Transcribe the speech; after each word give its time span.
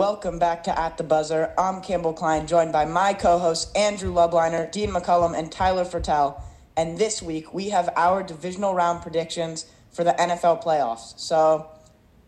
Welcome 0.00 0.38
back 0.38 0.64
to 0.64 0.80
At 0.80 0.96
the 0.96 1.04
Buzzer. 1.04 1.52
I'm 1.58 1.82
Campbell 1.82 2.14
Klein, 2.14 2.46
joined 2.46 2.72
by 2.72 2.86
my 2.86 3.12
co 3.12 3.38
hosts 3.38 3.70
Andrew 3.74 4.10
Lubliner, 4.10 4.72
Dean 4.72 4.88
McCullum, 4.88 5.38
and 5.38 5.52
Tyler 5.52 5.84
Fertel. 5.84 6.40
And 6.74 6.96
this 6.96 7.20
week 7.20 7.52
we 7.52 7.68
have 7.68 7.90
our 7.96 8.22
divisional 8.22 8.72
round 8.72 9.02
predictions 9.02 9.66
for 9.90 10.02
the 10.02 10.12
NFL 10.12 10.64
playoffs. 10.64 11.18
So 11.18 11.68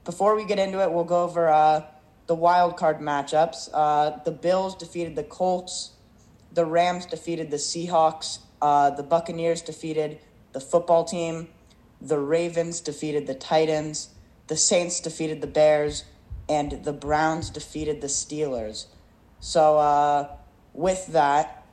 before 0.04 0.36
we 0.36 0.45
get 0.45 0.58
into 0.58 0.82
it, 0.82 0.93
we'll 0.93 1.04
go 1.04 1.22
over 1.22 1.48
uh, 1.48 1.86
the 2.26 2.35
wild 2.35 2.76
card 2.76 2.98
matchups. 2.98 3.71
Uh, 3.73 4.18
the 4.23 4.32
Bills 4.32 4.76
defeated 4.76 5.17
the 5.17 5.25
Colts, 5.25 5.93
the 6.53 6.67
Rams 6.67 7.07
defeated 7.07 7.50
the 7.50 7.57
Seahawks, 7.57 8.40
uh, 8.61 8.90
the 8.90 9.03
Buccaneers 9.03 9.62
defeated 9.62 10.18
the 10.53 10.61
football 10.61 11.07
team, 11.07 11.48
the 12.03 12.18
Ravens 12.18 12.82
defeated 12.82 13.26
the 13.26 13.34
Titans, 13.34 14.11
the 14.48 14.59
Saints 14.59 15.00
defeated 15.00 15.40
the 15.40 15.46
Bears, 15.46 16.04
and 16.52 16.84
the 16.84 16.92
Browns 16.92 17.48
defeated 17.48 18.02
the 18.02 18.08
Steelers. 18.08 18.86
So, 19.40 19.79
uh, 19.79 20.29
with 20.75 21.06
that, 21.08 21.64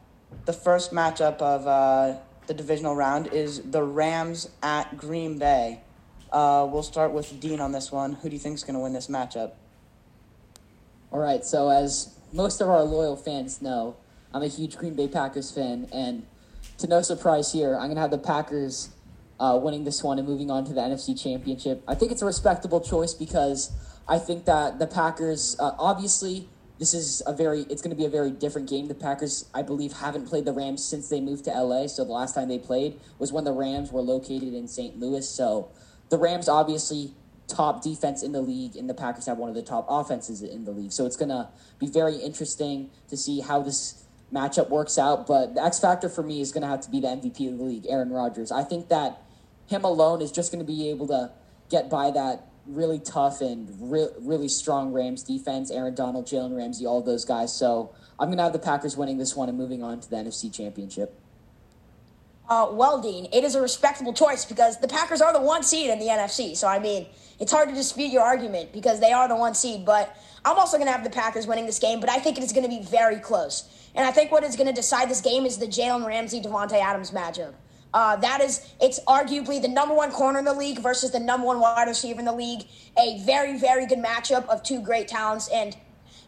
the 0.45 0.53
first 0.53 0.93
matchup 0.93 1.41
of 1.41 1.67
uh, 1.67 2.17
the 2.47 2.53
divisional 2.53 2.95
round 2.95 3.27
is 3.27 3.61
the 3.61 3.83
Rams 3.83 4.49
at 4.63 4.95
Green 4.95 5.37
Bay. 5.37 5.81
Uh, 6.31 6.65
we'll 6.71 6.83
start 6.83 7.11
with 7.11 7.39
Dean 7.41 7.59
on 7.59 7.73
this 7.73 7.91
one. 7.91 8.13
Who 8.13 8.29
do 8.29 8.35
you 8.35 8.39
think 8.39 8.55
is 8.55 8.63
going 8.63 8.75
to 8.75 8.79
win 8.79 8.93
this 8.93 9.07
matchup? 9.07 9.51
All 11.11 11.19
right, 11.19 11.43
so 11.43 11.69
as 11.69 12.15
most 12.31 12.61
of 12.61 12.69
our 12.69 12.83
loyal 12.83 13.17
fans 13.17 13.61
know, 13.61 13.97
I'm 14.33 14.43
a 14.43 14.47
huge 14.47 14.77
Green 14.77 14.93
Bay 14.93 15.07
Packers 15.07 15.51
fan, 15.51 15.89
and 15.91 16.25
to 16.77 16.87
no 16.87 17.01
surprise 17.01 17.51
here, 17.51 17.73
I'm 17.75 17.87
going 17.87 17.95
to 17.95 18.01
have 18.01 18.11
the 18.11 18.17
Packers 18.17 18.89
uh, 19.39 19.59
winning 19.61 19.83
this 19.83 20.03
one 20.03 20.19
and 20.19 20.27
moving 20.27 20.49
on 20.51 20.63
to 20.65 20.73
the 20.73 20.81
NFC 20.81 21.19
Championship. 21.21 21.83
I 21.87 21.95
think 21.95 22.11
it's 22.11 22.21
a 22.21 22.25
respectable 22.25 22.79
choice 22.79 23.13
because 23.13 23.71
I 24.09 24.17
think 24.17 24.45
that 24.45 24.79
the 24.79 24.87
Packers, 24.87 25.55
uh, 25.59 25.75
obviously, 25.77 26.49
this 26.79 26.95
is 26.95 27.21
a 27.27 27.33
very, 27.33 27.61
it's 27.69 27.81
going 27.81 27.91
to 27.91 27.95
be 27.95 28.05
a 28.05 28.09
very 28.09 28.31
different 28.31 28.67
game. 28.67 28.87
The 28.87 28.95
Packers, 28.95 29.47
I 29.53 29.61
believe, 29.61 29.93
haven't 29.93 30.27
played 30.27 30.45
the 30.45 30.53
Rams 30.53 30.83
since 30.83 31.09
they 31.09 31.21
moved 31.21 31.45
to 31.45 31.51
LA. 31.51 31.85
So 31.87 32.03
the 32.03 32.11
last 32.11 32.33
time 32.33 32.47
they 32.47 32.57
played 32.57 32.99
was 33.19 33.31
when 33.31 33.43
the 33.43 33.51
Rams 33.51 33.91
were 33.91 34.01
located 34.01 34.53
in 34.55 34.67
St. 34.67 34.99
Louis. 34.99 35.29
So 35.29 35.69
the 36.09 36.17
Rams 36.17 36.49
obviously 36.49 37.13
top 37.47 37.83
defense 37.83 38.23
in 38.23 38.31
the 38.31 38.41
league, 38.41 38.75
and 38.75 38.89
the 38.89 38.93
Packers 38.93 39.27
have 39.27 39.37
one 39.37 39.49
of 39.49 39.55
the 39.55 39.61
top 39.61 39.85
offenses 39.89 40.41
in 40.41 40.65
the 40.65 40.71
league. 40.71 40.91
So 40.91 41.05
it's 41.05 41.17
going 41.17 41.29
to 41.29 41.49
be 41.77 41.87
very 41.87 42.15
interesting 42.15 42.89
to 43.09 43.17
see 43.17 43.41
how 43.41 43.61
this 43.61 44.05
matchup 44.33 44.69
works 44.69 44.97
out. 44.97 45.27
But 45.27 45.55
the 45.55 45.63
X 45.63 45.79
factor 45.79 46.09
for 46.09 46.23
me 46.23 46.41
is 46.41 46.51
going 46.51 46.61
to 46.63 46.67
have 46.67 46.81
to 46.81 46.89
be 46.89 46.99
the 46.99 47.07
MVP 47.07 47.51
of 47.51 47.57
the 47.57 47.63
league, 47.63 47.85
Aaron 47.87 48.09
Rodgers. 48.09 48.51
I 48.51 48.63
think 48.63 48.89
that 48.89 49.21
him 49.67 49.83
alone 49.83 50.21
is 50.21 50.31
just 50.31 50.51
going 50.51 50.65
to 50.65 50.71
be 50.71 50.89
able 50.89 51.07
to 51.07 51.31
get 51.69 51.89
by 51.89 52.09
that 52.11 52.48
really 52.69 52.99
tough 52.99 53.41
and 53.41 53.69
re- 53.91 54.09
really 54.19 54.47
strong 54.47 54.93
Rams 54.93 55.23
defense. 55.23 55.71
Aaron 55.71 55.95
Donald, 55.95 56.27
Jalen 56.27 56.55
Ramsey, 56.55 56.85
all 56.85 57.01
those 57.01 57.25
guys. 57.25 57.53
So 57.53 57.93
I'm 58.19 58.27
going 58.27 58.37
to 58.37 58.43
have 58.43 58.53
the 58.53 58.59
Packers 58.59 58.95
winning 58.95 59.17
this 59.17 59.35
one 59.35 59.49
and 59.49 59.57
moving 59.57 59.83
on 59.83 59.99
to 59.99 60.09
the 60.09 60.15
NFC 60.15 60.53
Championship. 60.53 61.19
Uh, 62.49 62.67
well, 62.71 62.99
Dean, 62.99 63.27
it 63.31 63.43
is 63.43 63.53
a 63.53 63.61
respectable 63.61 64.11
choice 64.11 64.43
because 64.43 64.79
the 64.79 64.87
Packers 64.87 65.21
are 65.21 65.31
the 65.31 65.41
one 65.41 65.61
seed 65.61 65.89
in 65.89 65.99
the 65.99 66.07
NFC. 66.07 66.57
So, 66.57 66.67
I 66.67 66.79
mean, 66.79 67.05
it's 67.39 67.51
hard 67.51 67.69
to 67.69 67.75
dispute 67.75 68.11
your 68.11 68.23
argument 68.23 68.73
because 68.73 68.99
they 68.99 69.11
are 69.11 69.27
the 69.27 69.35
one 69.35 69.53
seed. 69.53 69.85
But 69.85 70.15
I'm 70.43 70.57
also 70.57 70.77
going 70.77 70.87
to 70.87 70.91
have 70.91 71.03
the 71.03 71.11
Packers 71.11 71.45
winning 71.45 71.67
this 71.67 71.77
game, 71.77 71.99
but 71.99 72.09
I 72.09 72.17
think 72.17 72.37
it 72.37 72.43
is 72.43 72.51
going 72.51 72.63
to 72.63 72.69
be 72.69 72.83
very 72.83 73.17
close. 73.17 73.69
And 73.93 74.05
I 74.05 74.11
think 74.11 74.31
what 74.31 74.43
is 74.43 74.55
going 74.55 74.67
to 74.67 74.73
decide 74.73 75.09
this 75.09 75.21
game 75.21 75.45
is 75.45 75.57
the 75.57 75.67
Jalen 75.67 76.05
Ramsey 76.05 76.41
Davante 76.41 76.81
Adams 76.81 77.11
matchup. 77.11 77.53
Uh, 77.93 78.15
that 78.17 78.41
is, 78.41 78.71
it's 78.79 78.99
arguably 79.07 79.61
the 79.61 79.67
number 79.67 79.95
one 79.95 80.11
corner 80.11 80.39
in 80.39 80.45
the 80.45 80.53
league 80.53 80.79
versus 80.79 81.11
the 81.11 81.19
number 81.19 81.47
one 81.47 81.59
wide 81.59 81.87
receiver 81.87 82.19
in 82.19 82.25
the 82.25 82.35
league. 82.35 82.67
A 82.97 83.21
very, 83.25 83.57
very 83.57 83.85
good 83.87 83.99
matchup 83.99 84.47
of 84.47 84.61
two 84.61 84.81
great 84.81 85.07
talents. 85.07 85.47
And 85.49 85.75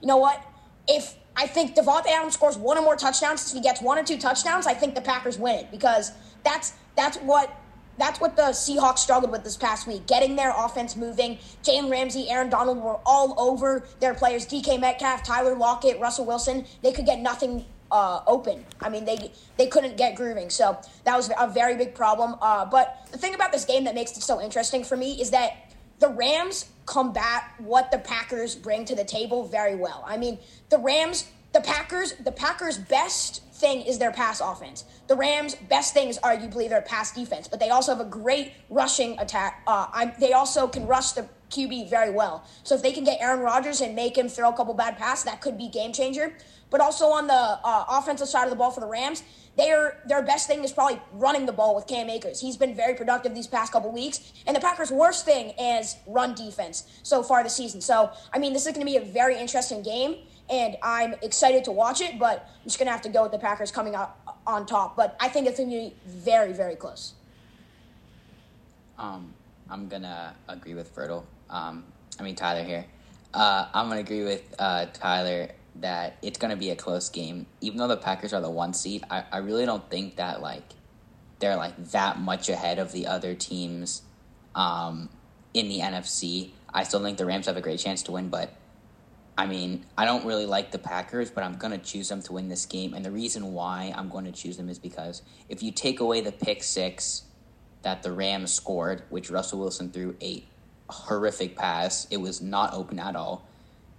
you 0.02 0.08
know 0.08 0.18
what? 0.18 0.44
If 0.88 1.16
I 1.36 1.48
think 1.48 1.76
Davante 1.76 2.08
Adams 2.08 2.34
scores 2.34 2.58
one 2.58 2.78
or 2.78 2.82
more 2.82 2.96
touchdowns. 2.96 3.48
If 3.48 3.54
he 3.54 3.62
gets 3.62 3.82
one 3.82 3.98
or 3.98 4.04
two 4.04 4.18
touchdowns, 4.18 4.68
I 4.68 4.74
think 4.74 4.96
the 4.96 5.02
Packers 5.02 5.38
win 5.38 5.56
it 5.56 5.72
because 5.72 6.12
that's 6.44 6.74
that's 6.96 7.18
what 7.18 7.56
that's 7.98 8.20
what 8.20 8.36
the 8.36 8.44
Seahawks 8.44 9.00
struggled 9.00 9.32
with 9.32 9.44
this 9.44 9.58
past 9.58 9.88
week, 9.88 10.08
getting 10.08 10.36
their 10.36 10.54
offense 10.56 10.96
moving. 10.96 11.38
Jalen 11.64 11.92
Ramsey, 11.92 12.30
Aaron 12.30 12.50
Donald 12.50 12.82
were 12.82 13.00
all 13.06 13.36
over 13.38 13.86
their 14.00 14.14
players. 14.14 14.46
DK 14.46 14.80
Metcalf, 14.80 15.24
Tyler 15.24 15.56
Lockett, 15.56 16.00
Russell 16.00 16.26
Wilson. 16.26 16.66
They 16.82 16.92
could 16.92 17.06
get 17.06 17.20
nothing 17.20 17.66
uh, 17.92 18.22
open. 18.28 18.66
I 18.80 18.90
mean, 18.90 19.06
they 19.06 19.32
they 19.58 19.68
couldn't 19.68 19.98
get 19.98 20.16
grooving. 20.16 20.50
So 20.50 20.80
that 21.04 21.16
was 21.16 21.32
a 21.38 21.48
very 21.48 21.76
big 21.76 21.94
problem. 21.94 22.36
Uh, 22.42 22.66
but 22.66 23.08
the 23.12 23.18
thing 23.18 23.36
about 23.36 23.52
this 23.52 23.66
game 23.66 23.84
that 23.84 23.96
makes 23.96 24.16
it 24.18 24.24
so 24.24 24.42
interesting 24.42 24.84
for 24.84 24.98
me 24.98 25.22
is 25.22 25.32
that 25.32 25.72
the 26.00 26.10
Rams 26.10 26.66
combat 26.86 27.44
what 27.60 27.92
the 27.92 28.00
Packers 28.00 28.56
bring 28.56 28.86
to 28.86 28.96
the 28.96 29.06
table 29.06 29.46
very 29.48 29.76
well. 29.76 30.04
I 30.06 30.18
mean, 30.18 30.40
the 30.70 30.80
Rams, 30.80 31.30
the 31.54 31.62
Packers, 31.62 32.14
the 32.14 32.32
Packers' 32.32 32.78
best 32.78 33.44
thing 33.54 33.82
is 33.82 34.00
their 34.00 34.12
pass 34.12 34.42
offense. 34.42 34.84
The 35.08 35.16
Rams' 35.16 35.56
best 35.70 35.94
thing 35.94 36.10
is 36.10 36.18
arguably 36.20 36.68
their 36.68 36.82
pass 36.82 37.12
defense, 37.12 37.48
but 37.48 37.60
they 37.60 37.70
also 37.70 37.96
have 37.96 38.06
a 38.06 38.10
great 38.10 38.54
rushing 38.70 39.20
attack. 39.20 39.62
Uh, 39.68 40.08
they 40.20 40.34
also 40.34 40.68
can 40.68 40.88
rush 40.88 41.12
the 41.12 41.28
QB 41.52 41.90
very 41.90 42.10
well. 42.10 42.44
So 42.64 42.76
if 42.76 42.82
they 42.82 42.92
can 42.92 43.04
get 43.04 43.22
Aaron 43.22 43.42
Rodgers 43.42 43.82
and 43.82 43.96
make 43.96 44.18
him 44.18 44.28
throw 44.28 44.50
a 44.50 44.54
couple 44.58 44.74
bad 44.74 44.98
passes, 44.98 45.26
that 45.26 45.42
could 45.42 45.58
be 45.58 45.70
game 45.70 45.94
changer. 45.94 46.34
But 46.72 46.82
also 46.82 47.06
on 47.10 47.28
the 47.28 47.34
uh, 47.34 47.86
offensive 47.88 48.28
side 48.28 48.46
of 48.46 48.50
the 48.50 48.56
ball 48.56 48.72
for 48.72 48.80
the 48.80 48.88
Rams, 48.88 49.22
their 49.58 50.02
their 50.08 50.24
best 50.24 50.48
thing 50.48 50.64
is 50.64 50.72
probably 50.72 51.00
running 51.12 51.46
the 51.46 51.52
ball 51.52 51.76
with 51.76 51.86
Cam 51.86 52.10
Akers. 52.10 52.40
He's 52.42 52.58
been 52.58 52.74
very 52.74 52.96
productive 52.96 53.36
these 53.36 53.46
past 53.46 53.72
couple 53.74 53.92
weeks, 53.92 54.34
and 54.48 54.56
the 54.56 54.62
Packers' 54.62 54.92
worst 54.92 55.26
thing 55.26 55.50
is 55.60 55.98
run 56.08 56.34
defense 56.34 56.88
so 57.04 57.22
far 57.22 57.44
this 57.44 57.56
season. 57.56 57.82
So 57.82 58.12
I 58.34 58.40
mean, 58.40 58.54
this 58.54 58.66
is 58.66 58.74
going 58.74 58.86
to 58.88 58.92
be 58.92 58.98
a 58.98 59.06
very 59.06 59.38
interesting 59.38 59.84
game, 59.84 60.16
and 60.50 60.78
I'm 60.82 61.14
excited 61.22 61.66
to 61.66 61.72
watch 61.72 62.02
it. 62.02 62.18
But 62.18 62.50
I'm 62.62 62.64
just 62.64 62.80
going 62.80 62.88
to 62.88 62.94
have 62.94 63.02
to 63.02 63.10
go 63.10 63.24
with 63.24 63.34
the 63.34 63.40
Packers 63.40 63.72
coming 63.72 63.94
out 63.94 64.18
on 64.48 64.66
top. 64.66 64.96
But 64.96 65.16
I 65.20 65.28
think 65.28 65.48
it's 65.48 65.60
going 65.60 65.70
to 65.70 65.76
be 65.76 65.96
very 66.08 66.54
very 66.54 66.76
close. 66.76 67.14
Um, 68.98 69.34
I'm 69.72 69.88
gonna 69.88 70.36
agree 70.48 70.76
with 70.76 70.94
Fertel. 70.96 71.24
Um, 71.50 71.86
I 72.20 72.24
mean 72.24 72.36
Tyler 72.36 72.64
here. 72.64 72.86
Uh, 73.34 73.68
I'm 73.74 73.88
gonna 73.88 74.02
agree 74.02 74.24
with 74.24 74.44
uh, 74.60 74.86
Tyler 74.94 75.50
that 75.76 76.18
it's 76.22 76.38
going 76.38 76.52
to 76.52 76.58
be 76.58 76.70
a 76.70 76.76
close 76.76 77.10
game. 77.10 77.46
Even 77.62 77.78
though 77.78 77.88
the 77.88 77.98
Packers 77.98 78.34
are 78.34 78.42
the 78.42 78.50
one 78.50 78.74
seed, 78.74 79.04
I, 79.10 79.24
I 79.32 79.38
really 79.38 79.66
don't 79.66 79.90
think 79.90 80.18
that 80.18 80.42
like 80.42 80.64
they're 81.40 81.56
like 81.56 81.92
that 81.92 82.20
much 82.20 82.50
ahead 82.50 82.80
of 82.80 82.92
the 82.92 83.08
other 83.08 83.34
teams 83.36 84.04
um, 84.56 85.10
in 85.54 85.70
the 85.70 85.80
NFC. 85.80 86.52
I 86.74 86.84
still 86.84 87.02
think 87.02 87.18
the 87.18 87.26
Rams 87.26 87.48
have 87.48 87.58
a 87.58 87.62
great 87.62 87.80
chance 87.80 88.04
to 88.04 88.12
win, 88.12 88.30
but 88.30 88.54
I 89.38 89.48
mean, 89.48 89.86
I 89.98 90.06
don't 90.06 90.26
really 90.26 90.46
like 90.46 90.72
the 90.72 90.78
Packers, 90.78 91.32
but 91.32 91.44
I'm 91.44 91.56
going 91.56 91.72
to 91.72 91.84
choose 91.84 92.10
them 92.10 92.22
to 92.24 92.34
win 92.34 92.50
this 92.50 92.66
game. 92.66 92.94
And 92.94 93.04
the 93.04 93.12
reason 93.12 93.54
why 93.54 93.94
I'm 93.96 94.10
going 94.10 94.26
to 94.26 94.32
choose 94.32 94.58
them 94.58 94.70
is 94.70 94.78
because 94.78 95.24
if 95.50 95.64
you 95.64 95.72
take 95.72 96.00
away 96.00 96.22
the 96.22 96.32
pick 96.32 96.64
six 96.64 97.24
that 97.82 98.04
the 98.04 98.12
Rams 98.12 98.54
scored, 98.54 99.04
which 99.10 99.32
Russell 99.32 99.60
Wilson 99.60 99.90
threw 99.90 100.16
a 100.22 100.46
horrific 100.90 101.56
pass, 101.56 102.08
it 102.12 102.18
was 102.18 102.42
not 102.42 102.74
open 102.74 103.00
at 103.00 103.16
all 103.16 103.48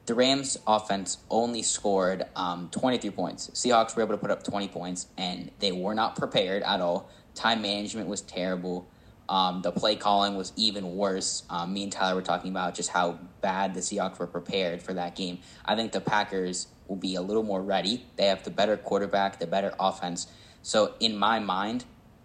the 0.07 0.15
Rams 0.15 0.59
offense 0.67 1.19
only 1.31 1.63
scored 1.63 2.25
um, 2.35 2.69
23 2.73 3.11
points. 3.11 3.51
Seahawks 3.55 3.95
were 3.95 4.03
able 4.03 4.15
to 4.15 4.19
put 4.19 4.31
up 4.31 4.43
20 4.43 4.69
points, 4.69 5.07
and 5.17 5.51
they 5.61 5.71
were 5.71 5.95
not 5.95 6.17
prepared 6.17 6.63
at 6.63 6.81
all. 6.81 7.09
Time 7.35 7.63
management 7.63 8.09
was 8.09 8.21
terrible. 8.21 8.89
Um, 9.29 9.63
the 9.63 9.71
play 9.71 9.95
calling 9.97 10.35
was 10.35 10.53
even 10.57 10.97
worse. 10.97 11.45
Um, 11.49 11.73
me 11.73 11.85
and 11.85 11.93
Tyler 11.93 12.17
were 12.17 12.23
talking 12.23 12.51
about 12.51 12.75
just 12.75 12.91
how 12.91 13.19
bad 13.41 13.75
the 13.75 13.81
Seahawks 13.81 14.19
were 14.19 14.27
prepared 14.27 14.83
for 14.83 14.93
that 14.95 15.15
game. 15.15 15.39
I 15.65 15.77
think 15.77 15.93
the 15.93 16.01
Packers 16.01 16.66
will 16.89 16.97
be 16.97 17.15
a 17.15 17.22
little 17.22 17.45
more 17.45 17.63
ready. 17.63 18.05
They 18.16 18.27
have 18.27 18.43
the 18.43 18.51
better 18.51 18.77
quarterback, 18.77 19.39
the 19.39 19.47
better 19.47 19.72
offense. 19.78 20.27
So, 20.63 20.95
in 21.01 21.16
my 21.16 21.39
mind, 21.39 21.84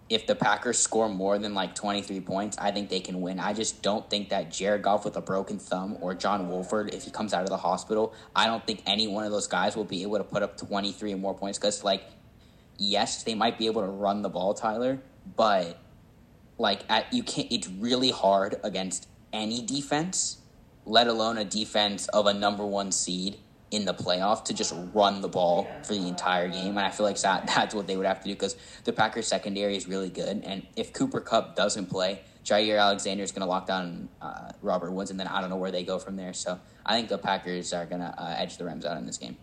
if 0.10 0.26
the 0.26 0.36
Packers 0.36 0.80
score 0.80 1.10
more 1.10 1.38
than 1.38 1.54
like 1.54 1.76
23 1.76 2.22
points, 2.22 2.58
I 2.58 2.72
think 2.72 2.90
they 2.90 3.00
can 3.00 3.22
win. 3.22 3.40
I 3.40 3.54
just 3.54 3.82
don't 3.82 4.10
think 4.10 4.30
that 4.30 4.52
Jared 4.52 4.82
Goff 4.82 5.04
with 5.04 5.18
a 5.18 5.22
broken 5.22 5.60
thumb 5.60 5.98
or 6.00 6.14
John 6.14 6.48
Wolford, 6.50 6.94
if 6.94 7.04
he 7.04 7.12
comes 7.12 7.34
out 7.34 7.44
of 7.44 7.50
the 7.50 7.58
hospital, 7.58 8.14
I 8.36 8.48
don't 8.48 8.66
think 8.66 8.84
any 8.86 9.08
one 9.08 9.26
of 9.26 9.32
those 9.32 9.48
guys 9.48 9.76
will 9.76 9.84
be 9.84 10.04
able 10.04 10.18
to 10.18 10.24
put 10.24 10.44
up 10.44 10.58
23 10.58 11.14
or 11.14 11.18
more 11.18 11.34
points. 11.34 11.58
Because, 11.58 11.84
like, 11.84 12.04
yes, 12.78 13.24
they 13.24 13.36
might 13.36 13.58
be 13.58 13.66
able 13.66 13.82
to 13.82 13.90
run 13.90 14.22
the 14.22 14.30
ball, 14.30 14.54
Tyler, 14.54 15.00
but 15.36 15.78
like 16.58 16.82
at 16.90 17.12
you 17.14 17.24
can't. 17.24 17.52
It's 17.52 17.68
really 17.68 18.12
hard 18.12 18.56
against 18.64 19.08
any 19.34 19.62
defense, 19.62 20.38
let 20.86 21.08
alone 21.08 21.38
a 21.38 21.46
defense 21.46 22.08
of 22.10 22.26
a 22.26 22.34
number 22.34 22.66
one 22.66 22.92
seed 22.92 23.38
in 23.72 23.86
the 23.86 23.94
playoff 23.94 24.46
to 24.46 24.54
just 24.54 24.74
run 24.94 25.22
the 25.22 25.28
ball 25.28 25.68
for 25.84 25.94
the 25.94 26.08
entire 26.08 26.48
game. 26.48 26.70
And 26.70 26.80
I 26.80 26.90
feel 26.90 27.06
like 27.06 27.20
that, 27.22 27.48
that's 27.56 27.76
what 27.76 27.88
they 27.88 27.98
would 27.98 28.06
have 28.06 28.22
to 28.22 28.28
do 28.28 28.34
because 28.34 28.56
the 28.84 28.94
Packers 28.94 29.28
secondary 29.28 29.76
is 29.76 29.88
really 29.88 30.10
good. 30.10 30.44
And 30.44 30.66
if 30.76 30.94
Cooper 30.94 31.20
Kupp 31.20 31.56
doesn't 31.56 31.88
play, 31.88 32.22
Jaire 32.44 32.80
Alexander 32.80 33.24
is 33.24 33.32
going 33.34 33.42
to 33.42 33.48
lock 33.48 33.68
down 33.68 34.08
uh, 34.22 34.52
Robert 34.62 34.92
Woods, 34.92 35.12
and 35.12 35.20
then 35.20 35.28
I 35.28 35.42
don't 35.42 35.50
know 35.50 35.58
where 35.58 35.72
they 35.72 35.84
go 35.84 36.00
from 36.00 36.16
there. 36.16 36.32
So 36.32 36.58
I 36.86 36.96
think 36.96 37.10
the 37.10 37.18
Packers 37.18 37.74
are 37.74 37.86
going 37.86 38.00
to 38.00 38.08
uh, 38.08 38.36
edge 38.38 38.58
the 38.58 38.64
Rams 38.64 38.86
out 38.86 38.98
in 38.98 39.06
this 39.06 39.18
game. 39.18 39.36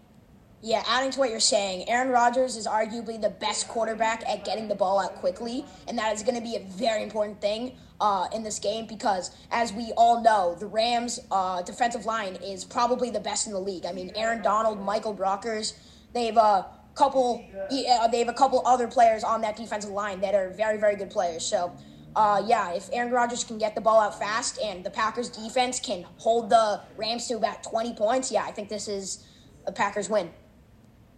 Yeah, 0.62 0.82
adding 0.88 1.10
to 1.10 1.18
what 1.18 1.28
you're 1.28 1.40
saying, 1.40 1.90
Aaron 1.90 2.08
Rodgers 2.08 2.56
is 2.56 2.66
arguably 2.66 3.20
the 3.20 3.28
best 3.28 3.68
quarterback 3.68 4.26
at 4.26 4.46
getting 4.46 4.68
the 4.68 4.74
ball 4.74 4.98
out 4.98 5.16
quickly, 5.16 5.66
and 5.86 5.98
that 5.98 6.14
is 6.14 6.22
going 6.22 6.36
to 6.36 6.40
be 6.40 6.56
a 6.56 6.60
very 6.60 7.02
important 7.02 7.38
thing 7.42 7.76
uh, 8.00 8.26
in 8.32 8.42
this 8.42 8.58
game 8.58 8.86
because, 8.86 9.30
as 9.50 9.72
we 9.72 9.92
all 9.96 10.22
know, 10.22 10.56
the 10.58 10.66
Rams' 10.66 11.20
uh, 11.30 11.62
defensive 11.62 12.06
line 12.06 12.36
is 12.36 12.64
probably 12.64 13.10
the 13.10 13.20
best 13.20 13.46
in 13.46 13.52
the 13.52 13.60
league. 13.60 13.86
I 13.86 13.92
mean, 13.92 14.12
Aaron 14.16 14.42
Donald, 14.42 14.80
Michael 14.80 15.14
Brockers, 15.14 15.74
they've 16.12 16.36
a 16.36 16.66
couple, 16.94 17.44
uh, 17.70 18.08
they 18.08 18.18
have 18.18 18.28
a 18.28 18.32
couple 18.34 18.62
other 18.66 18.88
players 18.88 19.24
on 19.24 19.40
that 19.42 19.56
defensive 19.56 19.90
line 19.90 20.20
that 20.20 20.34
are 20.34 20.50
very, 20.50 20.78
very 20.78 20.96
good 20.96 21.10
players. 21.10 21.44
So. 21.44 21.72
Uh, 22.16 22.40
yeah, 22.46 22.72
if 22.72 22.88
Aaron 22.92 23.10
Rodgers 23.10 23.42
can 23.42 23.58
get 23.58 23.74
the 23.74 23.80
ball 23.80 23.98
out 23.98 24.16
fast 24.16 24.60
and 24.62 24.84
the 24.84 24.90
Packers 24.90 25.28
defense 25.28 25.80
can 25.80 26.06
hold 26.18 26.48
the 26.48 26.80
Rams 26.96 27.26
to 27.26 27.34
about 27.34 27.64
20 27.64 27.94
points, 27.94 28.30
yeah, 28.30 28.44
I 28.44 28.52
think 28.52 28.68
this 28.68 28.86
is 28.86 29.26
a 29.66 29.72
Packers 29.72 30.08
win. 30.08 30.30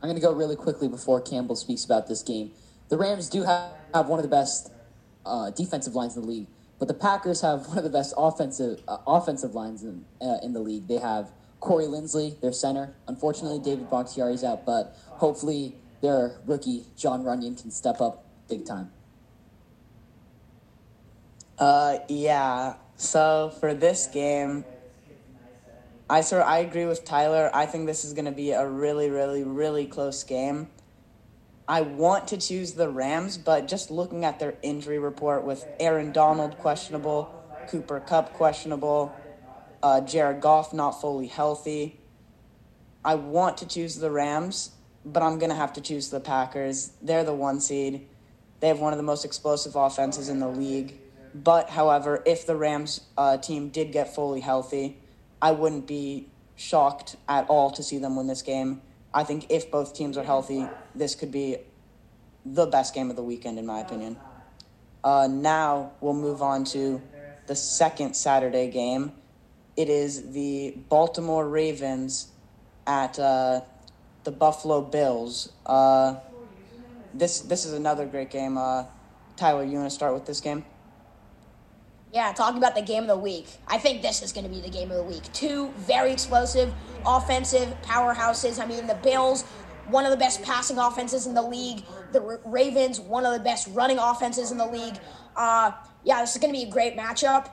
I'm 0.03 0.09
going 0.09 0.15
to 0.15 0.23
go 0.23 0.33
really 0.33 0.57
quickly 0.57 0.89
before 0.89 1.21
Campbell 1.21 1.57
speaks 1.57 1.85
about 1.85 2.07
this 2.07 2.23
game. 2.23 2.53
The 2.89 2.97
Rams 2.97 3.29
do 3.29 3.43
have, 3.43 3.73
have 3.93 4.09
one 4.09 4.19
of 4.19 4.23
the 4.23 4.31
best 4.31 4.71
uh, 5.27 5.51
defensive 5.51 5.95
lines 5.95 6.17
in 6.17 6.23
the 6.23 6.29
league, 6.29 6.47
but 6.79 6.89
the 6.89 6.95
Packers 6.95 7.41
have 7.41 7.67
one 7.69 7.79
of 7.79 7.85
the 7.85 7.91
best 7.91 8.15
offensive 8.17 8.83
uh, 8.89 8.99
offensive 9.07 9.55
lines 9.55 9.83
in, 9.83 10.05
uh, 10.21 10.39
in 10.43 10.53
the 10.53 10.61
league. 10.61 10.89
They 10.89 10.99
have 10.99 11.31
Corey 11.61 11.87
Linsley, 11.87 12.41
their 12.41 12.53
center. 12.53 12.95
Unfortunately, 13.09 13.59
David 13.59 13.91
Bakhtiari's 13.91 14.45
out, 14.45 14.67
but 14.67 14.97
hopefully 15.09 15.77
their 16.03 16.39
rookie 16.47 16.85
Jon 16.97 17.25
Runyan 17.25 17.61
can 17.61 17.71
step 17.71 18.01
up 18.01 18.25
big 18.49 18.67
time. 18.67 18.91
Uh, 21.59 21.99
yeah. 22.09 22.75
So 22.97 23.53
for 23.61 23.75
this 23.75 24.07
game, 24.07 24.65
I 26.09 26.21
sort 26.21 26.47
I 26.47 26.59
agree 26.59 26.87
with 26.87 27.05
Tyler. 27.05 27.51
I 27.53 27.67
think 27.67 27.87
this 27.87 28.05
is 28.05 28.13
going 28.13 28.27
to 28.27 28.33
be 28.33 28.53
a 28.53 28.67
really, 28.67 29.11
really, 29.11 29.43
really 29.43 29.87
close 29.87 30.23
game. 30.23 30.69
I 31.69 31.81
want 31.81 32.29
to 32.29 32.37
choose 32.37 32.75
the 32.75 32.89
Rams, 32.89 33.39
but 33.39 33.67
just 33.67 33.91
looking 33.91 34.25
at 34.25 34.39
their 34.39 34.55
injury 34.63 34.99
report 34.99 35.45
with 35.45 35.67
Aaron 35.81 36.13
Donald 36.13 36.59
questionable, 36.59 37.35
Cooper 37.69 38.01
Kupp 38.01 38.33
questionable, 38.35 39.15
uh, 39.83 40.01
Jared 40.03 40.41
Goff 40.41 40.73
not 40.73 41.01
fully 41.01 41.27
healthy, 41.27 41.99
I 43.07 43.15
want 43.15 43.59
to 43.59 43.69
choose 43.69 43.95
the 43.95 44.11
Rams, 44.11 44.73
but 45.05 45.23
I'm 45.23 45.39
going 45.39 45.51
to 45.51 45.57
have 45.57 45.73
to 45.75 45.81
choose 45.81 46.11
the 46.11 46.19
Packers. 46.19 46.91
They're 47.01 47.23
the 47.23 47.33
one 47.33 47.61
seed. 47.61 48.05
They 48.59 48.67
have 48.67 48.81
one 48.81 48.93
of 48.93 48.97
the 48.97 49.05
most 49.05 49.25
explosive 49.25 49.77
offenses 49.77 50.29
in 50.29 50.41
the 50.41 50.49
league. 50.49 50.99
But, 51.33 51.71
however, 51.71 52.21
if 52.27 52.47
the 52.47 52.57
Rams 52.57 53.03
uh, 53.17 53.37
team 53.37 53.69
did 53.69 53.93
get 53.93 54.13
fully 54.13 54.41
healthy, 54.41 54.99
I 55.41 55.53
wouldn't 55.53 55.87
be 55.87 56.27
shocked 56.57 57.15
at 57.29 57.49
all 57.49 57.71
to 57.71 57.83
see 57.85 57.99
them 57.99 58.17
win 58.17 58.27
this 58.27 58.43
game. 58.43 58.83
I 59.17 59.25
think 59.25 59.47
if 59.49 59.71
both 59.71 59.95
teams 59.95 60.19
are 60.19 60.23
healthy, 60.23 60.69
this 60.95 61.15
could 61.15 61.33
be 61.33 61.57
the 62.45 62.67
best 62.67 62.95
game 62.95 63.09
of 63.09 63.17
the 63.17 63.23
weekend, 63.23 63.59
in 63.59 63.65
my 63.65 63.81
opinion. 63.81 64.19
Uh, 65.03 65.27
now 65.27 65.93
we'll 66.03 66.13
move 66.13 66.43
on 66.43 66.65
to 66.65 67.01
the 67.47 67.57
second 67.57 68.15
Saturday 68.15 68.71
game. 68.71 69.13
It 69.75 69.89
is 69.89 70.33
the 70.33 70.77
Baltimore 70.91 71.49
Ravens 71.49 72.29
at 72.87 73.19
uh, 73.19 73.63
the 74.25 74.33
Buffalo 74.33 74.83
Bills. 74.83 75.51
Uh, 75.65 76.17
this 77.15 77.41
this 77.41 77.65
is 77.65 77.73
another 77.73 78.05
great 78.05 78.29
game. 78.29 78.59
Uh, 78.59 78.85
Tyler, 79.37 79.65
you 79.65 79.79
want 79.79 79.89
to 79.89 79.95
start 79.95 80.13
with 80.13 80.27
this 80.27 80.43
game? 80.43 80.63
Yeah, 82.17 82.33
talking 82.33 82.57
about 82.57 82.75
the 82.75 82.81
game 82.81 83.03
of 83.03 83.09
the 83.09 83.19
week. 83.19 83.47
I 83.69 83.77
think 83.77 84.01
this 84.01 84.23
is 84.23 84.33
going 84.33 84.47
to 84.47 84.51
be 84.51 84.63
the 84.63 84.71
game 84.71 84.91
of 84.91 84.97
the 84.97 85.03
week. 85.03 85.31
Two 85.35 85.69
very 85.77 86.11
explosive 86.11 86.73
offensive 87.05 87.77
powerhouses. 87.83 88.59
I 88.59 88.65
mean, 88.65 88.87
the 88.87 88.95
Bills, 88.95 89.43
one 89.89 90.07
of 90.07 90.11
the 90.11 90.17
best 90.17 90.43
passing 90.43 90.79
offenses 90.79 91.27
in 91.27 91.35
the 91.35 91.43
league. 91.43 91.85
The 92.13 92.41
Ravens, 92.47 92.99
one 92.99 93.27
of 93.27 93.35
the 93.35 93.41
best 93.41 93.69
running 93.73 93.99
offenses 93.99 94.51
in 94.51 94.57
the 94.57 94.67
league. 94.67 94.99
Uh, 95.37 95.73
yeah, 96.05 96.23
this 96.23 96.35
is 96.35 96.41
going 96.41 96.55
to 96.55 96.59
be 96.59 96.65
a 96.65 96.71
great 96.71 96.97
matchup. 96.97 97.51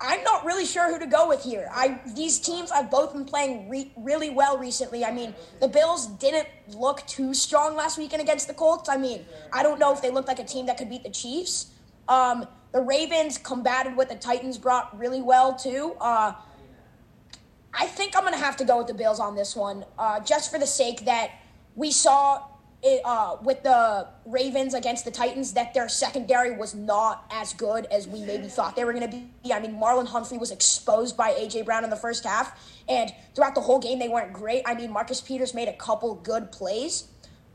I'm 0.00 0.22
not 0.22 0.44
really 0.44 0.64
sure 0.64 0.92
who 0.92 1.00
to 1.00 1.08
go 1.08 1.28
with 1.28 1.42
here. 1.42 1.68
I 1.72 1.98
these 2.14 2.38
teams 2.38 2.70
have 2.70 2.92
both 2.92 3.14
been 3.14 3.24
playing 3.24 3.68
re- 3.68 3.92
really 3.96 4.30
well 4.30 4.58
recently. 4.58 5.04
I 5.04 5.10
mean, 5.10 5.34
the 5.60 5.66
Bills 5.66 6.06
didn't 6.06 6.46
look 6.68 7.04
too 7.08 7.34
strong 7.34 7.74
last 7.74 7.98
weekend 7.98 8.22
against 8.22 8.46
the 8.46 8.54
Colts. 8.54 8.88
I 8.88 8.96
mean, 8.96 9.26
I 9.52 9.64
don't 9.64 9.80
know 9.80 9.92
if 9.92 10.02
they 10.02 10.10
looked 10.10 10.28
like 10.28 10.38
a 10.38 10.44
team 10.44 10.66
that 10.66 10.78
could 10.78 10.88
beat 10.88 11.02
the 11.02 11.10
Chiefs. 11.10 11.72
Um, 12.06 12.46
the 12.74 12.80
Ravens 12.80 13.38
combated 13.38 13.96
what 13.96 14.08
the 14.08 14.16
Titans 14.16 14.58
brought 14.58 14.98
really 14.98 15.22
well 15.22 15.54
too. 15.54 15.96
Uh, 16.00 16.32
I 17.72 17.86
think 17.86 18.16
I'm 18.16 18.26
to 18.26 18.36
have 18.36 18.56
to 18.56 18.64
go 18.64 18.78
with 18.78 18.88
the 18.88 18.94
Bills 18.94 19.20
on 19.20 19.36
this 19.36 19.54
one, 19.54 19.84
uh, 19.96 20.18
just 20.20 20.50
for 20.50 20.58
the 20.58 20.66
sake 20.66 21.04
that 21.04 21.30
we 21.76 21.92
saw 21.92 22.42
it, 22.82 23.00
uh, 23.04 23.36
with 23.42 23.62
the 23.62 24.08
Ravens 24.26 24.74
against 24.74 25.04
the 25.04 25.12
Titans 25.12 25.52
that 25.52 25.72
their 25.72 25.88
secondary 25.88 26.56
was 26.56 26.74
not 26.74 27.24
as 27.30 27.54
good 27.54 27.86
as 27.92 28.08
we 28.08 28.22
maybe 28.22 28.48
thought 28.48 28.74
they 28.74 28.84
were 28.84 28.92
going 28.92 29.08
to 29.08 29.16
be. 29.16 29.52
I 29.52 29.60
mean, 29.60 29.76
Marlon 29.76 30.08
Humphrey 30.08 30.38
was 30.38 30.50
exposed 30.50 31.16
by 31.16 31.30
AJ 31.30 31.64
Brown 31.64 31.84
in 31.84 31.90
the 31.90 31.96
first 31.96 32.24
half, 32.24 32.60
and 32.88 33.12
throughout 33.36 33.54
the 33.54 33.60
whole 33.60 33.78
game 33.78 34.00
they 34.00 34.08
weren't 34.08 34.32
great. 34.32 34.62
I 34.66 34.74
mean, 34.74 34.90
Marcus 34.90 35.20
Peters 35.20 35.54
made 35.54 35.68
a 35.68 35.76
couple 35.76 36.16
good 36.16 36.50
plays, 36.50 37.06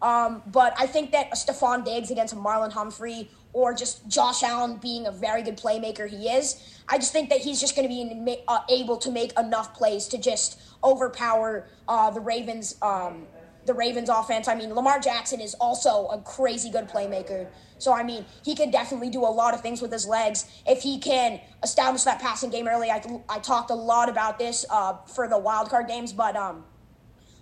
um, 0.01 0.43
but 0.47 0.73
I 0.79 0.87
think 0.87 1.11
that 1.11 1.31
Stefon 1.31 1.83
Diggs 1.83 2.09
against 2.09 2.33
Marlon 2.35 2.71
Humphrey 2.71 3.29
or 3.53 3.73
just 3.73 4.07
Josh 4.07 4.43
Allen 4.43 4.77
being 4.77 5.07
a 5.07 5.11
very 5.11 5.41
good 5.41 5.57
playmaker 5.57 6.07
he 6.07 6.29
is. 6.29 6.81
I 6.87 6.97
just 6.97 7.11
think 7.11 7.29
that 7.29 7.39
he's 7.39 7.59
just 7.59 7.75
going 7.75 7.87
to 7.87 8.25
be 8.25 8.37
uh, 8.47 8.59
able 8.69 8.97
to 8.97 9.11
make 9.11 9.37
enough 9.37 9.73
plays 9.73 10.07
to 10.07 10.17
just 10.17 10.59
overpower 10.83 11.67
uh, 11.87 12.09
the 12.11 12.19
Ravens. 12.19 12.75
Um, 12.81 13.27
the 13.65 13.73
Ravens 13.75 14.09
offense. 14.09 14.47
I 14.47 14.55
mean, 14.55 14.73
Lamar 14.73 14.99
Jackson 14.99 15.39
is 15.39 15.53
also 15.55 16.07
a 16.07 16.19
crazy 16.21 16.71
good 16.71 16.89
playmaker. 16.89 17.47
So 17.77 17.93
I 17.93 18.03
mean, 18.03 18.25
he 18.43 18.55
can 18.55 18.71
definitely 18.71 19.09
do 19.09 19.21
a 19.21 19.29
lot 19.29 19.53
of 19.53 19.61
things 19.61 19.79
with 19.79 19.91
his 19.91 20.07
legs 20.07 20.49
if 20.65 20.81
he 20.81 20.97
can 20.97 21.39
establish 21.61 22.03
that 22.03 22.19
passing 22.19 22.49
game 22.49 22.67
early. 22.67 22.89
I, 22.89 23.01
I 23.29 23.37
talked 23.37 23.69
a 23.69 23.75
lot 23.75 24.09
about 24.09 24.39
this 24.39 24.65
uh, 24.71 24.97
for 25.05 25.27
the 25.27 25.37
wild 25.37 25.69
card 25.69 25.87
games, 25.87 26.13
but 26.13 26.35
um, 26.35 26.63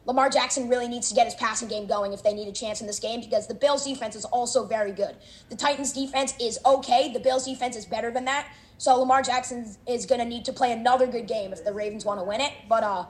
Lamar 0.07 0.29
Jackson 0.29 0.69
really 0.69 0.87
needs 0.87 1.09
to 1.09 1.15
get 1.15 1.25
his 1.25 1.35
passing 1.35 1.67
game 1.67 1.85
going 1.85 2.13
if 2.13 2.23
they 2.23 2.33
need 2.33 2.47
a 2.47 2.53
chance 2.53 2.79
in 2.79 2.87
this 2.87 2.99
game 2.99 3.19
because 3.19 3.45
the 3.47 3.53
Bills 3.53 3.83
defense 3.83 4.15
is 4.15 4.23
also 4.23 4.65
very 4.65 4.93
good. 4.93 5.17
The 5.49 5.55
Titans 5.55 5.91
defense 5.91 6.33
is 6.39 6.57
okay. 6.65 7.11
The 7.11 7.19
Bills 7.19 7.45
defense 7.45 7.75
is 7.75 7.85
better 7.85 8.09
than 8.09 8.23
that. 8.23 8.47
So 8.77 8.95
Lamar 8.95 9.21
Jackson 9.21 9.75
is 9.85 10.05
going 10.05 10.19
to 10.19 10.25
need 10.25 10.45
to 10.45 10.53
play 10.53 10.71
another 10.71 11.07
good 11.07 11.27
game 11.27 11.51
if 11.51 11.65
the 11.65 11.73
Ravens 11.73 12.05
want 12.05 12.21
to 12.21 12.23
win 12.23 12.39
it. 12.39 12.53
But 12.69 12.83
uh, 12.83 13.05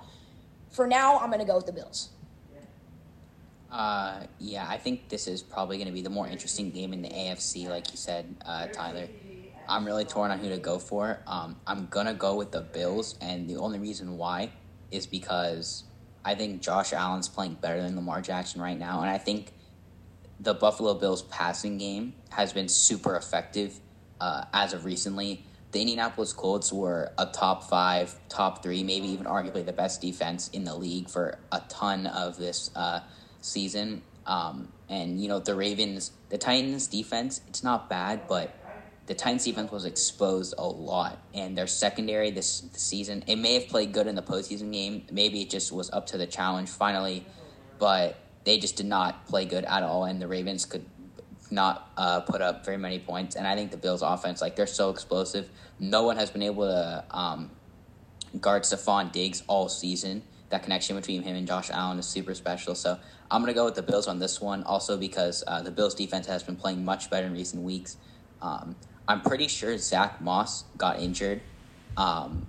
for 0.71 0.87
now, 0.87 1.19
I'm 1.19 1.27
going 1.27 1.39
to 1.39 1.45
go 1.45 1.55
with 1.55 1.67
the 1.67 1.71
Bills. 1.71 2.09
Uh, 3.71 4.21
yeah, 4.39 4.65
I 4.67 4.77
think 4.77 5.09
this 5.09 5.27
is 5.27 5.43
probably 5.43 5.77
going 5.77 5.87
to 5.87 5.93
be 5.93 6.01
the 6.01 6.09
more 6.09 6.27
interesting 6.27 6.71
game 6.71 6.93
in 6.93 7.03
the 7.03 7.09
AFC, 7.09 7.69
like 7.69 7.91
you 7.91 7.97
said, 7.97 8.35
uh, 8.43 8.67
Tyler. 8.67 9.07
I'm 9.69 9.85
really 9.85 10.05
torn 10.05 10.31
on 10.31 10.39
who 10.39 10.49
to 10.49 10.57
go 10.57 10.79
for. 10.79 11.19
Um, 11.27 11.57
I'm 11.67 11.85
going 11.87 12.07
to 12.07 12.13
go 12.13 12.35
with 12.35 12.51
the 12.51 12.61
Bills, 12.61 13.15
and 13.21 13.47
the 13.47 13.57
only 13.57 13.77
reason 13.77 14.17
why 14.17 14.51
is 14.89 15.05
because 15.05 15.83
I 16.27 16.35
think 16.35 16.61
Josh 16.61 16.91
Allen's 16.91 17.29
playing 17.29 17.53
better 17.61 17.81
than 17.81 17.95
Lamar 17.95 18.21
Jackson 18.21 18.61
right 18.61 18.77
now, 18.77 18.99
and 18.99 19.09
I 19.09 19.17
think 19.17 19.53
the 20.41 20.53
Buffalo 20.53 20.93
Bills 20.93 21.21
passing 21.21 21.77
game 21.77 22.15
has 22.31 22.51
been 22.51 22.67
super 22.67 23.15
effective 23.15 23.79
uh, 24.19 24.43
as 24.51 24.73
of 24.73 24.83
recently. 24.83 25.45
The 25.71 25.79
Indianapolis 25.79 26.33
Colts 26.33 26.73
were 26.73 27.13
a 27.17 27.27
top 27.27 27.69
five, 27.69 28.13
top 28.27 28.61
three, 28.61 28.83
maybe 28.83 29.07
even 29.07 29.25
arguably 29.25 29.65
the 29.65 29.71
best 29.71 30.01
defense 30.01 30.49
in 30.49 30.65
the 30.65 30.75
league 30.75 31.09
for 31.09 31.39
a 31.49 31.61
ton 31.69 32.07
of 32.07 32.35
this 32.35 32.71
uh, 32.75 32.99
season. 33.39 34.01
Um, 34.25 34.67
and 34.89 35.21
you 35.21 35.29
know 35.29 35.39
the 35.39 35.55
Ravens, 35.55 36.11
the 36.27 36.37
Titans 36.37 36.87
defense, 36.87 37.39
it's 37.47 37.63
not 37.63 37.89
bad, 37.89 38.27
but 38.27 38.53
the 39.07 39.15
Titans 39.15 39.45
defense 39.45 39.71
was 39.71 39.85
exposed 39.85 40.53
a 40.57 40.67
lot, 40.67 41.17
and 41.33 41.57
their 41.57 41.67
secondary 41.67 42.29
this, 42.29 42.59
this 42.59 42.81
season 42.81 43.23
it 43.25 43.37
may 43.37 43.53
have 43.55 43.67
played 43.67 43.93
good 43.93 44.05
in 44.05 44.15
the 44.15 44.21
postseason 44.21 44.71
game. 44.71 45.05
Maybe 45.11 45.41
it 45.41 45.49
just 45.49 45.71
was 45.71 45.89
up 45.91 46.07
to 46.07 46.17
the 46.17 46.27
challenge 46.27 46.69
finally, 46.69 47.25
but 47.79 48.17
they 48.43 48.59
just 48.59 48.75
did 48.75 48.85
not 48.85 49.25
play 49.27 49.45
good 49.45 49.65
at 49.65 49.83
all, 49.83 50.03
and 50.05 50.21
the 50.21 50.27
Ravens 50.27 50.65
could 50.65 50.85
not 51.49 51.91
uh, 51.95 52.19
put 52.21 52.41
up 52.41 52.65
very 52.65 52.77
many 52.77 52.99
points. 52.99 53.35
And 53.35 53.47
I 53.47 53.55
think 53.55 53.71
the 53.71 53.77
Bills' 53.77 54.01
offense, 54.01 54.41
like 54.41 54.55
they're 54.55 54.67
so 54.67 54.89
explosive, 54.89 55.49
no 55.79 56.03
one 56.03 56.17
has 56.17 56.29
been 56.29 56.43
able 56.43 56.63
to 56.63 57.03
um, 57.11 57.51
guard 58.41 58.63
Stefon 58.63 59.11
Diggs 59.11 59.43
all 59.47 59.69
season. 59.69 60.23
That 60.49 60.63
connection 60.63 60.95
between 60.95 61.23
him 61.23 61.35
and 61.35 61.47
Josh 61.47 61.69
Allen 61.69 61.99
is 61.99 62.05
super 62.05 62.33
special. 62.33 62.75
So 62.75 62.97
I'm 63.29 63.41
gonna 63.41 63.53
go 63.53 63.65
with 63.65 63.75
the 63.75 63.83
Bills 63.83 64.07
on 64.07 64.19
this 64.19 64.41
one, 64.41 64.63
also 64.63 64.97
because 64.97 65.43
uh, 65.47 65.61
the 65.61 65.71
Bills' 65.71 65.95
defense 65.95 66.27
has 66.27 66.43
been 66.43 66.55
playing 66.55 66.83
much 66.83 67.09
better 67.09 67.27
in 67.27 67.33
recent 67.33 67.63
weeks. 67.63 67.97
Um, 68.41 68.75
I'm 69.07 69.21
pretty 69.21 69.47
sure 69.47 69.77
Zach 69.77 70.21
Moss 70.21 70.63
got 70.77 70.99
injured. 70.99 71.41
Um, 71.95 72.47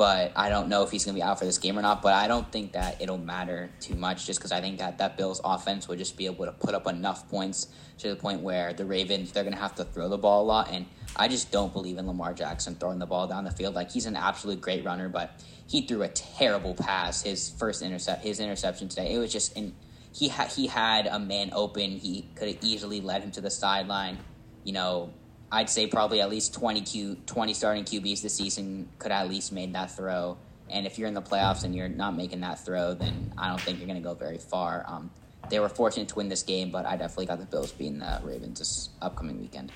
but 0.00 0.32
I 0.34 0.48
don't 0.48 0.68
know 0.68 0.82
if 0.82 0.90
he's 0.90 1.04
going 1.04 1.14
to 1.14 1.18
be 1.18 1.22
out 1.22 1.38
for 1.38 1.44
this 1.44 1.58
game 1.58 1.78
or 1.78 1.82
not. 1.82 2.00
But 2.00 2.14
I 2.14 2.26
don't 2.26 2.50
think 2.50 2.72
that 2.72 3.02
it'll 3.02 3.18
matter 3.18 3.68
too 3.80 3.94
much 3.94 4.26
just 4.26 4.38
because 4.38 4.50
I 4.50 4.62
think 4.62 4.78
that 4.78 4.96
that 4.96 5.18
Bills 5.18 5.42
offense 5.44 5.88
will 5.88 5.96
just 5.96 6.16
be 6.16 6.24
able 6.24 6.46
to 6.46 6.52
put 6.52 6.74
up 6.74 6.86
enough 6.86 7.28
points 7.28 7.66
to 7.98 8.08
the 8.08 8.16
point 8.16 8.40
where 8.40 8.72
the 8.72 8.86
Ravens, 8.86 9.32
they're 9.32 9.42
going 9.42 9.54
to 9.54 9.60
have 9.60 9.74
to 9.74 9.84
throw 9.84 10.08
the 10.08 10.16
ball 10.16 10.42
a 10.42 10.46
lot. 10.46 10.70
And 10.70 10.86
I 11.16 11.28
just 11.28 11.50
don't 11.50 11.70
believe 11.70 11.98
in 11.98 12.06
Lamar 12.06 12.32
Jackson 12.32 12.76
throwing 12.76 12.98
the 12.98 13.04
ball 13.04 13.26
down 13.26 13.44
the 13.44 13.50
field. 13.50 13.74
Like, 13.74 13.90
he's 13.90 14.06
an 14.06 14.16
absolute 14.16 14.62
great 14.62 14.86
runner, 14.86 15.10
but 15.10 15.38
he 15.66 15.82
threw 15.82 16.02
a 16.02 16.08
terrible 16.08 16.74
pass 16.74 17.20
his 17.20 17.50
first 17.50 17.82
intercept, 17.82 18.24
his 18.24 18.40
interception 18.40 18.88
today. 18.88 19.12
It 19.12 19.18
was 19.18 19.30
just 19.30 19.54
in. 19.54 19.74
He 20.12 20.28
had 20.28 20.48
he 20.48 20.66
had 20.66 21.06
a 21.06 21.18
man 21.18 21.50
open. 21.52 21.90
He 21.98 22.26
could 22.36 22.48
have 22.48 22.58
easily 22.62 23.02
led 23.02 23.22
him 23.22 23.30
to 23.32 23.42
the 23.42 23.50
sideline. 23.50 24.18
You 24.64 24.72
know, 24.72 25.12
I'd 25.52 25.68
say 25.68 25.86
probably 25.86 26.20
at 26.20 26.30
least 26.30 26.54
20 26.54 26.80
Q 26.82 27.16
20 27.26 27.54
starting 27.54 27.84
QBs 27.84 28.22
this 28.22 28.34
season 28.34 28.88
could 28.98 29.10
at 29.10 29.28
least 29.28 29.52
made 29.52 29.74
that 29.74 29.90
throw. 29.90 30.36
And 30.68 30.86
if 30.86 30.98
you're 30.98 31.08
in 31.08 31.14
the 31.14 31.22
playoffs 31.22 31.64
and 31.64 31.74
you're 31.74 31.88
not 31.88 32.16
making 32.16 32.40
that 32.40 32.64
throw, 32.64 32.94
then 32.94 33.32
I 33.36 33.48
don't 33.48 33.60
think 33.60 33.78
you're 33.78 33.88
going 33.88 34.00
to 34.00 34.08
go 34.08 34.14
very 34.14 34.38
far. 34.38 34.84
Um, 34.86 35.10
they 35.48 35.58
were 35.58 35.68
fortunate 35.68 36.08
to 36.08 36.14
win 36.14 36.28
this 36.28 36.44
game, 36.44 36.70
but 36.70 36.86
I 36.86 36.96
definitely 36.96 37.26
got 37.26 37.40
the 37.40 37.46
Bills 37.46 37.72
beating 37.72 37.98
the 37.98 38.20
Ravens 38.22 38.60
this 38.60 38.90
upcoming 39.02 39.40
weekend. 39.40 39.72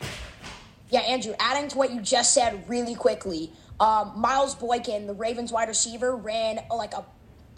Yeah, 0.91 1.01
Andrew, 1.01 1.35
adding 1.41 1.69
to 1.71 1.79
what 1.79 1.93
you 1.93 2.01
just 2.01 2.33
said 2.33 2.69
really 2.69 2.95
quickly, 2.95 3.51
um, 3.81 4.13
Miles 4.15 4.55
Boykin, 4.55 5.09
the 5.09 5.15
Ravens 5.15 5.51
wide 5.51 5.67
receiver, 5.67 6.15
ran 6.15 6.61
like 6.71 6.95
a 6.95 7.05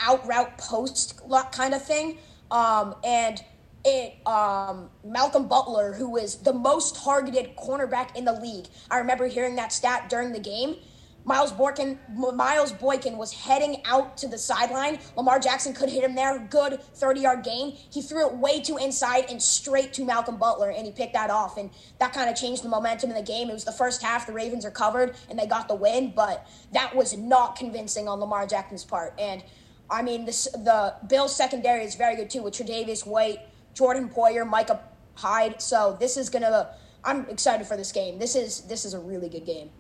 out 0.01 0.27
route 0.27 0.57
post 0.57 1.21
kind 1.53 1.75
of 1.75 1.85
thing. 1.85 2.17
Um, 2.51 2.95
and– 3.05 3.45
it 3.87 4.27
um, 4.27 4.91
Malcolm 5.05 5.47
Butler, 5.47 5.95
who 5.95 6.11
was 6.11 6.37
the 6.37 6.53
most 6.53 6.97
targeted 6.97 7.57
cornerback 7.57 8.17
in 8.17 8.25
the 8.25 8.33
league. 8.33 8.67
I 8.91 8.99
remember 8.99 9.29
hearing 9.29 9.55
that 9.57 9.73
stat 9.73 10.11
during 10.11 10.33
the 10.33 10.41
game. 10.41 10.77
Miles 11.25 11.51
Boykin, 11.51 11.99
Miles 12.15 12.71
Boykin 12.71 13.17
was 13.17 13.33
heading 13.33 13.83
out 13.85 14.17
to 14.19 14.29
the 14.29 14.39
sideline. 14.39 15.01
Lamar 15.17 15.41
Jackson 15.41 15.75
could 15.75 15.89
hit 15.89 16.05
him 16.05 16.15
there. 16.15 16.39
Good 16.39 16.81
30 16.81 17.21
yard 17.21 17.45
gain. 17.45 17.73
He 17.91 18.01
threw 18.01 18.29
it 18.29 18.37
way 18.37 18.61
too 18.61 18.77
inside 18.77 19.25
and 19.29 19.43
straight 19.43 19.93
to 19.95 20.05
Malcolm 20.05 20.37
Butler, 20.37 20.71
and 20.71 20.87
he 20.87 20.93
picked 20.93 21.15
that 21.15 21.31
off. 21.31 21.57
And 21.57 21.71
that 21.99 22.13
kind 22.13 22.31
of 22.31 22.37
changed 22.37 22.63
the 22.63 22.69
momentum 22.69 23.11
in 23.11 23.17
the 23.17 23.23
game. 23.23 23.51
It 23.51 23.55
was 23.55 23.65
the 23.65 23.73
first 23.73 24.03
half. 24.03 24.27
The 24.27 24.33
Ravens 24.33 24.65
are 24.65 24.71
covered, 24.71 25.17
and 25.29 25.37
they 25.37 25.47
got 25.47 25.67
the 25.67 25.75
win, 25.75 26.13
but 26.15 26.47
that 26.73 26.95
was 26.95 27.17
not 27.17 27.57
convincing 27.57 28.07
on 28.07 28.21
Lamar 28.21 28.47
Jackson's 28.47 28.85
part. 28.85 29.13
And 29.19 29.43
I 29.91 30.03
mean, 30.03 30.27
this, 30.27 30.45
the 30.53 30.95
Bills' 31.09 31.35
secondary 31.35 31.85
is 31.85 31.97
very 31.97 32.15
good 32.15 32.31
too 32.31 32.43
with 32.43 32.55
Tre'Davious 32.55 33.05
White. 33.05 33.41
Jordan 33.77 34.09
Poyer, 34.09 34.49
Micah 34.49 34.81
Hyde. 35.15 35.61
So 35.63 35.97
this 36.01 36.17
is 36.17 36.29
gonna. 36.31 36.75
I'm 37.05 37.29
excited 37.29 37.67
for 37.67 37.77
this 37.77 37.93
game. 37.93 38.19
This 38.19 38.35
is 38.35 38.63
this 38.63 38.85
is 38.85 38.95
a 38.95 38.99
really 38.99 39.29
good 39.29 39.47
game. 39.47 39.71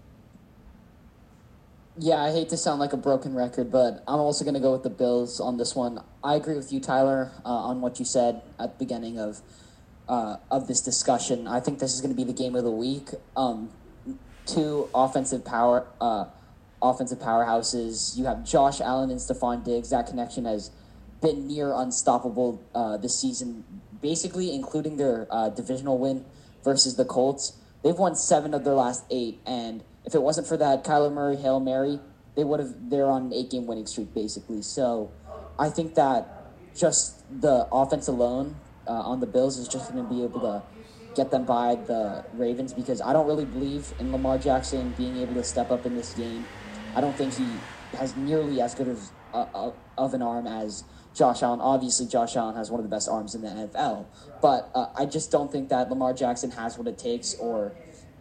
Yeah, 1.99 2.23
I 2.23 2.31
hate 2.31 2.51
to 2.51 2.59
sound 2.59 2.79
like 2.79 2.93
a 2.93 2.99
broken 2.99 3.35
record, 3.35 3.73
but 3.73 4.05
I'm 4.07 4.21
also 4.21 4.45
going 4.45 4.53
to 4.53 4.61
go 4.61 4.71
with 4.71 4.83
the 4.83 4.91
Bills 4.91 5.41
on 5.41 5.57
this 5.57 5.75
one. 5.75 5.99
I 6.23 6.35
agree 6.35 6.55
with 6.55 6.71
you, 6.71 6.79
Tyler, 6.79 7.33
uh, 7.43 7.49
on 7.49 7.81
what 7.81 7.99
you 7.99 8.05
said 8.05 8.43
at 8.59 8.79
the 8.79 8.85
beginning 8.85 9.19
of 9.19 9.41
uh, 10.07 10.37
of 10.51 10.69
this 10.69 10.83
discussion. 10.83 11.49
I 11.49 11.61
think 11.61 11.79
this 11.79 11.95
is 11.95 12.03
going 12.03 12.15
to 12.15 12.17
be 12.17 12.25
the 12.25 12.37
game 12.37 12.55
of 12.55 12.65
the 12.65 12.71
week. 12.71 13.09
Um, 13.35 13.71
two 14.45 14.91
offensive 14.95 15.43
power 15.43 15.87
uh, 16.01 16.27
offensive 16.83 17.19
powerhouses. 17.19 18.17
You 18.17 18.27
have 18.27 18.45
Josh 18.45 18.83
Allen 18.83 19.11
and 19.11 19.19
Stefon 19.19 19.65
Diggs. 19.65 19.89
That 19.89 20.07
connection 20.07 20.45
has 20.45 20.71
been 21.23 21.47
near 21.47 21.73
unstoppable 21.73 22.63
uh, 22.75 22.99
this 22.99 23.19
season 23.19 23.65
basically 24.07 24.55
including 24.55 24.99
their 24.99 25.27
uh, 25.33 25.49
divisional 25.49 25.99
win 25.99 26.25
versus 26.63 26.95
the 26.95 27.05
Colts. 27.05 27.59
They've 27.83 27.99
won 27.99 28.15
seven 28.15 28.55
of 28.55 28.63
their 28.63 28.75
last 28.75 29.03
eight, 29.11 29.41
and 29.45 29.83
if 30.05 30.15
it 30.15 30.23
wasn't 30.23 30.47
for 30.47 30.57
that 30.59 30.85
Kyler 30.85 31.13
Murray 31.13 31.35
hail 31.35 31.59
mary, 31.59 31.99
they 32.37 32.45
would 32.45 32.61
have. 32.61 32.73
They're 32.89 33.11
on 33.11 33.27
an 33.27 33.33
eight 33.33 33.51
game 33.51 33.67
winning 33.67 33.87
streak 33.87 34.15
basically. 34.15 34.63
So, 34.63 35.11
I 35.59 35.71
think 35.71 35.97
that 35.97 36.53
just 36.77 37.25
the 37.41 37.67
offense 37.73 38.07
alone 38.07 38.55
uh, 38.87 38.93
on 38.93 39.19
the 39.19 39.27
Bills 39.27 39.59
is 39.59 39.67
just 39.67 39.93
going 39.93 40.05
to 40.05 40.09
be 40.09 40.23
able 40.23 40.41
to 40.41 40.63
get 41.17 41.33
them 41.33 41.45
by 41.45 41.75
the 41.75 42.25
Ravens 42.35 42.73
because 42.73 43.01
I 43.01 43.13
don't 43.13 43.27
really 43.27 43.47
believe 43.47 43.93
in 43.99 44.13
Lamar 44.13 44.39
Jackson 44.39 44.95
being 44.97 45.17
able 45.17 45.35
to 45.35 45.43
step 45.43 45.73
up 45.73 45.85
in 45.85 45.97
this 45.97 46.15
game. 46.15 46.47
I 46.95 47.01
don't 47.01 47.17
think 47.17 47.35
he 47.35 47.49
has 47.99 48.15
nearly 48.17 48.61
as 48.61 48.73
good 48.77 48.89
of, 48.89 49.01
uh, 49.35 49.71
of 49.99 50.15
an 50.15 50.23
arm 50.23 50.47
as 50.47 50.85
Josh 51.17 51.43
Allen. 51.43 51.61
Obviously, 51.61 52.07
Josh 52.07 52.37
Allen 52.37 52.55
has 52.57 52.71
one 52.71 52.79
of 52.79 52.85
the 52.85 52.95
best 52.95 53.09
arms 53.09 53.35
in 53.35 53.41
the 53.41 53.49
NFL, 53.49 54.07
but 54.43 54.71
uh, 54.75 54.89
I 54.97 55.07
just 55.07 55.31
don't 55.31 55.51
think 55.51 55.71
that 55.71 55.89
Lamar 55.89 56.13
Jackson 56.13 56.51
has 56.53 56.77
what 56.77 56.87
it 56.87 56.99
takes 56.99 57.35
or 57.35 57.73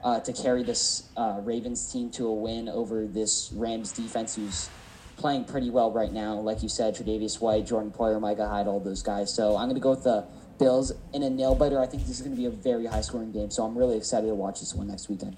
uh, 0.04 0.20
to 0.22 0.32
carry 0.32 0.64
this 0.64 1.10
uh, 1.18 1.40
Ravens 1.44 1.92
team 1.92 2.10
to 2.12 2.28
a 2.28 2.34
win 2.34 2.70
over 2.70 3.06
this 3.06 3.52
Rams 3.54 3.92
defense, 3.92 4.36
who's 4.36 4.70
playing 5.18 5.46
pretty 5.46 5.70
well 5.70 5.92
right 5.92 6.14
now. 6.14 6.36
Like 6.36 6.64
you 6.64 6.70
said, 6.70 6.96
Tre'Davious 6.96 7.42
White, 7.42 7.66
Jordan 7.66 7.92
Poyer, 7.92 8.20
Micah 8.22 8.48
Hyde, 8.48 8.68
all 8.68 8.80
those 8.80 9.02
guys. 9.02 9.34
So 9.34 9.58
I'm 9.58 9.66
going 9.66 9.76
to 9.76 9.82
go 9.82 9.92
with 9.92 10.04
the 10.04 10.26
Bills 10.58 10.94
in 11.14 11.24
a 11.24 11.30
nail 11.30 11.56
biter. 11.56 11.82
I 11.82 11.86
think 11.86 12.04
this 12.04 12.18
is 12.18 12.22
going 12.22 12.36
to 12.36 12.42
be 12.42 12.46
a 12.46 12.52
very 12.52 12.86
high 12.86 13.02
scoring 13.02 13.32
game. 13.32 13.52
So 13.52 13.64
I'm 13.64 13.78
really 13.78 13.98
excited 13.98 14.28
to 14.28 14.36
watch 14.36 14.62
this 14.62 14.74
one 14.74 14.88
next 14.88 15.10
weekend. 15.10 15.36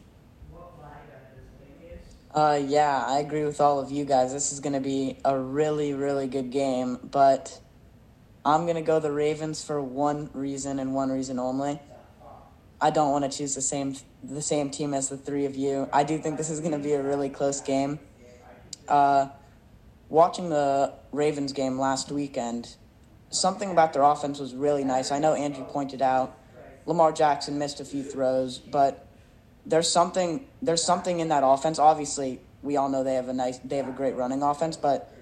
Uh, 2.37 2.61
yeah, 2.67 3.03
I 3.07 3.17
agree 3.17 3.45
with 3.45 3.59
all 3.59 3.79
of 3.79 3.89
you 3.89 4.05
guys. 4.05 4.31
This 4.31 4.53
is 4.53 4.59
going 4.59 4.73
to 4.73 4.79
be 4.79 5.17
a 5.25 5.35
really, 5.35 5.95
really 5.95 6.27
good 6.27 6.51
game, 6.51 6.99
but 7.01 7.59
I'm 8.45 8.65
going 8.65 8.75
to 8.75 8.83
go 8.83 8.99
the 8.99 9.11
Ravens 9.11 9.63
for 9.63 9.81
one 9.81 10.29
reason 10.33 10.77
and 10.77 10.93
one 10.93 11.09
reason 11.09 11.39
only. 11.39 11.81
I 12.79 12.91
don't 12.91 13.11
want 13.11 13.23
to 13.23 13.35
choose 13.35 13.55
the 13.55 13.61
same 13.61 13.95
the 14.23 14.43
same 14.43 14.69
team 14.69 14.93
as 14.93 15.09
the 15.09 15.17
three 15.17 15.45
of 15.45 15.55
you. 15.55 15.89
I 15.91 16.03
do 16.03 16.19
think 16.19 16.37
this 16.37 16.51
is 16.51 16.59
going 16.59 16.73
to 16.73 16.77
be 16.77 16.93
a 16.93 17.01
really 17.01 17.31
close 17.31 17.59
game. 17.59 17.97
Uh, 18.87 19.29
watching 20.07 20.49
the 20.49 20.93
Ravens 21.11 21.53
game 21.53 21.79
last 21.79 22.11
weekend, 22.11 22.75
something 23.31 23.71
about 23.71 23.93
their 23.93 24.03
offense 24.03 24.37
was 24.37 24.53
really 24.53 24.83
nice. 24.83 25.09
I 25.09 25.17
know 25.17 25.33
Andrew 25.33 25.65
pointed 25.65 26.03
out 26.03 26.37
Lamar 26.85 27.11
Jackson 27.11 27.57
missed 27.57 27.79
a 27.79 27.85
few 27.85 28.03
throws, 28.03 28.59
but 28.59 29.06
there's 29.67 29.89
something 29.89 30.47
there's 30.61 30.83
something 30.83 31.19
in 31.19 31.27
that 31.27 31.43
offense. 31.45 31.77
Obviously, 31.77 32.39
we 32.63 32.77
all 32.77 32.89
know 32.89 33.03
they 33.03 33.15
have 33.15 33.27
a 33.27 33.33
nice 33.33 33.59
they 33.59 33.77
have 33.77 33.89
a 33.89 33.91
great 33.91 34.15
running 34.15 34.41
offense, 34.41 34.77
but 34.77 35.13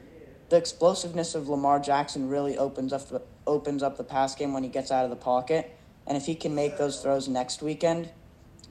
the 0.49 0.57
explosiveness 0.57 1.33
of 1.33 1.49
Lamar 1.49 1.79
Jackson 1.79 2.29
really 2.29 2.57
opens 2.57 2.93
up 2.93 3.09
the, 3.09 3.21
opens 3.47 3.81
up 3.81 3.97
the 3.97 4.03
pass 4.03 4.35
game 4.35 4.53
when 4.53 4.63
he 4.63 4.69
gets 4.69 4.91
out 4.91 5.03
of 5.03 5.09
the 5.09 5.15
pocket. 5.15 5.75
And 6.05 6.15
if 6.15 6.27
he 6.27 6.35
can 6.35 6.53
make 6.53 6.77
those 6.77 7.01
throws 7.01 7.27
next 7.27 7.63
weekend, 7.63 8.11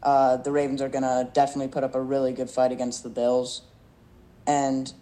uh, 0.04 0.37
the 0.37 0.52
Ravens 0.52 0.81
are 0.81 0.88
gonna 0.88 1.28
definitely 1.33 1.69
put 1.69 1.83
up 1.83 1.97
a 1.97 2.00
really 2.00 2.33
good 2.33 2.49
fight 2.49 2.71
against 2.71 3.02
the 3.02 3.09
Bills. 3.09 3.62
And 4.47 4.93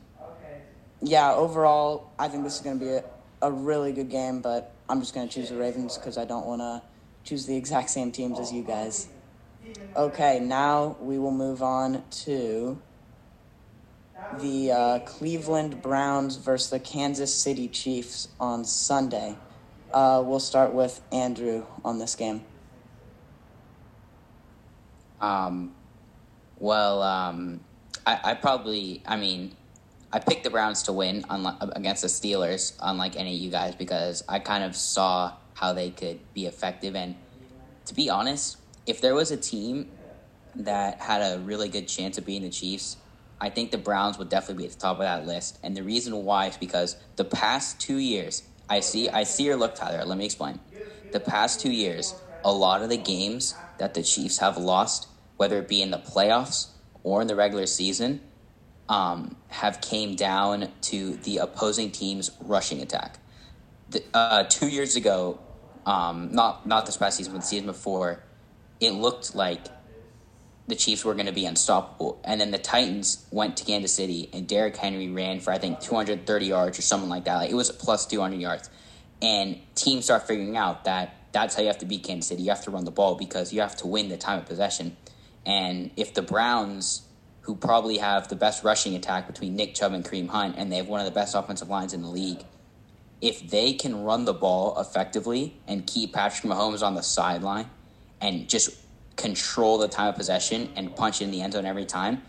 yeah, 1.02 1.34
overall, 1.34 2.10
I 2.18 2.28
think 2.28 2.44
this 2.44 2.56
is 2.56 2.62
gonna 2.62 2.80
be 2.80 2.88
a, 2.88 3.04
a 3.42 3.52
really 3.52 3.92
good 3.92 4.08
game. 4.08 4.40
But 4.40 4.72
I'm 4.88 5.00
just 5.00 5.14
gonna 5.14 5.28
choose 5.28 5.50
the 5.50 5.56
Ravens 5.56 5.98
because 5.98 6.16
I 6.16 6.24
don't 6.24 6.46
want 6.46 6.62
to 6.62 6.82
choose 7.24 7.44
the 7.44 7.56
exact 7.56 7.90
same 7.90 8.10
teams 8.10 8.40
as 8.40 8.50
you 8.50 8.62
guys. 8.62 9.08
Okay, 9.94 10.40
now 10.40 10.96
we 11.00 11.18
will 11.18 11.30
move 11.32 11.62
on 11.62 12.02
to 12.10 12.80
the 14.40 14.72
uh, 14.72 14.98
Cleveland 15.00 15.82
Browns 15.82 16.36
versus 16.36 16.70
the 16.70 16.80
Kansas 16.80 17.34
City 17.34 17.68
Chiefs 17.68 18.28
on 18.40 18.64
Sunday. 18.64 19.36
Uh, 19.92 20.22
we'll 20.24 20.40
start 20.40 20.72
with 20.72 21.02
Andrew 21.12 21.66
on 21.84 21.98
this 21.98 22.14
game. 22.14 22.42
Um, 25.20 25.74
well, 26.58 27.02
um, 27.02 27.60
I, 28.06 28.18
I 28.24 28.34
probably, 28.34 29.02
I 29.06 29.16
mean, 29.16 29.54
I 30.10 30.18
picked 30.18 30.44
the 30.44 30.50
Browns 30.50 30.82
to 30.84 30.92
win 30.92 31.24
unlike, 31.28 31.56
against 31.60 32.02
the 32.02 32.08
Steelers, 32.08 32.76
unlike 32.80 33.16
any 33.16 33.34
of 33.34 33.40
you 33.40 33.50
guys, 33.50 33.74
because 33.74 34.24
I 34.28 34.38
kind 34.38 34.64
of 34.64 34.74
saw 34.74 35.34
how 35.54 35.74
they 35.74 35.90
could 35.90 36.20
be 36.32 36.46
effective. 36.46 36.96
And 36.96 37.16
to 37.84 37.94
be 37.94 38.08
honest, 38.08 38.56
if 38.86 39.00
there 39.00 39.14
was 39.14 39.30
a 39.30 39.36
team 39.36 39.90
that 40.54 41.00
had 41.00 41.20
a 41.20 41.38
really 41.40 41.68
good 41.68 41.88
chance 41.88 42.18
of 42.18 42.26
beating 42.26 42.42
the 42.42 42.50
Chiefs, 42.50 42.96
I 43.40 43.50
think 43.50 43.70
the 43.70 43.78
Browns 43.78 44.18
would 44.18 44.28
definitely 44.28 44.64
be 44.64 44.66
at 44.66 44.74
the 44.74 44.80
top 44.80 44.96
of 44.96 45.02
that 45.02 45.26
list. 45.26 45.58
And 45.62 45.76
the 45.76 45.82
reason 45.82 46.24
why 46.24 46.46
is 46.46 46.56
because 46.56 46.96
the 47.16 47.24
past 47.24 47.80
two 47.80 47.96
years, 47.96 48.42
I 48.68 48.80
see 48.80 49.08
I 49.08 49.24
see 49.24 49.44
your 49.44 49.56
look, 49.56 49.74
Tyler. 49.74 50.04
Let 50.04 50.16
me 50.18 50.24
explain. 50.24 50.60
The 51.10 51.20
past 51.20 51.60
two 51.60 51.72
years, 51.72 52.14
a 52.44 52.52
lot 52.52 52.82
of 52.82 52.88
the 52.88 52.96
games 52.96 53.54
that 53.78 53.94
the 53.94 54.02
Chiefs 54.02 54.38
have 54.38 54.56
lost, 54.56 55.08
whether 55.36 55.58
it 55.58 55.68
be 55.68 55.82
in 55.82 55.90
the 55.90 55.98
playoffs 55.98 56.68
or 57.02 57.20
in 57.20 57.26
the 57.26 57.34
regular 57.34 57.66
season, 57.66 58.20
um, 58.88 59.36
have 59.48 59.80
came 59.80 60.14
down 60.14 60.68
to 60.82 61.16
the 61.16 61.38
opposing 61.38 61.90
team's 61.90 62.30
rushing 62.40 62.80
attack. 62.80 63.18
The, 63.90 64.04
uh, 64.14 64.44
two 64.44 64.68
years 64.68 64.96
ago, 64.96 65.40
um, 65.84 66.32
not 66.32 66.66
not 66.66 66.86
this 66.86 66.96
past 66.96 67.16
season, 67.16 67.32
but 67.32 67.40
the 67.40 67.46
season 67.46 67.66
before, 67.66 68.22
it 68.82 68.92
looked 68.92 69.34
like 69.34 69.60
the 70.66 70.74
Chiefs 70.74 71.04
were 71.04 71.14
going 71.14 71.26
to 71.26 71.32
be 71.32 71.46
unstoppable. 71.46 72.20
And 72.24 72.40
then 72.40 72.50
the 72.50 72.58
Titans 72.58 73.26
went 73.30 73.56
to 73.58 73.64
Kansas 73.64 73.94
City, 73.94 74.28
and 74.32 74.46
Derrick 74.46 74.76
Henry 74.76 75.08
ran 75.08 75.40
for, 75.40 75.52
I 75.52 75.58
think, 75.58 75.80
230 75.80 76.46
yards 76.46 76.78
or 76.78 76.82
something 76.82 77.08
like 77.08 77.24
that. 77.24 77.36
Like, 77.36 77.50
it 77.50 77.54
was 77.54 77.70
plus 77.70 78.06
200 78.06 78.40
yards. 78.40 78.68
And 79.20 79.60
teams 79.74 80.06
start 80.06 80.26
figuring 80.26 80.56
out 80.56 80.84
that 80.84 81.14
that's 81.32 81.54
how 81.54 81.62
you 81.62 81.68
have 81.68 81.78
to 81.78 81.86
beat 81.86 82.02
Kansas 82.02 82.28
City. 82.28 82.42
You 82.42 82.50
have 82.50 82.64
to 82.64 82.70
run 82.70 82.84
the 82.84 82.90
ball 82.90 83.14
because 83.14 83.52
you 83.52 83.60
have 83.60 83.76
to 83.76 83.86
win 83.86 84.08
the 84.08 84.16
time 84.16 84.40
of 84.40 84.46
possession. 84.46 84.96
And 85.46 85.90
if 85.96 86.12
the 86.14 86.22
Browns 86.22 87.02
who 87.42 87.56
probably 87.56 87.98
have 87.98 88.28
the 88.28 88.36
best 88.36 88.62
rushing 88.62 88.94
attack 88.94 89.26
between 89.26 89.56
Nick 89.56 89.74
Chubb 89.74 89.92
and 89.92 90.04
Kareem 90.04 90.28
Hunt, 90.28 90.54
and 90.56 90.70
they 90.70 90.76
have 90.76 90.88
one 90.88 91.00
of 91.00 91.06
the 91.06 91.12
best 91.12 91.34
offensive 91.34 91.68
lines 91.68 91.92
in 91.92 92.02
the 92.02 92.08
league. 92.08 92.44
If 93.20 93.50
they 93.50 93.72
can 93.72 94.02
run 94.02 94.24
the 94.24 94.32
ball 94.32 94.80
effectively 94.80 95.56
and 95.66 95.86
keep 95.86 96.12
Patrick 96.12 96.50
Mahomes 96.52 96.82
on 96.82 96.94
the 96.94 97.02
sideline 97.02 97.68
and 98.22 98.48
just 98.48 98.70
control 99.16 99.76
the 99.76 99.88
time 99.88 100.08
of 100.08 100.14
possession 100.14 100.70
and 100.76 100.96
punch 100.96 101.20
in 101.20 101.30
the 101.30 101.42
end 101.42 101.52
zone 101.52 101.66
every 101.66 101.84
time, 101.84 102.22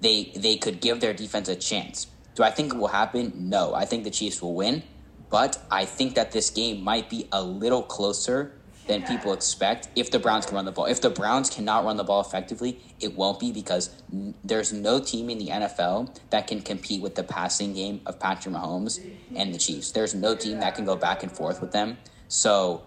they 0.00 0.32
they 0.34 0.56
could 0.56 0.80
give 0.80 1.00
their 1.00 1.14
defense 1.14 1.48
a 1.48 1.54
chance. 1.56 2.08
Do 2.34 2.42
I 2.42 2.50
think 2.50 2.74
it 2.74 2.76
will 2.76 2.88
happen? 2.88 3.32
No. 3.48 3.74
I 3.74 3.84
think 3.84 4.04
the 4.04 4.10
Chiefs 4.10 4.42
will 4.42 4.54
win, 4.54 4.82
but 5.30 5.62
I 5.70 5.84
think 5.84 6.14
that 6.16 6.32
this 6.32 6.50
game 6.50 6.82
might 6.82 7.08
be 7.08 7.28
a 7.32 7.42
little 7.42 7.82
closer 7.82 8.52
than 8.86 9.02
people 9.02 9.32
expect 9.32 9.88
if 9.96 10.10
the 10.10 10.18
Browns 10.18 10.46
can 10.46 10.54
run 10.54 10.64
the 10.64 10.72
ball. 10.72 10.84
If 10.84 11.00
the 11.00 11.10
Browns 11.10 11.50
cannot 11.50 11.84
run 11.84 11.96
the 11.96 12.04
ball 12.04 12.20
effectively, 12.20 12.80
it 13.00 13.16
won't 13.16 13.40
be 13.40 13.50
because 13.50 13.90
n- 14.12 14.34
there's 14.44 14.72
no 14.72 15.00
team 15.00 15.28
in 15.28 15.38
the 15.38 15.48
NFL 15.48 16.16
that 16.30 16.46
can 16.46 16.60
compete 16.60 17.02
with 17.02 17.16
the 17.16 17.24
passing 17.24 17.74
game 17.74 18.00
of 18.06 18.20
Patrick 18.20 18.54
Mahomes 18.54 19.00
and 19.34 19.52
the 19.52 19.58
Chiefs. 19.58 19.90
There's 19.90 20.14
no 20.14 20.36
team 20.36 20.60
that 20.60 20.76
can 20.76 20.84
go 20.84 20.94
back 20.94 21.22
and 21.24 21.32
forth 21.32 21.60
with 21.60 21.72
them. 21.72 21.96
So, 22.28 22.82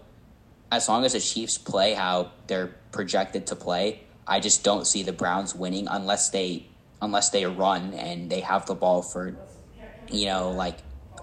as 0.70 0.88
long 0.88 1.04
as 1.04 1.12
the 1.12 1.20
Chiefs 1.20 1.58
play 1.58 1.94
how 1.94 2.32
they're 2.46 2.74
projected 2.92 3.46
to 3.48 3.56
play, 3.56 4.02
I 4.26 4.40
just 4.40 4.62
don't 4.62 4.86
see 4.86 5.02
the 5.02 5.12
Browns 5.12 5.54
winning 5.54 5.88
unless 5.88 6.30
they 6.30 6.66
unless 7.02 7.30
they 7.30 7.46
run 7.46 7.94
and 7.94 8.30
they 8.30 8.40
have 8.40 8.66
the 8.66 8.74
ball 8.74 9.02
for 9.02 9.34
you 10.10 10.26
know 10.26 10.50
like 10.50 10.78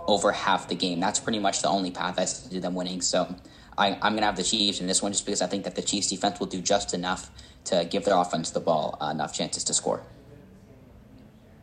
over 0.08 0.32
half 0.32 0.68
the 0.68 0.75
game. 0.75 1.00
That's 1.00 1.20
pretty 1.20 1.39
much 1.39 1.62
the 1.62 1.70
only 1.70 1.92
path 1.92 2.20
I 2.20 2.25
see 2.25 2.56
to 2.56 2.60
them 2.60 2.75
winning. 2.75 3.01
So 3.01 3.36
I, 3.77 3.89
am 3.89 4.00
going 4.00 4.18
to 4.18 4.25
have 4.25 4.38
the 4.38 4.44
Chiefs 4.44 4.80
in 4.80 4.88
this 4.88 5.01
one 5.01 5.12
just 5.12 5.25
because 5.25 5.42
I 5.42 5.48
think 5.48 5.66
that 5.66 5.75
the 5.75 5.82
Chiefs 5.82 6.08
defense 6.08 6.39
will 6.39 6.48
do 6.48 6.62
just 6.62 6.94
enough 6.94 7.30
to 7.66 7.86
give 7.89 8.06
their 8.06 8.16
offense 8.16 8.50
the 8.51 8.60
ball 8.60 8.98
uh, 9.01 9.10
enough 9.10 9.34
chances 9.34 9.63
to 9.66 9.74
score. 9.74 10.01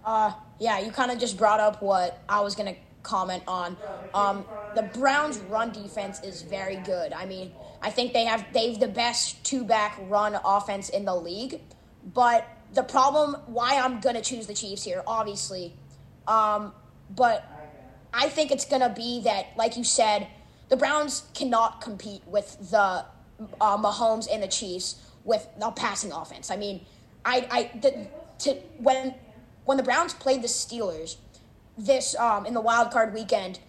Uh, 0.04 0.32
yeah, 0.60 0.78
you 0.78 0.90
kind 0.92 1.10
of 1.10 1.18
just 1.18 1.38
brought 1.38 1.60
up 1.60 1.82
what 1.82 2.22
I 2.28 2.40
was 2.40 2.54
going 2.54 2.74
to 2.74 2.80
comment 3.04 3.44
on. 3.46 3.76
Um, 4.12 4.44
the 4.74 4.82
Browns' 4.82 5.38
run 5.38 5.70
defense 5.70 6.20
is 6.22 6.42
very 6.42 6.76
good. 6.76 7.12
I 7.12 7.26
mean, 7.26 7.52
I 7.80 7.90
think 7.90 8.12
they 8.12 8.24
have 8.24 8.44
they've 8.52 8.78
the 8.80 8.88
best 8.88 9.44
two 9.44 9.62
back 9.64 10.00
run 10.08 10.36
offense 10.44 10.88
in 10.88 11.04
the 11.04 11.14
league. 11.14 11.60
But 12.12 12.48
the 12.72 12.82
problem, 12.82 13.36
why 13.46 13.78
I'm 13.78 14.00
to 14.16 14.22
choose 14.22 14.48
the 14.48 14.54
Chiefs 14.54 14.82
here, 14.82 15.02
obviously, 15.06 15.74
um, 16.26 16.72
but 17.14 17.46
I 18.12 18.28
think 18.28 18.50
it's 18.50 18.64
to 18.82 18.88
be 18.88 19.20
that, 19.22 19.56
like 19.56 19.76
you 19.76 19.84
said 19.84 20.26
the 20.68 20.76
Browns 20.76 21.24
cannot 21.34 21.80
compete 21.80 22.22
with 22.26 22.70
the 22.70 23.04
uh, 23.60 23.78
Mahomes 23.78 24.26
and 24.32 24.42
the 24.42 24.48
Chiefs 24.48 24.96
with 25.24 25.46
the 25.58 25.70
passing 25.70 26.12
offense. 26.12 26.50
I 26.50 26.56
mean, 26.56 26.84
I, 27.24 27.46
I 27.50 27.78
the, 27.78 28.06
to 28.40 28.54
when 28.78 29.14
when 29.64 29.76
the 29.76 29.82
Browns 29.82 30.14
played 30.14 30.42
the 30.42 30.48
Steelers 30.48 31.16
this 31.76 32.14
um, 32.16 32.46
in 32.46 32.54
the 32.54 32.60
wild 32.60 32.90
card 32.90 33.14
weekend, 33.14 33.60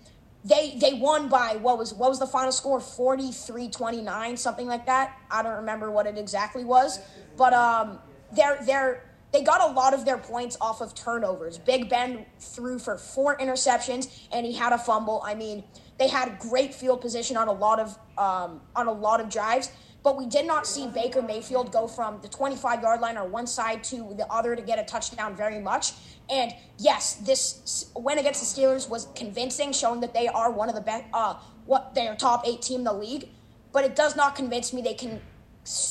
they 0.44 0.78
they 0.80 0.94
won 0.94 1.28
by 1.28 1.56
what 1.56 1.78
was 1.78 1.94
what 1.94 2.10
was 2.10 2.20
the 2.20 2.28
final 2.28 2.52
score 2.52 2.80
43-29 2.80 4.38
something 4.38 4.68
like 4.68 4.86
that. 4.86 5.18
I 5.32 5.42
don't 5.42 5.56
remember 5.56 5.90
what 5.90 6.06
it 6.06 6.18
exactly 6.18 6.64
was, 6.64 7.00
but 7.36 7.52
um 7.54 8.00
they're 8.32 8.60
they're 8.64 9.04
they 9.32 9.42
got 9.42 9.70
a 9.70 9.74
lot 9.74 9.94
of 9.94 10.06
their 10.06 10.18
points 10.18 10.56
off 10.62 10.80
of 10.80 10.96
turnovers. 10.96 11.58
Big 11.58 11.90
Ben 11.90 12.26
threw 12.40 12.80
for 12.80 12.98
four 12.98 13.38
interceptions 13.38 14.28
and 14.32 14.46
he 14.46 14.54
had 14.54 14.72
a 14.72 14.78
fumble. 14.78 15.22
I 15.26 15.36
mean, 15.36 15.66
they 15.98 16.08
had 16.08 16.40
great 16.40 16.74
field 16.74 17.02
position 17.02 17.36
on 17.36 17.50
a 17.50 17.52
lot 17.52 17.80
of 17.80 17.98
um, 18.18 18.62
on 18.76 18.88
a 18.88 18.94
lot 18.94 19.20
of 19.20 19.30
drives, 19.30 19.72
but 20.06 20.18
we 20.18 20.28
did 20.28 20.46
not 20.46 20.68
see 20.68 20.86
Baker 20.88 21.24
Mayfield 21.24 21.72
go 21.72 21.88
from 21.88 22.22
the 22.22 22.28
25 22.28 22.84
yard 22.84 23.02
line 23.02 23.18
on 23.18 23.32
one 23.32 23.48
side 23.48 23.84
to 23.86 24.14
the 24.16 24.28
other 24.32 24.56
to 24.56 24.62
get 24.62 24.78
a 24.78 24.84
touchdown 24.84 25.36
very 25.36 25.60
much. 25.60 25.94
And 26.30 26.54
yes, 26.78 27.16
this 27.16 27.90
win 27.96 28.20
against 28.20 28.40
the 28.40 28.62
Steelers 28.62 28.88
was 28.88 29.08
convincing, 29.16 29.74
showing 29.74 30.02
that 30.02 30.14
they 30.14 30.28
are 30.28 30.52
one 30.52 30.70
of 30.70 30.76
the 30.76 30.82
best, 30.82 31.06
uh, 31.12 31.34
what 31.66 31.96
their 31.96 32.16
top 32.16 32.48
eight 32.48 32.62
team 32.62 32.82
in 32.82 32.84
the 32.84 32.94
league. 32.94 33.30
But 33.72 33.84
it 33.84 33.96
does 33.96 34.16
not 34.16 34.36
convince 34.36 34.74
me 34.74 34.84
they 34.84 34.94
can 34.94 35.22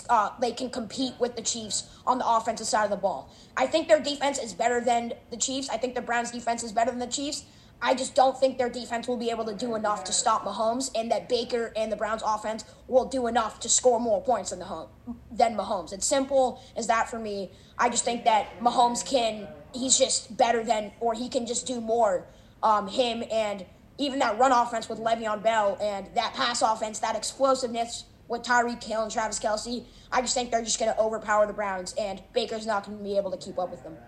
uh, 0.08 0.30
they 0.40 0.52
can 0.52 0.70
compete 0.70 1.14
with 1.18 1.34
the 1.34 1.42
Chiefs 1.42 1.90
on 2.06 2.18
the 2.18 2.28
offensive 2.28 2.68
side 2.68 2.84
of 2.84 2.90
the 2.90 2.96
ball. 2.96 3.34
I 3.56 3.66
think 3.66 3.88
their 3.88 3.98
defense 3.98 4.38
is 4.38 4.54
better 4.54 4.80
than 4.80 5.14
the 5.32 5.36
Chiefs. 5.36 5.68
I 5.68 5.76
think 5.76 5.96
the 5.96 6.02
Browns' 6.02 6.30
defense 6.30 6.62
is 6.62 6.70
better 6.70 6.92
than 6.92 7.00
the 7.00 7.08
Chiefs. 7.08 7.42
I 7.84 7.94
just 7.94 8.14
don't 8.14 8.36
think 8.40 8.56
their 8.56 8.70
defense 8.70 9.06
will 9.06 9.18
be 9.18 9.28
able 9.28 9.44
to 9.44 9.54
do 9.54 9.74
enough 9.74 10.04
to 10.04 10.12
stop 10.12 10.42
Mahomes, 10.42 10.90
and 10.94 11.10
that 11.10 11.28
Baker 11.28 11.70
and 11.76 11.92
the 11.92 11.96
Browns' 11.96 12.22
offense 12.24 12.64
will 12.88 13.04
do 13.04 13.26
enough 13.26 13.60
to 13.60 13.68
score 13.68 14.00
more 14.00 14.22
points 14.22 14.50
than 14.50 14.58
the 14.58 14.64
home, 14.64 14.88
than 15.30 15.54
Mahomes. 15.54 15.92
It's 15.92 16.06
simple 16.06 16.62
as 16.76 16.86
that 16.86 17.10
for 17.10 17.18
me. 17.18 17.50
I 17.76 17.90
just 17.90 18.02
think 18.02 18.24
that 18.24 18.58
Mahomes 18.58 19.04
can. 19.04 19.46
He's 19.74 19.98
just 19.98 20.34
better 20.34 20.64
than, 20.64 20.92
or 20.98 21.12
he 21.12 21.28
can 21.28 21.44
just 21.44 21.66
do 21.66 21.78
more. 21.78 22.26
Um, 22.62 22.88
him 22.88 23.22
and 23.30 23.66
even 23.98 24.18
that 24.20 24.38
run 24.38 24.50
offense 24.50 24.88
with 24.88 24.98
Le'Veon 24.98 25.42
Bell 25.42 25.76
and 25.78 26.06
that 26.14 26.32
pass 26.32 26.62
offense, 26.62 27.00
that 27.00 27.16
explosiveness 27.16 28.04
with 28.28 28.42
Tyreek 28.42 28.82
Hill 28.82 29.02
and 29.02 29.12
Travis 29.12 29.38
Kelce. 29.38 29.84
I 30.10 30.22
just 30.22 30.32
think 30.32 30.50
they're 30.50 30.64
just 30.64 30.80
going 30.80 30.90
to 30.90 30.98
overpower 30.98 31.46
the 31.46 31.52
Browns, 31.52 31.94
and 31.98 32.22
Baker's 32.32 32.64
not 32.64 32.86
going 32.86 32.96
to 32.96 33.04
be 33.04 33.18
able 33.18 33.30
to 33.30 33.36
keep 33.36 33.58
up 33.58 33.70
with 33.70 33.82
them. 33.82 33.98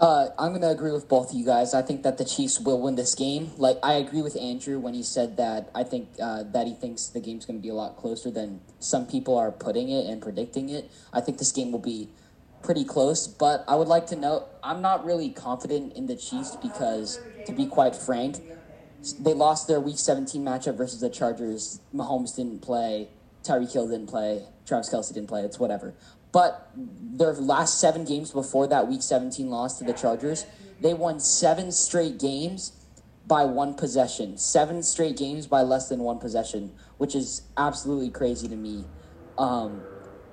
Uh, 0.00 0.28
I'm 0.38 0.50
going 0.50 0.60
to 0.62 0.70
agree 0.70 0.92
with 0.92 1.08
both 1.08 1.30
of 1.30 1.36
you 1.36 1.44
guys. 1.44 1.74
I 1.74 1.82
think 1.82 2.04
that 2.04 2.18
the 2.18 2.24
Chiefs 2.24 2.60
will 2.60 2.80
win 2.80 2.94
this 2.94 3.16
game. 3.16 3.50
Like 3.56 3.78
I 3.82 3.94
agree 3.94 4.22
with 4.22 4.36
Andrew 4.36 4.78
when 4.78 4.94
he 4.94 5.02
said 5.02 5.36
that 5.38 5.70
I 5.74 5.82
think 5.82 6.10
uh, 6.22 6.44
that 6.52 6.68
he 6.68 6.74
thinks 6.74 7.08
the 7.08 7.18
game's 7.18 7.44
going 7.44 7.58
to 7.58 7.62
be 7.62 7.68
a 7.68 7.74
lot 7.74 7.96
closer 7.96 8.30
than 8.30 8.60
some 8.78 9.08
people 9.08 9.36
are 9.36 9.50
putting 9.50 9.88
it 9.88 10.06
and 10.06 10.22
predicting 10.22 10.68
it. 10.68 10.88
I 11.12 11.20
think 11.20 11.38
this 11.38 11.50
game 11.50 11.72
will 11.72 11.80
be 11.80 12.10
pretty 12.62 12.84
close, 12.84 13.26
but 13.26 13.64
I 13.66 13.74
would 13.74 13.88
like 13.88 14.06
to 14.08 14.16
note 14.16 14.46
I'm 14.62 14.80
not 14.80 15.04
really 15.04 15.30
confident 15.30 15.94
in 15.94 16.06
the 16.06 16.16
Chiefs 16.16 16.56
because, 16.62 17.20
to 17.46 17.52
be 17.52 17.66
quite 17.66 17.96
frank, 17.96 18.36
they 19.18 19.34
lost 19.34 19.66
their 19.66 19.80
Week 19.80 19.98
17 19.98 20.44
matchup 20.44 20.76
versus 20.76 21.00
the 21.00 21.10
Chargers. 21.10 21.80
Mahomes 21.92 22.36
didn't 22.36 22.62
play. 22.62 23.08
Tyreek 23.42 23.72
Hill 23.72 23.88
didn't 23.88 24.08
play. 24.08 24.44
Travis 24.66 24.92
Kelce 24.92 25.12
didn't 25.12 25.28
play. 25.28 25.42
It's 25.42 25.58
whatever. 25.58 25.94
But 26.32 26.70
their 26.76 27.32
last 27.32 27.80
seven 27.80 28.04
games 28.04 28.30
before 28.30 28.66
that 28.66 28.88
Week 28.88 29.02
17 29.02 29.48
loss 29.48 29.78
to 29.78 29.84
the 29.84 29.92
Chargers, 29.92 30.46
they 30.80 30.94
won 30.94 31.20
seven 31.20 31.72
straight 31.72 32.18
games 32.18 32.72
by 33.26 33.44
one 33.44 33.74
possession. 33.74 34.36
Seven 34.38 34.82
straight 34.82 35.16
games 35.16 35.46
by 35.46 35.62
less 35.62 35.88
than 35.88 36.00
one 36.00 36.18
possession, 36.18 36.72
which 36.98 37.14
is 37.14 37.42
absolutely 37.56 38.10
crazy 38.10 38.48
to 38.48 38.56
me. 38.56 38.84
Um, 39.36 39.82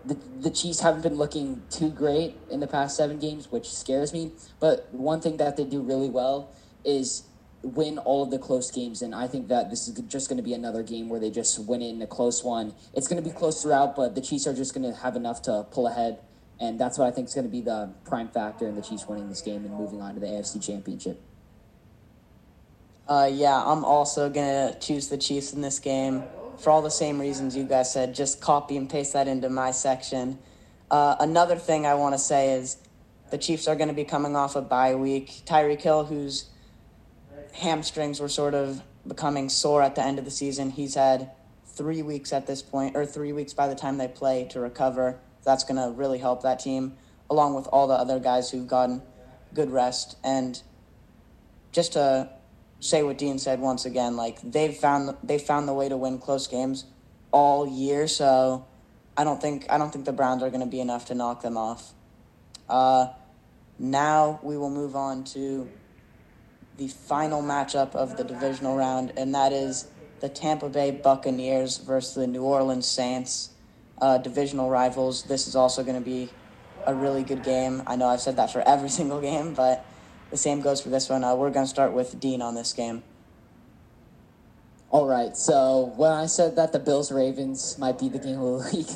the, 0.05 0.17
the 0.39 0.49
Chiefs 0.49 0.81
haven't 0.81 1.01
been 1.01 1.15
looking 1.15 1.63
too 1.69 1.89
great 1.89 2.37
in 2.49 2.59
the 2.59 2.67
past 2.67 2.95
seven 2.95 3.19
games, 3.19 3.51
which 3.51 3.69
scares 3.69 4.13
me. 4.13 4.31
But 4.59 4.87
one 4.93 5.21
thing 5.21 5.37
that 5.37 5.57
they 5.57 5.65
do 5.65 5.81
really 5.81 6.09
well 6.09 6.51
is 6.83 7.23
win 7.65 7.97
all 7.97 8.23
of 8.23 8.31
the 8.31 8.37
close 8.37 8.69
games. 8.69 9.01
And 9.01 9.15
I 9.15 9.27
think 9.27 9.47
that 9.47 9.69
this 9.69 9.87
is 9.87 9.99
just 10.01 10.29
going 10.29 10.37
to 10.37 10.43
be 10.43 10.53
another 10.53 10.83
game 10.83 11.09
where 11.09 11.19
they 11.19 11.31
just 11.31 11.59
win 11.59 11.81
it 11.81 11.89
in 11.89 12.01
a 12.01 12.07
close 12.07 12.43
one. 12.43 12.73
It's 12.93 13.07
going 13.07 13.21
to 13.21 13.27
be 13.27 13.35
close 13.35 13.63
throughout, 13.63 13.95
but 13.95 14.15
the 14.15 14.21
Chiefs 14.21 14.45
are 14.45 14.53
just 14.53 14.73
going 14.73 14.89
to 14.91 14.97
have 14.99 15.15
enough 15.15 15.41
to 15.43 15.65
pull 15.71 15.87
ahead. 15.87 16.19
And 16.59 16.79
that's 16.79 16.97
what 16.97 17.07
I 17.07 17.11
think 17.11 17.27
is 17.27 17.33
going 17.33 17.45
to 17.45 17.51
be 17.51 17.61
the 17.61 17.91
prime 18.05 18.29
factor 18.29 18.67
in 18.67 18.75
the 18.75 18.81
Chiefs 18.81 19.07
winning 19.07 19.27
this 19.29 19.41
game 19.41 19.65
and 19.65 19.73
moving 19.73 20.01
on 20.01 20.13
to 20.13 20.19
the 20.19 20.27
AFC 20.27 20.63
Championship. 20.65 21.19
Uh, 23.07 23.29
yeah, 23.31 23.61
I'm 23.63 23.83
also 23.83 24.29
going 24.29 24.73
to 24.73 24.79
choose 24.79 25.09
the 25.09 25.17
Chiefs 25.17 25.53
in 25.53 25.61
this 25.61 25.79
game 25.79 26.23
for 26.57 26.69
all 26.69 26.81
the 26.81 26.91
same 26.91 27.19
reasons 27.19 27.55
you 27.55 27.65
guys 27.65 27.91
said. 27.91 28.15
Just 28.15 28.41
copy 28.41 28.77
and 28.77 28.89
paste 28.89 29.13
that 29.13 29.27
into 29.27 29.49
my 29.49 29.71
section. 29.71 30.39
Uh, 30.89 31.15
another 31.19 31.55
thing 31.55 31.85
I 31.85 31.95
want 31.95 32.13
to 32.13 32.19
say 32.19 32.53
is 32.53 32.77
the 33.31 33.37
Chiefs 33.37 33.67
are 33.67 33.75
going 33.75 33.89
to 33.89 33.93
be 33.93 34.05
coming 34.05 34.35
off 34.35 34.55
a 34.55 34.61
bye 34.61 34.95
week. 34.95 35.27
Tyreek 35.45 35.81
Hill, 35.81 36.05
who's 36.05 36.45
hamstrings 37.55 38.19
were 38.19 38.29
sort 38.29 38.53
of 38.53 38.81
becoming 39.07 39.49
sore 39.49 39.81
at 39.81 39.95
the 39.95 40.03
end 40.03 40.19
of 40.19 40.25
the 40.25 40.31
season. 40.31 40.69
He's 40.71 40.95
had 40.95 41.31
three 41.65 42.01
weeks 42.01 42.33
at 42.33 42.47
this 42.47 42.61
point, 42.61 42.95
or 42.95 43.05
three 43.05 43.33
weeks 43.33 43.53
by 43.53 43.67
the 43.67 43.75
time 43.75 43.97
they 43.97 44.07
play 44.07 44.47
to 44.51 44.59
recover. 44.59 45.19
That's 45.43 45.63
going 45.63 45.81
to 45.81 45.95
really 45.97 46.19
help 46.19 46.43
that 46.43 46.59
team, 46.59 46.95
along 47.29 47.55
with 47.55 47.67
all 47.67 47.87
the 47.87 47.93
other 47.93 48.19
guys 48.19 48.49
who've 48.49 48.67
gotten 48.67 49.01
good 49.53 49.71
rest. 49.71 50.17
And 50.23 50.61
just 51.71 51.93
to 51.93 52.29
say 52.79 53.03
what 53.03 53.17
Dean 53.17 53.39
said 53.39 53.59
once 53.59 53.85
again, 53.85 54.15
like 54.17 54.39
they've 54.41 54.75
found 54.75 55.15
they 55.23 55.37
found 55.37 55.67
the 55.67 55.73
way 55.73 55.89
to 55.89 55.97
win 55.97 56.19
close 56.19 56.47
games 56.47 56.85
all 57.31 57.67
year. 57.67 58.07
So 58.07 58.65
I 59.15 59.23
don't 59.23 59.41
think 59.41 59.65
I 59.69 59.77
don't 59.77 59.91
think 59.91 60.05
the 60.05 60.13
Browns 60.13 60.43
are 60.43 60.49
going 60.49 60.61
to 60.61 60.67
be 60.67 60.81
enough 60.81 61.05
to 61.05 61.15
knock 61.15 61.41
them 61.41 61.57
off. 61.57 61.93
Uh, 62.67 63.07
now 63.77 64.39
we 64.41 64.57
will 64.57 64.69
move 64.69 64.95
on 64.95 65.23
to 65.25 65.69
the 66.77 66.87
final 66.87 67.41
matchup 67.41 67.95
of 67.95 68.17
the 68.17 68.23
divisional 68.23 68.75
round, 68.75 69.13
and 69.17 69.33
that 69.33 69.53
is 69.53 69.87
the 70.19 70.29
Tampa 70.29 70.69
Bay 70.69 70.91
Buccaneers 70.91 71.77
versus 71.77 72.15
the 72.15 72.27
New 72.27 72.43
Orleans 72.43 72.85
Saints, 72.85 73.51
uh, 74.01 74.17
divisional 74.17 74.69
rivals. 74.69 75.23
This 75.23 75.47
is 75.47 75.55
also 75.55 75.83
going 75.83 75.97
to 75.97 76.05
be 76.05 76.29
a 76.85 76.93
really 76.93 77.23
good 77.23 77.43
game. 77.43 77.83
I 77.87 77.95
know 77.95 78.07
I've 78.07 78.21
said 78.21 78.35
that 78.37 78.51
for 78.51 78.61
every 78.61 78.89
single 78.99 79.21
game, 79.21 79.53
but 79.53 79.85
the 80.31 80.37
same 80.37 80.61
goes 80.61 80.81
for 80.81 80.89
this 80.89 81.09
one. 81.09 81.23
Uh, 81.23 81.35
we're 81.35 81.51
going 81.51 81.65
to 81.65 81.69
start 81.69 81.93
with 81.93 82.19
Dean 82.19 82.41
on 82.41 82.55
this 82.55 82.73
game. 82.73 83.03
All 84.89 85.07
right. 85.07 85.35
So 85.35 85.93
when 85.97 86.11
I 86.11 86.25
said 86.25 86.55
that 86.55 86.71
the 86.71 86.79
Bills 86.79 87.11
Ravens 87.11 87.77
might 87.77 87.99
be 87.99 88.07
the 88.09 88.19
game 88.19 88.39
of 88.39 88.63
the 88.63 88.69
week, 88.77 88.87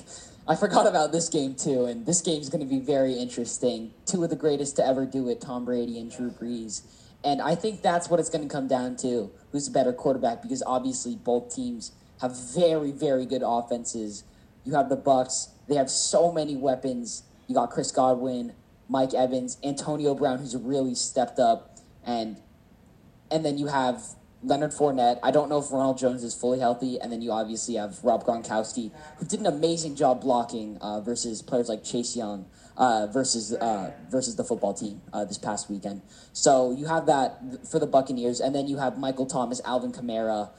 I 0.47 0.55
forgot 0.55 0.87
about 0.87 1.11
this 1.11 1.29
game 1.29 1.55
too, 1.55 1.85
and 1.85 2.05
this 2.05 2.21
game's 2.21 2.49
going 2.49 2.61
to 2.61 2.69
be 2.69 2.79
very 2.79 3.13
interesting. 3.13 3.91
Two 4.05 4.23
of 4.23 4.29
the 4.29 4.35
greatest 4.35 4.77
to 4.77 4.85
ever 4.85 5.05
do 5.05 5.29
it, 5.29 5.41
Tom 5.41 5.65
Brady 5.65 5.99
and 5.99 6.11
Drew 6.11 6.31
Brees. 6.31 6.81
And 7.23 7.41
I 7.41 7.55
think 7.55 7.81
that's 7.81 8.09
what 8.09 8.19
it's 8.19 8.29
going 8.29 8.47
to 8.47 8.53
come 8.53 8.67
down 8.67 8.95
to 8.97 9.31
who's 9.51 9.67
a 9.67 9.71
better 9.71 9.91
quarterback 9.91 10.41
because 10.41 10.63
obviously 10.65 11.15
both 11.15 11.53
teams 11.53 11.91
have 12.21 12.37
very, 12.53 12.91
very 12.91 13.25
good 13.25 13.43
offenses. 13.45 14.23
You 14.63 14.73
have 14.73 14.89
the 14.89 14.95
Bucks, 14.95 15.49
they 15.67 15.75
have 15.75 15.89
so 15.89 16.31
many 16.31 16.55
weapons. 16.55 17.23
You 17.47 17.55
got 17.55 17.71
Chris 17.71 17.91
Godwin, 17.91 18.53
Mike 18.87 19.13
Evans, 19.13 19.57
Antonio 19.63 20.15
Brown, 20.15 20.39
who's 20.39 20.55
really 20.55 20.95
stepped 20.95 21.39
up, 21.39 21.77
and 22.05 22.41
and 23.31 23.45
then 23.45 23.57
you 23.57 23.67
have 23.67 24.03
Leonard 24.43 24.71
Fournette. 24.71 25.19
I 25.21 25.31
don't 25.31 25.49
know 25.49 25.59
if 25.59 25.71
Ronald 25.71 25.97
Jones 25.97 26.23
is 26.23 26.33
fully 26.33 26.59
healthy, 26.59 26.99
and 26.99 27.11
then 27.11 27.21
you 27.21 27.31
obviously 27.31 27.75
have 27.75 28.03
Rob 28.03 28.25
Gronkowski, 28.25 28.91
who 29.17 29.25
did 29.25 29.39
an 29.39 29.45
amazing 29.45 29.95
job 29.95 30.21
blocking 30.21 30.77
uh, 30.77 31.01
versus 31.01 31.41
players 31.41 31.69
like 31.69 31.83
Chase 31.83 32.15
Young 32.15 32.45
uh, 32.79 33.07
versus 33.07 33.53
uh, 33.53 33.91
versus 34.09 34.37
the 34.37 34.43
football 34.43 34.73
team 34.73 35.01
uh, 35.13 35.25
this 35.25 35.37
past 35.37 35.69
weekend. 35.69 36.01
So 36.33 36.71
you 36.71 36.85
have 36.85 37.05
that 37.07 37.67
for 37.69 37.77
the 37.77 37.85
Buccaneers, 37.85 38.39
and 38.39 38.55
then 38.55 38.67
you 38.67 38.77
have 38.77 38.97
Michael 38.97 39.25
Thomas, 39.25 39.61
Alvin 39.65 39.91
Kamara, 39.91 40.49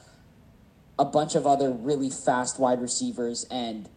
a 0.97 1.05
bunch 1.05 1.35
of 1.35 1.47
other 1.47 1.71
really 1.71 2.11
fast 2.11 2.59
wide 2.59 2.79
receivers, 2.79 3.45
and 3.49 3.89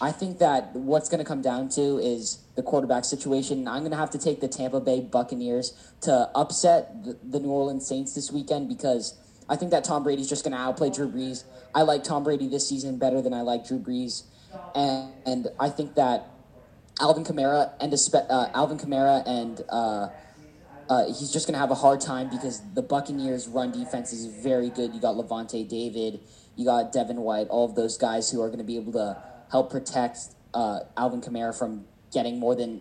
I 0.00 0.12
think 0.12 0.38
that 0.38 0.74
what's 0.74 1.08
going 1.08 1.18
to 1.18 1.24
come 1.24 1.42
down 1.42 1.68
to 1.70 1.98
is 1.98 2.38
the 2.54 2.62
quarterback 2.62 3.04
situation. 3.04 3.66
I'm 3.68 3.80
going 3.80 3.90
to 3.90 3.96
have 3.96 4.10
to 4.10 4.18
take 4.18 4.40
the 4.40 4.48
Tampa 4.48 4.80
Bay 4.80 5.00
Buccaneers 5.00 5.74
to 6.02 6.30
upset 6.34 7.04
the, 7.04 7.18
the 7.22 7.40
New 7.40 7.50
Orleans 7.50 7.86
Saints 7.86 8.14
this 8.14 8.30
weekend 8.30 8.68
because 8.68 9.18
I 9.48 9.56
think 9.56 9.70
that 9.72 9.84
Tom 9.84 10.04
Brady's 10.04 10.28
just 10.28 10.44
going 10.44 10.52
to 10.52 10.58
outplay 10.58 10.90
Drew 10.90 11.10
Brees. 11.10 11.44
I 11.74 11.82
like 11.82 12.04
Tom 12.04 12.24
Brady 12.24 12.46
this 12.46 12.66
season 12.68 12.96
better 12.96 13.20
than 13.20 13.34
I 13.34 13.42
like 13.42 13.66
Drew 13.66 13.78
Brees, 13.78 14.22
and, 14.74 15.12
and 15.26 15.48
I 15.58 15.68
think 15.68 15.96
that 15.96 16.31
Alvin 17.02 17.24
Kamara 17.24 17.72
and 17.80 17.92
uh, 17.92 18.48
Alvin 18.54 18.78
Kamara 18.78 19.24
and 19.26 19.60
uh, 19.68 20.08
uh, 20.88 21.06
he's 21.06 21.32
just 21.32 21.46
going 21.46 21.54
to 21.54 21.58
have 21.58 21.72
a 21.72 21.74
hard 21.74 22.00
time 22.00 22.30
because 22.30 22.62
the 22.74 22.82
Buccaneers' 22.82 23.48
run 23.48 23.72
defense 23.72 24.12
is 24.12 24.26
very 24.26 24.70
good. 24.70 24.94
You 24.94 25.00
got 25.00 25.16
Lavonte 25.16 25.68
David, 25.68 26.20
you 26.54 26.64
got 26.64 26.92
Devin 26.92 27.16
White, 27.16 27.48
all 27.48 27.64
of 27.64 27.74
those 27.74 27.98
guys 27.98 28.30
who 28.30 28.40
are 28.40 28.46
going 28.46 28.58
to 28.58 28.64
be 28.64 28.76
able 28.76 28.92
to 28.92 29.20
help 29.50 29.70
protect 29.70 30.18
uh, 30.54 30.80
Alvin 30.96 31.20
Kamara 31.20 31.56
from 31.58 31.86
getting 32.12 32.38
more 32.38 32.54
than 32.54 32.80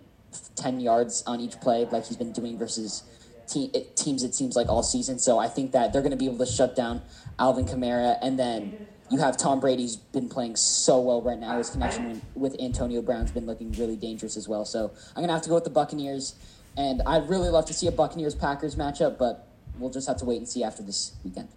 10 0.55 0.79
yards 0.79 1.23
on 1.25 1.39
each 1.41 1.60
play 1.60 1.86
like 1.86 2.05
he's 2.05 2.17
been 2.17 2.31
doing 2.31 2.57
versus 2.57 3.03
te- 3.47 3.71
teams 3.95 4.23
it 4.23 4.36
seems 4.36 4.55
like 4.55 4.69
all 4.69 4.84
season. 4.84 5.17
So 5.17 5.39
I 5.39 5.47
think 5.47 5.71
that 5.71 5.93
they're 5.93 6.01
going 6.01 6.12
to 6.12 6.17
be 6.17 6.27
able 6.27 6.45
to 6.45 6.51
shut 6.51 6.75
down 6.75 7.01
Alvin 7.39 7.65
Kamara 7.65 8.17
and 8.21 8.38
then 8.38 8.88
you 9.12 9.19
have 9.19 9.36
Tom 9.36 9.60
Brady's 9.60 9.97
been 9.97 10.30
playing 10.30 10.56
so 10.56 11.02
well 11.02 11.21
right 11.21 11.38
now. 11.38 11.58
His 11.58 11.69
connection 11.69 12.21
with 12.34 12.56
Antonio 12.62 13.02
Brown's 13.02 13.32
been 13.32 13.45
looking 13.45 13.74
really 13.74 13.97
dangerous 13.97 14.38
as 14.38 14.47
well. 14.47 14.63
So 14.63 14.91
I'm 15.15 15.21
gonna 15.21 15.34
have 15.34 15.41
to 15.41 15.50
go 15.50 15.56
with 15.56 15.65
the 15.65 15.69
Buccaneers, 15.69 16.36
and 16.78 17.02
I'd 17.06 17.28
really 17.28 17.50
love 17.50 17.65
to 17.65 17.74
see 17.74 17.88
a 17.88 17.91
Buccaneers 17.91 18.36
Packers 18.36 18.78
matchup, 18.78 19.17
but 19.17 19.50
we'll 19.78 19.89
just 19.89 20.08
have 20.08 20.17
to 20.17 20.26
wait 20.26 20.38
and 20.38 20.47
see 20.47 20.63
after 20.63 20.82
this 20.82 21.12
weekend. 21.26 21.50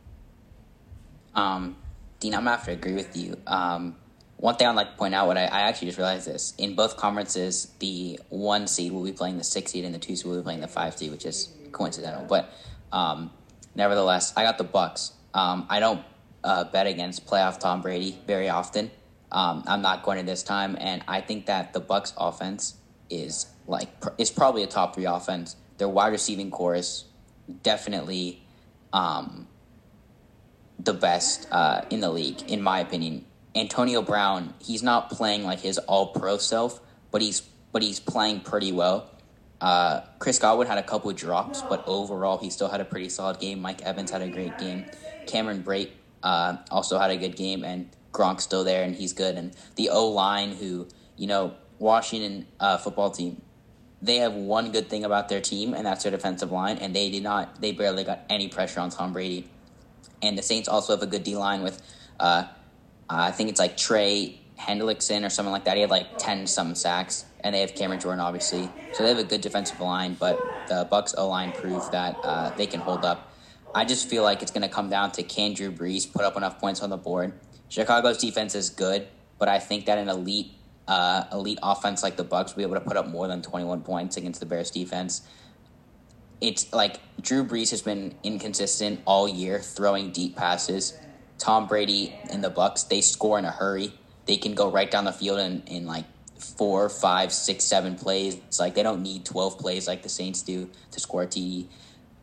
Um, 1.37 1.77
Dean, 2.19 2.35
I'm 2.35 2.41
gonna 2.41 2.57
have 2.57 2.65
to 2.65 2.73
agree 2.73 2.95
with 2.95 3.17
you. 3.17 3.37
Um, 3.47 3.95
one 4.37 4.57
thing 4.57 4.67
I'd 4.67 4.75
like 4.75 4.91
to 4.91 4.97
point 4.97 5.15
out, 5.15 5.29
what 5.29 5.39
I, 5.39 5.45
I, 5.45 5.61
actually 5.61 5.87
just 5.87 5.99
realized 5.99 6.27
this 6.27 6.55
in 6.59 6.75
both 6.75 6.97
conferences, 6.97 7.73
the 7.79 8.19
one 8.31 8.67
seed 8.67 8.91
will 8.93 9.05
be 9.05 9.13
playing 9.13 9.39
the 9.39 9.45
six 9.45 9.71
seed, 9.71 9.85
and 9.85 9.95
the 9.95 10.01
two 10.01 10.17
seed 10.17 10.27
will 10.27 10.37
be 10.39 10.43
playing 10.43 10.61
the 10.61 10.69
five 10.69 10.97
seed, 10.97 11.13
which 11.13 11.25
is 11.25 11.51
coincidental. 11.71 12.25
But 12.25 12.53
um, 12.93 13.31
nevertheless, 13.77 14.33
I 14.37 14.43
got 14.43 14.59
the 14.59 14.65
Bucks. 14.65 15.13
Um, 15.33 15.67
I 15.71 15.79
don't 15.79 16.05
uh, 16.45 16.65
bet 16.65 16.87
against 16.87 17.27
playoff 17.27 17.59
Tom 17.59 17.81
Brady 17.81 18.17
very 18.27 18.49
often. 18.49 18.91
Um, 19.33 19.65
I'm 19.67 19.83
not 19.83 20.05
going 20.05 20.19
to 20.19 20.25
this 20.25 20.45
time, 20.45 20.77
and 20.79 21.03
I 21.09 21.21
think 21.21 21.47
that 21.47 21.73
the 21.73 21.81
Bucks 21.81 22.13
offense 22.17 22.77
is 23.11 23.47
like 23.67 23.89
is 24.19 24.31
probably 24.31 24.63
a 24.63 24.67
top 24.67 24.95
three 24.95 25.07
offense. 25.07 25.57
Their 25.79 25.89
wide 25.89 26.13
receiving 26.13 26.51
corps 26.51 26.77
is 26.77 27.05
definitely 27.63 28.43
um, 28.93 29.49
the 30.79 30.93
best 30.93 31.49
uh, 31.51 31.83
in 31.91 32.01
the 32.01 32.11
league, 32.11 32.43
in 32.43 32.63
my 32.63 32.79
opinion. 32.79 33.25
Antonio 33.57 34.03
Brown, 34.03 34.55
he's 34.63 34.83
not 34.83 35.11
playing 35.11 35.45
like 35.45 35.61
his 35.61 35.79
All 35.79 36.09
Pro 36.09 36.37
self, 36.37 36.81
but 37.11 37.23
he's 37.23 37.41
but 37.73 37.83
he's 37.83 37.99
playing 37.99 38.41
pretty 38.41 38.71
well. 38.71 39.11
Uh, 39.61 40.03
Chris 40.19 40.39
Godwin 40.39 40.69
had 40.69 40.79
a 40.79 40.83
couple 40.83 41.11
drops, 41.13 41.63
but 41.63 41.83
overall 41.87 42.39
he 42.39 42.51
still 42.51 42.69
had 42.69 42.81
a 42.81 42.85
pretty 42.85 43.09
solid 43.09 43.41
game. 43.41 43.61
Mike 43.61 43.81
Evans 43.83 44.11
had 44.11 44.21
a 44.21 44.29
great 44.29 44.59
game. 44.59 44.85
Cameron 45.27 45.63
Brate 45.63 45.91
uh, 46.25 46.57
also 46.73 46.99
had 46.99 47.13
a 47.13 47.17
good 47.17 47.37
game, 47.37 47.63
and 47.63 47.89
Gronk's 48.13 48.43
still 48.43 48.65
there, 48.65 48.83
and 48.83 48.97
he's 48.97 49.13
good. 49.13 49.37
And 49.37 49.55
the 49.77 49.91
O 49.91 50.09
line, 50.09 50.51
who 50.57 50.89
you 51.17 51.27
know, 51.27 51.55
Washington 51.79 52.47
uh, 52.59 52.79
football 52.79 53.11
team, 53.11 53.41
they 54.03 54.17
have 54.17 54.35
one 54.35 54.73
good 54.73 54.89
thing 54.89 55.05
about 55.05 55.29
their 55.29 55.41
team, 55.41 55.75
and 55.75 55.87
that's 55.87 56.03
their 56.03 56.13
defensive 56.13 56.51
line, 56.51 56.79
and 56.79 56.95
they 56.95 57.11
did 57.11 57.23
not, 57.23 57.61
they 57.61 57.73
barely 57.73 58.05
got 58.05 58.21
any 58.29 58.49
pressure 58.49 58.81
on 58.81 58.91
Tom 58.91 59.13
Brady. 59.13 59.49
And 60.23 60.37
the 60.37 60.43
Saints 60.43 60.69
also 60.69 60.93
have 60.95 61.03
a 61.03 61.07
good 61.07 61.23
D 61.23 61.37
line 61.37 61.63
with, 61.63 61.81
uh, 62.19 62.45
I 63.09 63.31
think 63.31 63.51
it's 63.51 63.61
like 63.61 63.77
Trey 63.77 64.41
Hendrickson 64.59 65.25
or 65.25 65.31
something 65.31 65.53
like 65.53 65.65
that. 65.65 65.77
He 65.77 65.83
had 65.83 65.91
like 65.91 66.17
ten 66.17 66.47
some 66.47 66.75
sacks, 66.75 67.25
and 67.41 67.55
they 67.55 67.61
have 67.61 67.75
Cameron 67.75 68.01
Jordan 68.01 68.21
obviously, 68.21 68.75
so 68.91 69.03
they 69.03 69.11
have 69.11 69.19
a 69.19 69.25
good 69.25 69.41
defensive 69.41 69.81
line. 69.81 70.15
But 70.15 70.67
the 70.67 70.87
Bucks 70.91 71.15
O 71.17 71.29
line 71.29 71.53
proved 71.53 71.93
that 71.93 72.21
uh, 72.23 72.51
they 72.51 72.67
can 72.67 72.81
hold 72.81 73.05
up 73.05 73.34
I 73.75 73.85
just 73.85 74.09
feel 74.09 74.23
like 74.23 74.41
it's 74.43 74.53
going 74.53 74.63
to 74.63 74.69
come 74.69 74.89
down 74.89 75.11
to 75.13 75.23
can 75.23 75.53
Drew 75.53 75.73
Brees 75.73 76.11
put 76.11 76.25
up 76.25 76.37
enough 76.37 76.61
points 76.61 76.81
on 76.81 76.91
the 76.91 76.97
board. 76.97 77.33
Chicago's 77.69 78.19
defense 78.19 78.55
is 78.55 78.71
good, 78.71 79.09
but 79.39 79.49
I 79.49 79.59
think 79.59 79.87
that 79.87 79.99
an 79.99 80.09
elite 80.09 80.53
uh, 80.87 81.25
elite 81.33 81.59
offense 81.63 82.03
like 82.03 82.17
the 82.17 82.25
Bucks 82.25 82.53
will 82.53 82.59
be 82.59 82.63
able 82.63 82.75
to 82.75 82.81
put 82.81 82.97
up 82.97 83.09
more 83.09 83.27
than 83.27 83.41
21 83.41 83.83
points 83.83 84.17
against 84.17 84.39
the 84.39 84.47
Bears 84.47 84.71
defense. 84.71 85.23
It's 86.41 86.73
like 86.73 87.01
Drew 87.21 87.45
Brees 87.45 87.71
has 87.71 87.81
been 87.81 88.15
inconsistent 88.23 89.01
all 89.07 89.27
year, 89.27 89.61
throwing 89.61 90.13
deep 90.13 90.37
passes. 90.37 90.99
Tom 91.39 91.67
Brady 91.67 92.15
and 92.31 92.45
the 92.45 92.51
Bucks, 92.51 92.85
they 92.85 93.01
score 93.01 93.39
in 93.39 93.45
a 93.45 93.51
hurry. 93.51 93.95
They 94.27 94.37
can 94.37 94.55
go 94.55 94.71
right 94.71 94.91
down 94.91 95.05
the 95.05 95.13
field 95.13 95.41
in, 95.41 95.63
in 95.67 95.87
like 95.87 96.05
four, 96.39 96.89
five, 96.89 97.33
six, 97.33 97.65
seven 97.65 97.95
plays. 97.95 98.35
It's 98.35 98.61
like 98.61 98.75
they 98.75 98.83
don't 98.83 99.03
need 99.03 99.25
12 99.25 99.59
plays 99.59 99.89
like 99.89 100.03
the 100.03 100.09
Saints 100.09 100.43
do 100.43 100.71
to 100.91 101.01
score 101.01 101.23
a 101.23 101.27
TD. 101.27 101.67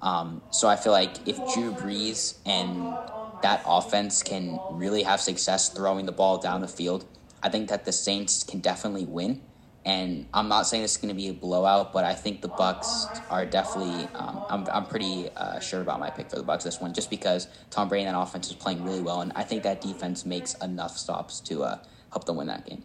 Um, 0.02 0.42
so 0.50 0.68
I 0.68 0.76
feel 0.76 0.94
like 0.94 1.28
if 1.28 1.38
Drew 1.54 1.74
Brees 1.74 2.38
and 2.46 2.96
that 3.44 3.64
offense 3.66 4.24
can 4.24 4.60
really 4.72 5.04
have 5.04 5.22
success 5.22 5.70
throwing 5.70 6.06
the 6.06 6.12
ball 6.12 6.38
down 6.38 6.62
the 6.62 6.68
field, 6.68 7.06
I 7.44 7.50
think 7.50 7.70
that 7.70 7.86
the 7.86 7.92
Saints 7.92 8.44
can 8.44 8.60
definitely 8.60 9.06
win. 9.06 9.42
And 9.84 10.28
I'm 10.32 10.48
not 10.48 10.68
saying 10.68 10.84
this 10.84 10.92
is 10.92 10.98
going 10.98 11.10
to 11.10 11.16
be 11.16 11.30
a 11.30 11.34
blowout, 11.34 11.92
but 11.92 12.04
I 12.04 12.14
think 12.14 12.42
the 12.42 12.48
Bucks 12.48 13.08
are 13.32 13.48
definitely. 13.48 14.08
Um, 14.14 14.46
I'm 14.48 14.68
I'm 14.72 14.86
pretty 14.86 15.28
uh, 15.36 15.60
sure 15.60 15.82
about 15.82 16.00
my 16.00 16.12
pick 16.12 16.30
for 16.30 16.36
the 16.36 16.44
Bucks 16.44 16.64
this 16.64 16.80
one, 16.80 16.94
just 16.94 17.10
because 17.10 17.48
Tom 17.72 17.90
Brady 17.90 18.06
and 18.06 18.16
that 18.16 18.20
offense 18.20 18.48
is 18.48 18.54
playing 18.54 18.84
really 18.84 19.02
well, 19.02 19.22
and 19.22 19.32
I 19.36 19.42
think 19.42 19.64
that 19.64 19.82
defense 19.82 20.24
makes 20.24 20.54
enough 20.56 20.96
stops 21.00 21.40
to 21.42 21.64
uh, 21.64 21.80
help 22.12 22.26
them 22.26 22.36
win 22.36 22.46
that 22.46 22.68
game. 22.68 22.84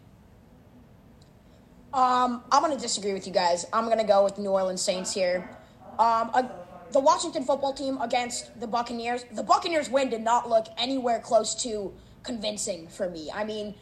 Um, 1.93 2.43
I'm 2.51 2.63
going 2.63 2.75
to 2.75 2.81
disagree 2.81 3.13
with 3.13 3.27
you 3.27 3.33
guys. 3.33 3.67
I'm 3.71 3.85
going 3.85 3.99
to 3.99 4.03
go 4.03 4.23
with 4.23 4.39
New 4.39 4.49
Orleans 4.49 4.81
Saints 4.81 5.13
here. 5.13 5.49
Um, 5.99 6.29
a, 6.33 6.49
the 6.91 6.99
Washington 6.99 7.43
football 7.43 7.73
team 7.73 7.99
against 8.01 8.59
the 8.59 8.67
Buccaneers, 8.67 9.25
the 9.31 9.43
Buccaneers 9.43 9.89
win 9.89 10.09
did 10.09 10.21
not 10.21 10.49
look 10.49 10.67
anywhere 10.77 11.19
close 11.19 11.55
to 11.63 11.93
convincing 12.23 12.87
for 12.87 13.09
me. 13.09 13.29
I 13.33 13.43
mean, 13.43 13.75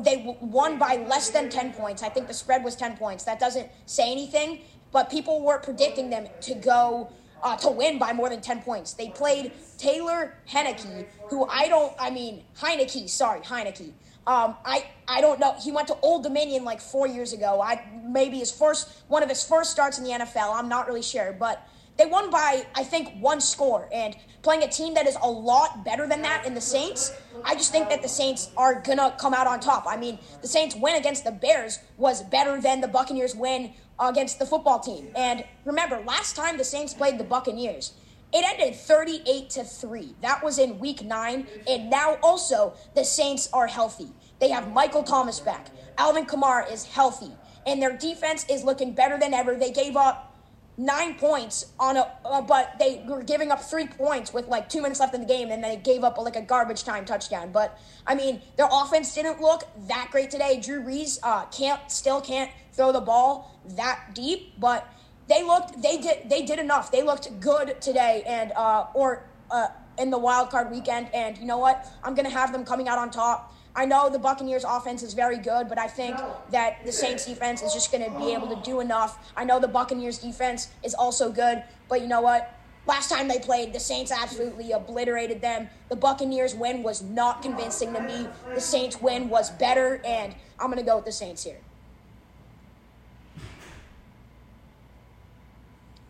they 0.00 0.36
won 0.40 0.78
by 0.78 1.04
less 1.08 1.30
than 1.30 1.48
10 1.48 1.72
points. 1.72 2.02
I 2.02 2.08
think 2.08 2.28
the 2.28 2.34
spread 2.34 2.62
was 2.62 2.76
10 2.76 2.96
points. 2.96 3.24
That 3.24 3.40
doesn't 3.40 3.68
say 3.86 4.10
anything, 4.10 4.60
but 4.92 5.10
people 5.10 5.42
were 5.42 5.58
predicting 5.58 6.10
them 6.10 6.28
to 6.42 6.54
go 6.54 7.10
uh, 7.42 7.56
to 7.56 7.70
win 7.70 7.98
by 7.98 8.12
more 8.12 8.28
than 8.28 8.40
10 8.40 8.62
points. 8.62 8.92
They 8.92 9.08
played 9.08 9.52
Taylor 9.78 10.34
Heinicke, 10.48 11.06
who 11.28 11.46
I 11.46 11.68
don't, 11.68 11.92
I 11.98 12.10
mean, 12.10 12.44
Heinicke, 12.58 13.08
sorry, 13.08 13.40
Heinicke. 13.40 13.92
Um, 14.24 14.54
I, 14.64 14.86
I 15.08 15.20
don't 15.20 15.40
know. 15.40 15.56
He 15.60 15.72
went 15.72 15.88
to 15.88 15.96
Old 16.00 16.22
Dominion 16.22 16.64
like 16.64 16.80
four 16.80 17.08
years 17.08 17.32
ago. 17.32 17.60
I 17.60 17.84
maybe 18.06 18.38
his 18.38 18.52
first 18.52 19.02
one 19.08 19.24
of 19.24 19.28
his 19.28 19.42
first 19.42 19.72
starts 19.72 19.98
in 19.98 20.04
the 20.04 20.10
NFL. 20.10 20.54
I'm 20.54 20.68
not 20.68 20.86
really 20.86 21.02
sure, 21.02 21.34
but 21.36 21.68
they 21.98 22.06
won 22.06 22.30
by, 22.30 22.64
I 22.74 22.84
think, 22.84 23.20
one 23.20 23.40
score. 23.40 23.88
And 23.92 24.16
playing 24.42 24.62
a 24.62 24.68
team 24.68 24.94
that 24.94 25.06
is 25.06 25.16
a 25.22 25.30
lot 25.30 25.84
better 25.84 26.06
than 26.06 26.22
that 26.22 26.46
in 26.46 26.54
the 26.54 26.60
Saints, 26.60 27.12
I 27.44 27.54
just 27.54 27.72
think 27.72 27.88
that 27.90 28.02
the 28.02 28.08
Saints 28.08 28.50
are 28.56 28.80
going 28.80 28.98
to 28.98 29.14
come 29.18 29.34
out 29.34 29.46
on 29.46 29.60
top. 29.60 29.84
I 29.86 29.96
mean, 29.96 30.18
the 30.40 30.48
Saints 30.48 30.74
win 30.74 30.96
against 30.96 31.24
the 31.24 31.32
Bears 31.32 31.78
was 31.96 32.22
better 32.22 32.60
than 32.60 32.80
the 32.80 32.88
Buccaneers 32.88 33.34
win 33.34 33.72
against 34.00 34.38
the 34.38 34.46
football 34.46 34.80
team. 34.80 35.08
And 35.14 35.44
remember, 35.64 36.02
last 36.06 36.34
time 36.34 36.56
the 36.56 36.64
Saints 36.64 36.94
played 36.94 37.18
the 37.18 37.24
Buccaneers, 37.24 37.92
it 38.32 38.44
ended 38.46 38.74
38 38.74 39.50
to 39.50 39.64
3. 39.64 40.14
That 40.22 40.42
was 40.42 40.58
in 40.58 40.78
week 40.78 41.04
9, 41.04 41.46
and 41.68 41.90
now 41.90 42.16
also 42.22 42.74
the 42.94 43.04
Saints 43.04 43.50
are 43.52 43.66
healthy. 43.66 44.08
They 44.40 44.48
have 44.48 44.72
Michael 44.72 45.02
Thomas 45.02 45.38
back. 45.38 45.68
Alvin 45.98 46.24
Kamara 46.24 46.72
is 46.72 46.84
healthy, 46.84 47.30
and 47.66 47.80
their 47.80 47.96
defense 47.96 48.46
is 48.48 48.64
looking 48.64 48.94
better 48.94 49.18
than 49.18 49.34
ever. 49.34 49.54
They 49.54 49.70
gave 49.70 49.96
up 49.96 50.31
nine 50.76 51.14
points 51.14 51.72
on 51.78 51.96
a, 51.96 52.10
uh, 52.24 52.40
but 52.40 52.76
they 52.78 53.04
were 53.06 53.22
giving 53.22 53.50
up 53.50 53.62
three 53.62 53.86
points 53.86 54.32
with 54.32 54.48
like 54.48 54.68
two 54.68 54.80
minutes 54.80 55.00
left 55.00 55.14
in 55.14 55.20
the 55.20 55.26
game, 55.26 55.50
and 55.50 55.62
then 55.62 55.70
they 55.70 55.76
gave 55.76 56.04
up 56.04 56.18
like 56.18 56.36
a 56.36 56.42
garbage 56.42 56.84
time 56.84 57.04
touchdown. 57.04 57.52
But 57.52 57.78
I 58.06 58.14
mean, 58.14 58.40
their 58.56 58.68
offense 58.70 59.14
didn't 59.14 59.40
look 59.40 59.64
that 59.88 60.08
great 60.10 60.30
today. 60.30 60.60
Drew 60.60 60.82
Brees 60.82 61.18
uh, 61.22 61.44
can't 61.46 61.90
still 61.90 62.20
can't 62.20 62.50
throw 62.72 62.92
the 62.92 63.00
ball 63.00 63.60
that 63.76 64.14
deep, 64.14 64.58
but 64.58 64.90
they 65.28 65.42
looked 65.42 65.80
they 65.82 65.98
did 65.98 66.28
they 66.28 66.42
did 66.44 66.58
enough. 66.58 66.90
They 66.90 67.02
looked 67.02 67.40
good 67.40 67.80
today, 67.80 68.22
and 68.26 68.52
uh, 68.52 68.86
or 68.94 69.28
uh, 69.50 69.68
in 69.98 70.10
the 70.10 70.18
wild 70.18 70.50
card 70.50 70.70
weekend. 70.70 71.08
And 71.12 71.36
you 71.38 71.46
know 71.46 71.58
what? 71.58 71.86
I'm 72.02 72.14
gonna 72.14 72.30
have 72.30 72.52
them 72.52 72.64
coming 72.64 72.88
out 72.88 72.98
on 72.98 73.10
top. 73.10 73.54
I 73.74 73.86
know 73.86 74.10
the 74.10 74.18
Buccaneers 74.18 74.64
offense 74.64 75.02
is 75.02 75.14
very 75.14 75.38
good, 75.38 75.68
but 75.68 75.78
I 75.78 75.86
think 75.86 76.16
that 76.50 76.84
the 76.84 76.92
Saints 76.92 77.24
defense 77.24 77.62
is 77.62 77.72
just 77.72 77.90
going 77.90 78.04
to 78.04 78.18
be 78.18 78.32
able 78.34 78.48
to 78.48 78.60
do 78.62 78.80
enough. 78.80 79.32
I 79.34 79.44
know 79.44 79.58
the 79.58 79.68
Buccaneers 79.68 80.18
defense 80.18 80.68
is 80.82 80.94
also 80.94 81.32
good, 81.32 81.62
but 81.88 82.02
you 82.02 82.06
know 82.06 82.20
what? 82.20 82.54
Last 82.84 83.10
time 83.10 83.28
they 83.28 83.38
played, 83.38 83.72
the 83.72 83.80
Saints 83.80 84.10
absolutely 84.10 84.72
obliterated 84.72 85.40
them. 85.40 85.68
The 85.88 85.96
Buccaneers 85.96 86.54
win 86.54 86.82
was 86.82 87.00
not 87.00 87.40
convincing 87.40 87.94
to 87.94 88.00
me. 88.00 88.26
The 88.54 88.60
Saints 88.60 89.00
win 89.00 89.28
was 89.28 89.50
better, 89.50 90.02
and 90.04 90.34
I'm 90.58 90.66
going 90.66 90.78
to 90.78 90.84
go 90.84 90.96
with 90.96 91.04
the 91.04 91.12
Saints 91.12 91.44
here. 91.44 91.60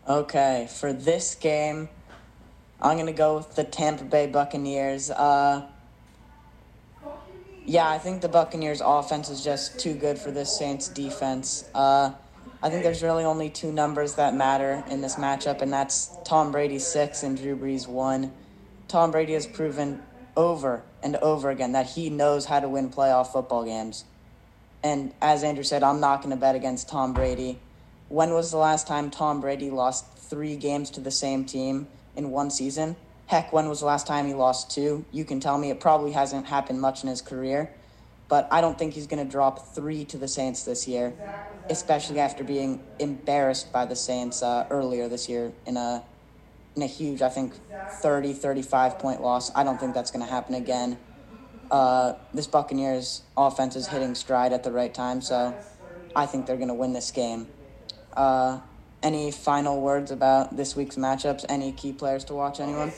Okay, 0.09 0.67
for 0.69 0.91
this 0.91 1.35
game, 1.35 1.87
I'm 2.81 2.97
going 2.97 3.05
to 3.05 3.13
go 3.13 3.37
with 3.37 3.55
the 3.55 3.63
Tampa 3.63 4.03
Bay 4.03 4.27
Buccaneers. 4.27 5.09
Uh, 5.09 5.67
yeah, 7.65 7.89
I 7.89 7.97
think 7.97 8.21
the 8.21 8.29
Buccaneers' 8.29 8.81
offense 8.83 9.29
is 9.29 9.43
just 9.43 9.79
too 9.79 9.93
good 9.93 10.17
for 10.19 10.31
this 10.31 10.57
Saints 10.57 10.87
defense. 10.87 11.63
Uh, 11.73 12.11
I 12.61 12.69
think 12.69 12.83
there's 12.83 13.03
really 13.03 13.23
only 13.23 13.49
two 13.49 13.71
numbers 13.71 14.15
that 14.15 14.35
matter 14.35 14.83
in 14.89 15.01
this 15.01 15.15
matchup, 15.15 15.61
and 15.61 15.71
that's 15.71 16.09
Tom 16.25 16.51
Brady 16.51 16.79
six 16.79 17.23
and 17.23 17.37
Drew 17.37 17.57
Brees 17.57 17.87
one. 17.87 18.31
Tom 18.87 19.11
Brady 19.11 19.33
has 19.33 19.47
proven 19.47 20.01
over 20.35 20.83
and 21.01 21.15
over 21.17 21.49
again 21.49 21.73
that 21.73 21.87
he 21.87 22.09
knows 22.09 22.45
how 22.45 22.59
to 22.59 22.69
win 22.69 22.89
playoff 22.89 23.31
football 23.31 23.63
games. 23.63 24.05
And 24.83 25.13
as 25.21 25.43
Andrew 25.43 25.63
said, 25.63 25.83
I'm 25.83 25.99
not 25.99 26.21
going 26.21 26.31
to 26.31 26.39
bet 26.39 26.55
against 26.55 26.89
Tom 26.89 27.13
Brady. 27.13 27.59
When 28.09 28.31
was 28.33 28.51
the 28.51 28.57
last 28.57 28.87
time 28.87 29.09
Tom 29.09 29.41
Brady 29.41 29.69
lost 29.69 30.05
three 30.17 30.55
games 30.55 30.89
to 30.91 30.99
the 30.99 31.11
same 31.11 31.45
team 31.45 31.87
in 32.15 32.31
one 32.31 32.49
season? 32.49 32.95
Heck, 33.27 33.53
when 33.53 33.69
was 33.69 33.79
the 33.79 33.85
last 33.85 34.05
time 34.05 34.27
he 34.27 34.33
lost 34.33 34.71
two? 34.71 35.05
You 35.11 35.25
can 35.25 35.39
tell 35.39 35.57
me 35.57 35.69
it 35.69 35.79
probably 35.79 36.11
hasn't 36.11 36.45
happened 36.45 36.81
much 36.81 37.03
in 37.03 37.09
his 37.09 37.21
career, 37.21 37.73
but 38.27 38.47
I 38.51 38.61
don't 38.61 38.77
think 38.77 38.93
he's 38.93 39.07
going 39.07 39.25
to 39.25 39.31
drop 39.31 39.73
three 39.73 40.05
to 40.05 40.17
the 40.17 40.27
Saints 40.27 40.63
this 40.63 40.87
year, 40.87 41.13
especially 41.69 42.19
after 42.19 42.43
being 42.43 42.83
embarrassed 42.99 43.71
by 43.71 43.85
the 43.85 43.95
Saints 43.95 44.43
uh, 44.43 44.67
earlier 44.69 45.07
this 45.07 45.29
year 45.29 45.53
in 45.65 45.77
a 45.77 46.03
in 46.75 46.81
a 46.81 46.87
huge, 46.87 47.21
I 47.21 47.29
think, 47.29 47.53
30, 48.01 48.33
35 48.33 48.99
point 48.99 49.21
loss. 49.21 49.51
I 49.55 49.63
don't 49.63 49.79
think 49.79 49.93
that's 49.93 50.11
going 50.11 50.25
to 50.25 50.31
happen 50.31 50.55
again. 50.55 50.97
Uh, 51.69 52.13
this 52.33 52.47
Buccaneers 52.47 53.21
offense 53.37 53.75
is 53.75 53.87
hitting 53.87 54.15
stride 54.15 54.53
at 54.53 54.63
the 54.63 54.71
right 54.71 54.93
time, 54.93 55.21
so 55.21 55.55
I 56.15 56.25
think 56.25 56.45
they're 56.45 56.57
going 56.57 56.67
to 56.69 56.73
win 56.73 56.93
this 56.93 57.11
game. 57.11 57.47
Uh, 58.15 58.59
any 59.03 59.31
final 59.31 59.81
words 59.81 60.11
about 60.11 60.55
this 60.55 60.75
week's 60.75 60.95
matchups? 60.95 61.45
Any 61.49 61.71
key 61.73 61.93
players 61.93 62.23
to 62.25 62.33
watch? 62.33 62.59
Anyone? 62.59 62.93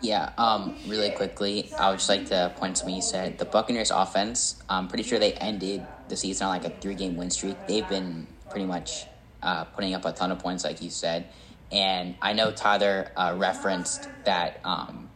Yeah, 0.00 0.30
um, 0.36 0.76
really 0.84 1.10
quickly, 1.10 1.72
I 1.78 1.90
would 1.90 1.98
just 1.98 2.08
like 2.08 2.26
to 2.26 2.52
point 2.56 2.76
to 2.76 2.80
something 2.80 2.94
you 2.94 3.02
said. 3.02 3.38
The 3.38 3.46
Buccaneers 3.46 3.90
offense, 3.90 4.62
I'm 4.68 4.88
pretty 4.88 5.04
sure 5.04 5.18
they 5.18 5.32
ended 5.34 5.86
the 6.08 6.16
season 6.16 6.46
on 6.46 6.52
like 6.52 6.64
a 6.64 6.70
three 6.70 6.94
game 6.94 7.16
win 7.16 7.30
streak. 7.30 7.66
They've 7.66 7.88
been 7.88 8.26
pretty 8.50 8.66
much 8.66 9.08
uh, 9.42 9.64
putting 9.64 9.94
up 9.94 10.04
a 10.04 10.12
ton 10.12 10.30
of 10.30 10.38
points, 10.40 10.64
like 10.64 10.82
you 10.82 10.90
said. 10.90 11.28
And 11.72 12.16
I 12.20 12.34
know 12.34 12.50
Tyler 12.52 13.12
uh, 13.16 13.34
referenced 13.36 14.08
that 14.24 14.60
um, 14.64 15.10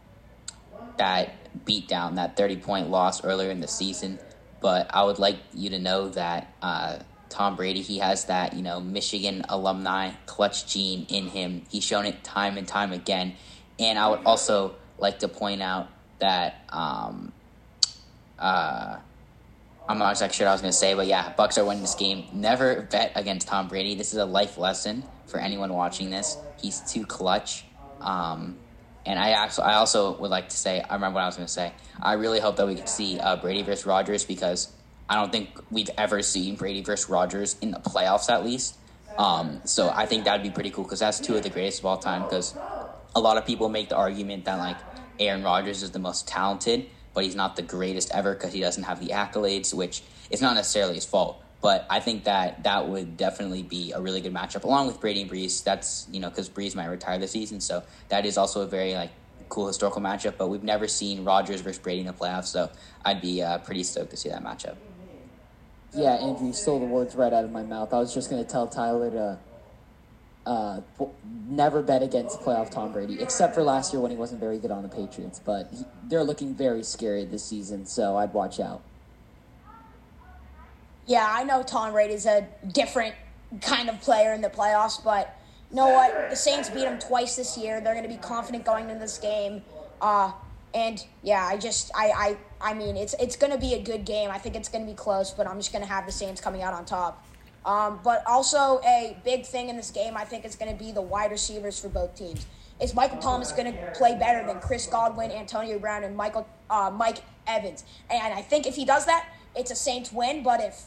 that 0.97 1.35
beatdown, 1.65 2.15
that 2.15 2.35
30 2.35 2.57
point 2.57 2.89
loss 2.89 3.23
earlier 3.23 3.51
in 3.51 3.59
the 3.59 3.67
season. 3.67 4.19
But 4.59 4.87
I 4.93 5.03
would 5.03 5.19
like 5.19 5.37
you 5.53 5.69
to 5.69 5.79
know 5.79 6.09
that 6.09 6.53
uh, 6.61 6.99
Tom 7.29 7.55
Brady, 7.55 7.81
he 7.81 7.99
has 7.99 8.25
that, 8.25 8.53
you 8.53 8.61
know, 8.61 8.79
Michigan 8.79 9.45
alumni 9.47 10.11
clutch 10.25 10.65
gene 10.65 11.05
in 11.09 11.27
him. 11.27 11.63
He's 11.69 11.83
shown 11.83 12.05
it 12.05 12.23
time 12.23 12.57
and 12.57 12.67
time 12.67 12.91
again. 12.91 13.35
And 13.77 13.97
I 13.97 14.09
would 14.09 14.25
also 14.25 14.75
like 14.97 15.19
to 15.19 15.27
point 15.27 15.61
out 15.61 15.87
that 16.19 16.65
um, 16.69 17.31
uh, 18.37 18.97
I'm 19.87 19.97
not 19.97 20.11
exactly 20.11 20.37
sure 20.37 20.45
what 20.45 20.51
I 20.51 20.53
was 20.53 20.61
going 20.61 20.71
to 20.71 20.77
say, 20.77 20.93
but 20.93 21.07
yeah, 21.07 21.33
Bucks 21.35 21.57
are 21.57 21.65
winning 21.65 21.81
this 21.81 21.95
game. 21.95 22.25
Never 22.33 22.81
bet 22.81 23.13
against 23.15 23.47
Tom 23.47 23.67
Brady. 23.67 23.95
This 23.95 24.11
is 24.11 24.19
a 24.19 24.25
life 24.25 24.57
lesson 24.57 25.03
for 25.27 25.39
anyone 25.39 25.73
watching 25.73 26.09
this. 26.09 26.37
He's 26.61 26.79
too 26.81 27.05
clutch. 27.05 27.63
Um, 28.01 28.57
and 29.05 29.17
I 29.17 29.33
also, 29.33 29.61
I 29.61 29.75
also 29.75 30.17
would 30.17 30.29
like 30.29 30.49
to 30.49 30.57
say, 30.57 30.81
I 30.81 30.95
remember 30.95 31.15
what 31.15 31.23
I 31.23 31.25
was 31.27 31.37
going 31.37 31.47
to 31.47 31.51
say. 31.51 31.73
I 32.01 32.13
really 32.13 32.39
hope 32.39 32.57
that 32.57 32.67
we 32.67 32.75
could 32.75 32.89
see 32.89 33.19
uh, 33.19 33.37
Brady 33.37 33.61
versus 33.61 33.85
Rodgers 33.85 34.25
because 34.25 34.71
I 35.09 35.15
don't 35.15 35.31
think 35.31 35.49
we've 35.71 35.89
ever 35.97 36.21
seen 36.21 36.55
Brady 36.55 36.83
versus 36.83 37.09
Rodgers 37.09 37.57
in 37.61 37.71
the 37.71 37.79
playoffs, 37.79 38.29
at 38.29 38.45
least. 38.45 38.77
Um, 39.17 39.61
so 39.65 39.89
I 39.89 40.05
think 40.05 40.25
that'd 40.25 40.43
be 40.43 40.51
pretty 40.51 40.69
cool 40.69 40.83
because 40.83 40.99
that's 40.99 41.19
two 41.19 41.35
of 41.35 41.43
the 41.43 41.49
greatest 41.49 41.79
of 41.79 41.87
all 41.87 41.97
time. 41.97 42.23
Because 42.23 42.55
a 43.15 43.19
lot 43.19 43.37
of 43.37 43.45
people 43.45 43.69
make 43.69 43.89
the 43.89 43.95
argument 43.95 44.45
that 44.45 44.59
like 44.59 44.77
Aaron 45.19 45.43
Rodgers 45.43 45.81
is 45.81 45.91
the 45.91 45.99
most 45.99 46.27
talented, 46.27 46.87
but 47.13 47.23
he's 47.23 47.35
not 47.35 47.55
the 47.55 47.63
greatest 47.63 48.11
ever 48.13 48.33
because 48.33 48.53
he 48.53 48.61
doesn't 48.61 48.83
have 48.83 48.99
the 48.99 49.13
accolades, 49.13 49.73
which 49.73 50.03
is 50.29 50.41
not 50.41 50.55
necessarily 50.55 50.95
his 50.95 51.05
fault. 51.05 51.43
But 51.61 51.85
I 51.89 51.99
think 51.99 52.23
that 52.23 52.63
that 52.63 52.87
would 52.87 53.17
definitely 53.17 53.63
be 53.63 53.91
a 53.91 53.99
really 53.99 54.21
good 54.21 54.33
matchup, 54.33 54.63
along 54.63 54.87
with 54.87 55.01
Brady 55.01 55.23
and 55.23 55.29
Brees. 55.29 55.63
That's 55.63 56.07
you 56.11 56.19
know 56.21 56.29
because 56.29 56.49
Brees 56.49 56.75
might 56.75 56.85
retire 56.85 57.17
this 57.17 57.31
season, 57.31 57.59
so 57.59 57.83
that 58.07 58.25
is 58.25 58.37
also 58.37 58.61
a 58.61 58.67
very 58.67 58.93
like 58.93 59.11
cool 59.49 59.67
historical 59.67 60.01
matchup. 60.01 60.37
But 60.37 60.47
we've 60.47 60.63
never 60.63 60.87
seen 60.87 61.25
Rodgers 61.25 61.59
versus 61.59 61.79
Brady 61.79 62.01
in 62.01 62.07
the 62.07 62.13
playoffs, 62.13 62.45
so 62.45 62.69
I'd 63.03 63.19
be 63.19 63.41
uh, 63.41 63.57
pretty 63.57 63.83
stoked 63.83 64.11
to 64.11 64.17
see 64.17 64.29
that 64.29 64.41
matchup. 64.41 64.77
Yeah, 65.93 66.13
Andrew, 66.13 66.47
you 66.47 66.53
stole 66.53 66.79
the 66.79 66.85
words 66.85 67.15
right 67.15 67.33
out 67.33 67.43
of 67.43 67.51
my 67.51 67.63
mouth. 67.63 67.93
I 67.93 67.99
was 67.99 68.13
just 68.13 68.29
going 68.29 68.43
to 68.43 68.49
tell 68.49 68.67
Tyler 68.67 69.09
to 69.09 69.39
uh, 70.45 70.81
never 71.47 71.81
bet 71.81 72.03
against 72.03 72.41
playoff 72.41 72.69
Tom 72.69 72.91
Brady, 72.91 73.21
except 73.21 73.55
for 73.55 73.63
last 73.63 73.91
year 73.93 74.01
when 74.01 74.11
he 74.11 74.17
wasn't 74.17 74.39
very 74.39 74.59
good 74.59 74.71
on 74.71 74.83
the 74.83 74.89
Patriots. 74.89 75.39
But 75.43 75.69
he, 75.71 75.85
they're 76.07 76.23
looking 76.23 76.53
very 76.53 76.83
scary 76.83 77.25
this 77.25 77.43
season, 77.43 77.85
so 77.85 78.17
I'd 78.17 78.33
watch 78.33 78.59
out. 78.59 78.81
Yeah, 81.07 81.27
I 81.27 81.43
know 81.43 81.63
Tom 81.63 81.91
Brady's 81.91 82.27
a 82.27 82.47
different 82.71 83.15
kind 83.61 83.89
of 83.89 83.99
player 84.01 84.33
in 84.33 84.41
the 84.41 84.49
playoffs, 84.49 85.03
but 85.03 85.39
you 85.71 85.75
know 85.75 85.89
what? 85.89 86.29
The 86.29 86.35
Saints 86.35 86.69
beat 86.69 86.85
him 86.85 86.99
twice 86.99 87.35
this 87.35 87.57
year. 87.57 87.81
They're 87.81 87.95
going 87.95 88.07
to 88.07 88.13
be 88.13 88.21
confident 88.21 88.63
going 88.63 88.89
into 88.89 88.99
this 88.99 89.17
game. 89.17 89.63
Uh, 90.01 90.31
and 90.73 91.03
yeah, 91.23 91.45
I 91.45 91.57
just 91.57 91.91
I 91.95 92.37
I 92.61 92.71
I 92.71 92.73
mean 92.73 92.95
it's 92.97 93.15
it's 93.19 93.35
to 93.51 93.57
be 93.57 93.73
a 93.73 93.81
good 93.81 94.05
game. 94.05 94.29
I 94.31 94.37
think 94.37 94.55
it's 94.55 94.69
to 94.85 94.89
be 94.91 94.95
close, 94.95 95.31
but 95.31 95.47
I'm 95.47 95.57
just 95.57 95.71
to 95.83 95.91
have 95.91 96.05
the 96.05 96.11
Saints 96.11 96.41
coming 96.41 96.61
out 96.61 96.73
on 96.73 96.85
top. 96.85 97.25
Um, 97.65 97.99
but 98.03 98.23
also 98.25 98.79
a 98.85 99.17
big 99.25 99.45
thing 99.45 99.69
in 99.69 99.75
this 99.75 99.91
game, 99.91 100.15
I 100.15 100.23
think, 100.23 100.45
is 100.45 100.55
going 100.55 100.71
to 100.71 100.81
be 100.81 100.91
the 100.91 101.01
wide 101.01 101.31
receivers 101.31 101.79
for 101.79 101.89
both 101.89 102.15
teams. 102.15 102.45
Is 102.81 102.95
Michael 102.95 103.17
Thomas 103.17 103.51
going 103.51 103.73
to 103.73 103.91
play 103.91 104.17
better 104.17 104.47
than 104.47 104.61
Chris 104.61 104.87
Godwin, 104.87 105.31
Antonio 105.31 105.77
Brown, 105.77 106.05
and 106.05 106.15
Michael 106.15 106.47
uh, 106.69 106.89
Mike 106.93 107.23
Evans? 107.45 107.83
And 108.09 108.33
I 108.33 108.41
think 108.41 108.65
if 108.65 108.75
he 108.75 108.85
does 108.85 109.05
that, 109.05 109.27
it's 109.55 109.71
a 109.71 109.75
Saints 109.75 110.13
win. 110.13 110.43
But 110.43 110.61
if 110.61 110.85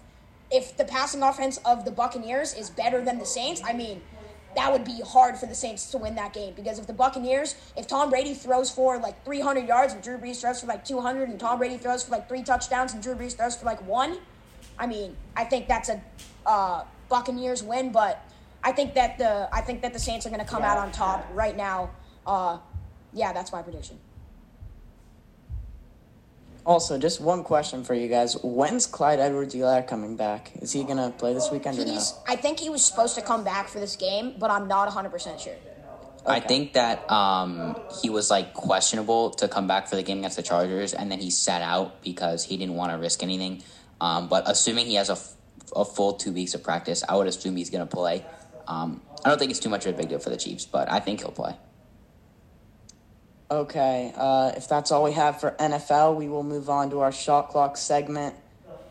if 0.50 0.76
the 0.76 0.84
passing 0.84 1.22
offense 1.22 1.58
of 1.64 1.84
the 1.84 1.90
Buccaneers 1.90 2.54
is 2.54 2.70
better 2.70 3.02
than 3.02 3.18
the 3.18 3.26
Saints, 3.26 3.60
I 3.64 3.74
mean, 3.74 4.00
that 4.54 4.72
would 4.72 4.84
be 4.84 5.00
hard 5.00 5.36
for 5.36 5.46
the 5.46 5.54
Saints 5.54 5.90
to 5.90 5.98
win 5.98 6.14
that 6.16 6.32
game 6.32 6.52
because 6.54 6.78
if 6.78 6.86
the 6.86 6.92
Buccaneers, 6.92 7.54
if 7.76 7.86
Tom 7.86 8.10
Brady 8.10 8.34
throws 8.34 8.70
for 8.70 8.98
like 8.98 9.24
300 9.24 9.66
yards 9.66 9.92
and 9.94 10.02
Drew 10.02 10.18
Brees 10.18 10.40
throws 10.40 10.60
for 10.60 10.66
like 10.66 10.84
200 10.84 11.28
and 11.28 11.40
Tom 11.40 11.58
Brady 11.58 11.78
throws 11.78 12.02
for 12.02 12.10
like 12.10 12.28
three 12.28 12.42
touchdowns 12.42 12.92
and 12.92 13.02
Drew 13.02 13.14
Brees 13.14 13.36
throws 13.36 13.56
for 13.56 13.64
like 13.64 13.86
one, 13.86 14.18
I 14.78 14.86
mean, 14.86 15.16
I 15.36 15.44
think 15.44 15.68
that's 15.68 15.88
a 15.88 16.02
uh, 16.44 16.84
Buccaneers 17.08 17.62
win, 17.62 17.92
but 17.92 18.24
I 18.64 18.72
think 18.72 18.94
that 18.94 19.18
the 19.18 19.48
I 19.52 19.60
think 19.60 19.82
that 19.82 19.92
the 19.92 19.98
Saints 19.98 20.26
are 20.26 20.30
going 20.30 20.40
to 20.40 20.46
come 20.46 20.62
out 20.62 20.78
on 20.78 20.92
top 20.92 21.26
right 21.32 21.56
now. 21.56 21.90
Uh, 22.26 22.58
yeah, 23.12 23.32
that's 23.32 23.52
my 23.52 23.62
prediction. 23.62 23.98
Also, 26.64 26.96
just 26.96 27.20
one 27.20 27.42
question 27.42 27.82
for 27.82 27.94
you 27.94 28.08
guys: 28.08 28.36
When's 28.42 28.86
Clyde 28.86 29.18
Edwards-Helaire 29.18 29.86
coming 29.86 30.16
back? 30.16 30.52
Is 30.60 30.72
he 30.72 30.84
gonna 30.84 31.10
play 31.10 31.34
this 31.34 31.50
weekend 31.50 31.78
or 31.78 31.84
He's, 31.84 32.14
I 32.28 32.36
think 32.36 32.60
he 32.60 32.70
was 32.70 32.84
supposed 32.84 33.16
to 33.16 33.22
come 33.22 33.42
back 33.42 33.68
for 33.68 33.80
this 33.80 33.96
game, 33.96 34.34
but 34.38 34.50
I'm 34.50 34.68
not 34.68 34.86
100 34.86 35.10
percent 35.10 35.40
sure. 35.40 35.56
I 36.24 36.38
think 36.38 36.74
that 36.74 37.10
um, 37.10 37.76
he 38.00 38.08
was 38.08 38.30
like 38.30 38.54
questionable 38.54 39.30
to 39.30 39.48
come 39.48 39.66
back 39.66 39.88
for 39.88 39.96
the 39.96 40.04
game 40.04 40.18
against 40.18 40.36
the 40.36 40.42
Chargers, 40.42 40.94
and 40.94 41.10
then 41.10 41.18
he 41.18 41.30
sat 41.30 41.62
out 41.62 42.00
because 42.02 42.44
he 42.44 42.56
didn't 42.56 42.76
want 42.76 42.92
to 42.92 42.98
risk 42.98 43.24
anything. 43.24 43.62
Um, 44.00 44.28
but 44.28 44.44
assuming 44.48 44.86
he 44.86 44.94
has 44.94 45.08
a, 45.08 45.14
f- 45.14 45.34
a 45.74 45.84
full 45.84 46.12
two 46.12 46.32
weeks 46.32 46.54
of 46.54 46.62
practice, 46.62 47.02
I 47.08 47.16
would 47.16 47.26
assume 47.26 47.56
he's 47.56 47.70
going 47.70 47.86
to 47.86 47.92
play. 47.92 48.24
Um, 48.68 49.00
I 49.24 49.28
don't 49.28 49.38
think 49.38 49.50
it's 49.50 49.60
too 49.60 49.68
much 49.68 49.84
of 49.86 49.94
a 49.94 49.98
big 49.98 50.08
deal 50.08 50.18
for 50.20 50.30
the 50.30 50.36
Chiefs, 50.36 50.64
but 50.64 50.90
I 50.90 51.00
think 51.00 51.20
he'll 51.20 51.32
play. 51.32 51.56
Okay, 53.52 54.14
uh, 54.16 54.52
if 54.56 54.66
that's 54.66 54.90
all 54.90 55.04
we 55.04 55.12
have 55.12 55.38
for 55.38 55.50
NFL, 55.60 56.16
we 56.16 56.26
will 56.26 56.42
move 56.42 56.70
on 56.70 56.88
to 56.88 57.00
our 57.00 57.12
shot 57.12 57.50
clock 57.50 57.76
segment. 57.76 58.34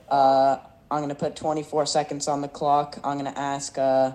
Uh, 0.07 0.57
I'm 0.91 0.99
going 0.99 1.09
to 1.09 1.15
put 1.15 1.35
24 1.35 1.87
seconds 1.87 2.27
on 2.27 2.41
the 2.41 2.47
clock. 2.47 2.99
I'm 3.03 3.17
going 3.17 3.33
to 3.33 3.39
ask 3.39 3.75
uh, 3.79 4.11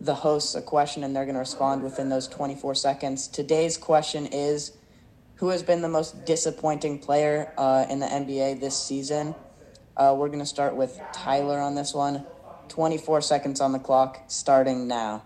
the 0.00 0.14
hosts 0.14 0.54
a 0.54 0.62
question 0.62 1.04
and 1.04 1.14
they're 1.14 1.26
going 1.26 1.34
to 1.34 1.40
respond 1.40 1.82
within 1.82 2.08
those 2.08 2.26
24 2.26 2.74
seconds. 2.74 3.28
Today's 3.28 3.76
question 3.76 4.24
is 4.24 4.72
Who 5.34 5.50
has 5.50 5.62
been 5.62 5.82
the 5.82 5.90
most 5.90 6.24
disappointing 6.24 6.98
player 6.98 7.52
uh, 7.58 7.84
in 7.90 8.00
the 8.00 8.06
NBA 8.06 8.60
this 8.60 8.82
season? 8.82 9.34
Uh, 9.94 10.14
we're 10.16 10.28
going 10.28 10.38
to 10.38 10.46
start 10.46 10.74
with 10.74 10.98
Tyler 11.12 11.58
on 11.58 11.74
this 11.74 11.92
one. 11.92 12.24
24 12.68 13.20
seconds 13.20 13.60
on 13.60 13.72
the 13.72 13.78
clock, 13.78 14.22
starting 14.28 14.88
now. 14.88 15.22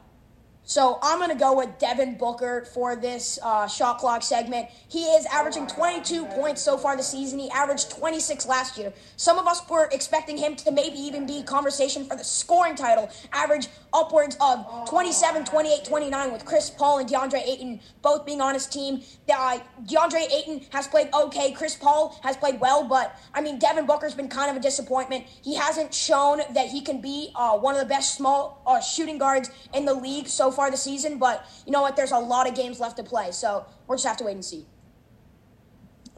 So 0.69 0.99
I'm 1.01 1.21
going 1.21 1.31
to 1.31 1.37
go 1.37 1.57
with 1.57 1.79
Devin 1.79 2.19
Booker 2.19 2.65
for 2.75 2.97
this 2.97 3.39
uh, 3.41 3.69
shot 3.69 3.99
clock 3.99 4.25
segment. 4.25 4.67
He 4.89 5.05
is 5.05 5.25
averaging 5.27 5.69
22 5.69 6.27
points 6.27 6.61
so 6.61 6.77
far 6.77 6.97
this 6.97 7.07
season. 7.09 7.39
He 7.39 7.49
averaged 7.51 7.91
26 7.93 8.47
last 8.47 8.77
year. 8.77 8.93
Some 9.17 9.39
of 9.39 9.47
us 9.47 9.63
were 9.71 9.89
expecting 9.93 10.37
him 10.37 10.57
to 10.57 10.73
maybe 10.73 10.99
even 10.99 11.25
be 11.25 11.45
conversation 11.45 12.05
for 12.05 12.17
the 12.17 12.25
scoring 12.25 12.75
title, 12.75 13.09
average 13.33 13.69
upwards 13.95 14.37
of 14.41 14.89
27, 14.89 15.45
28, 15.45 15.85
29 15.85 16.33
with 16.33 16.45
Chris 16.45 16.69
Paul 16.69 16.99
and 16.99 17.09
DeAndre 17.09 17.47
Ayton 17.47 17.81
both 18.03 18.27
being 18.27 18.41
on 18.41 18.55
his 18.55 18.67
team. 18.67 19.03
Uh, 19.33 19.61
DeAndre 19.85 20.29
Ayton 20.33 20.67
has 20.71 20.89
played 20.89 21.09
okay. 21.15 21.53
Chris 21.53 21.77
Paul 21.77 22.19
has 22.25 22.37
played 22.37 22.59
well, 22.59 22.83
but 22.83 23.17
I 23.33 23.41
mean, 23.41 23.61
Devin 23.61 23.87
Booker's 23.87 24.17
been 24.17 24.29
kind 24.29 24.51
of 24.51 24.57
a 24.57 24.61
disappointment. 24.61 25.27
He 25.43 25.55
hasn't 25.55 25.95
shown 25.95 26.41
that 26.55 26.67
he 26.67 26.81
can 26.81 27.01
be 27.01 27.31
uh, 27.37 27.57
one 27.57 27.77
of 27.77 27.81
the 27.81 27.87
best 27.87 28.17
small 28.17 28.63
uh, 28.67 28.81
shooting 28.81 29.17
guards 29.17 29.49
in 29.73 29.85
the 29.85 29.95
league 29.95 30.27
so 30.27 30.51
far 30.57 30.71
this 30.71 30.83
season, 30.83 31.19
but 31.19 31.47
you 31.66 31.73
know 31.73 31.83
what? 31.83 31.95
There's 31.95 32.12
a 32.12 32.19
lot 32.19 32.49
of 32.49 32.55
games 32.55 32.81
left 32.81 32.97
to 32.97 33.05
play, 33.05 33.31
so 33.31 33.66
we'll 33.87 33.97
just 33.97 34.07
have 34.07 34.16
to 34.16 34.25
wait 34.25 34.33
and 34.33 34.45
see. 34.45 34.66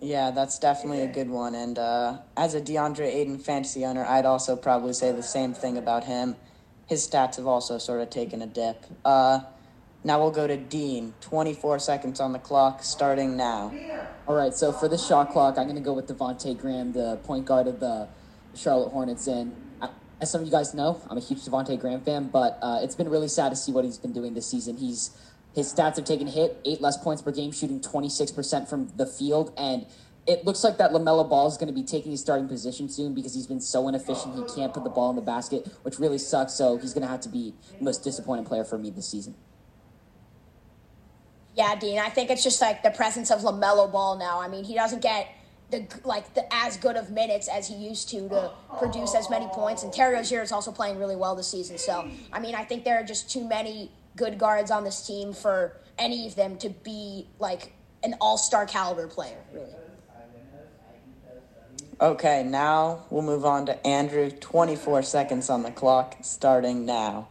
Yeah, 0.01 0.31
that's 0.31 0.59
definitely 0.59 1.03
a 1.03 1.09
good 1.09 1.29
one. 1.29 1.55
And 1.55 1.79
uh, 1.79 2.19
as 2.37 2.55
a 2.55 2.61
DeAndre 2.61 3.07
Ayton 3.07 3.39
fantasy 3.39 3.85
owner, 3.85 4.05
I'd 4.07 4.25
also 4.25 4.55
probably 4.55 4.93
say 4.93 5.11
the 5.13 5.23
same 5.23 5.55
thing 5.55 5.77
about 5.77 6.05
him. 6.05 6.37
His 6.87 7.07
stats 7.07 7.37
have 7.37 7.47
also 7.47 7.79
sort 7.79 8.01
of 8.01 8.09
taken 8.09 8.41
a 8.41 8.47
dip. 8.47 8.87
Uh, 9.05 9.41
now 10.05 10.21
we'll 10.21 10.31
go 10.31 10.47
to 10.47 10.57
Dean. 10.57 11.15
24 11.21 11.81
seconds 11.81 12.21
on 12.21 12.33
the 12.33 12.39
clock, 12.39 12.85
starting 12.85 13.37
now. 13.37 13.73
All 14.29 14.37
right, 14.37 14.55
so 14.55 14.73
for 14.73 14.89
the 14.89 14.97
shot 14.97 15.31
clock, 15.31 15.59
I'm 15.59 15.65
going 15.65 15.75
to 15.75 15.83
go 15.83 15.93
with 15.93 16.07
Devonte 16.07 16.57
Graham, 16.57 16.93
the 16.93 17.17
point 17.25 17.45
guard 17.45 17.67
of 17.67 17.81
the 17.81 18.09
Charlotte 18.55 18.91
Hornets. 18.91 19.27
And 19.27 19.55
as 20.21 20.31
some 20.31 20.41
of 20.41 20.47
you 20.47 20.51
guys 20.51 20.75
know, 20.75 21.01
I'm 21.09 21.17
a 21.17 21.21
huge 21.21 21.41
Devonte 21.45 21.79
Graham 21.79 22.01
fan, 22.01 22.29
but 22.29 22.59
uh, 22.63 22.81
it's 22.83 22.95
been 22.95 23.09
really 23.09 23.29
sad 23.29 23.51
to 23.51 23.57
see 23.57 23.73
what 23.73 23.85
he's 23.85 23.99
been 23.99 24.13
doing 24.13 24.35
this 24.35 24.49
season. 24.49 24.77
He's 24.77 25.11
his 25.55 25.73
stats 25.73 25.97
have 25.97 26.05
taken 26.05 26.29
a 26.29 26.31
hit, 26.31 26.61
eight 26.65 26.81
less 26.81 26.97
points 26.97 27.23
per 27.23 27.33
game, 27.33 27.53
shooting 27.53 27.81
26% 27.81 28.69
from 28.69 28.93
the 28.97 29.07
field, 29.07 29.53
and 29.57 29.87
it 30.27 30.45
looks 30.45 30.63
like 30.63 30.77
that 30.77 30.93
LaMelo 30.93 31.29
Ball 31.29 31.49
is 31.49 31.57
going 31.57 31.69
to 31.69 31.75
be 31.75 31.83
taking 31.83 32.11
his 32.11 32.21
starting 32.21 32.49
position 32.49 32.89
soon 32.89 33.15
because 33.15 33.35
he's 33.35 33.47
been 33.47 33.63
so 33.63 33.89
inefficient. 33.89 34.35
He 34.37 34.55
can't 34.55 34.75
put 34.75 34.85
the 34.85 34.91
ball 34.91 35.09
in 35.09 35.17
the 35.17 35.23
basket, 35.23 35.67
which 35.83 35.99
really 35.99 36.19
sucks. 36.19 36.53
So 36.53 36.77
he's 36.77 36.93
going 36.93 37.03
to 37.03 37.09
have 37.09 37.23
to 37.23 37.31
be 37.31 37.55
the 37.79 37.85
most 37.85 38.05
disappointing 38.05 38.45
player 38.45 38.63
for 38.63 38.77
me 38.77 38.91
this 38.91 39.09
season. 39.09 39.35
Yeah, 41.57 41.75
Dean. 41.77 41.99
I 41.99 42.11
think 42.11 42.29
it's 42.29 42.45
just 42.45 42.61
like 42.61 42.83
the 42.83 42.91
presence 42.91 43.31
of 43.31 43.41
LaMelo 43.41 43.91
Ball 43.91 44.19
now. 44.19 44.39
I 44.39 44.49
mean, 44.49 44.65
he 44.65 44.75
doesn't 44.75 45.01
get 45.01 45.29
the 45.71 45.87
like 46.05 46.35
the 46.35 46.53
as 46.53 46.77
good 46.77 46.97
of 46.97 47.11
minutes 47.11 47.49
as 47.49 47.69
he 47.69 47.75
used 47.75 48.09
to 48.11 48.29
to 48.29 48.53
produce 48.79 49.15
as 49.15 49.29
many 49.29 49.47
points. 49.49 49.83
And 49.83 49.93
Terry 49.93 50.15
Rozier 50.15 50.43
is 50.43 50.53
also 50.53 50.73
playing 50.73 50.99
really 50.99 51.17
well 51.17 51.35
this 51.35 51.49
season. 51.49 51.79
So 51.79 52.09
I 52.33 52.41
mean, 52.41 52.55
I 52.55 52.65
think 52.65 52.85
there 52.85 52.99
are 52.99 53.05
just 53.05 53.31
too 53.31 53.47
many 53.47 53.91
good 54.17 54.39
guards 54.39 54.71
on 54.71 54.85
this 54.85 55.07
team 55.07 55.33
for 55.33 55.77
any 55.99 56.27
of 56.27 56.35
them 56.35 56.57
to 56.59 56.71
be 56.71 57.27
like 57.39 57.73
an 58.03 58.15
all 58.21 58.39
star 58.39 58.67
caliber 58.67 59.07
player. 59.07 59.39
Really. 59.53 59.67
Okay, 62.01 62.45
now 62.45 63.07
we'll 63.11 63.23
move 63.23 63.45
on 63.45 63.67
to 63.67 63.87
Andrew. 63.87 64.31
24 64.31 65.03
seconds 65.03 65.51
on 65.51 65.65
the 65.65 65.73
clock, 65.73 66.17
starting 66.23 66.87
now. 66.87 67.29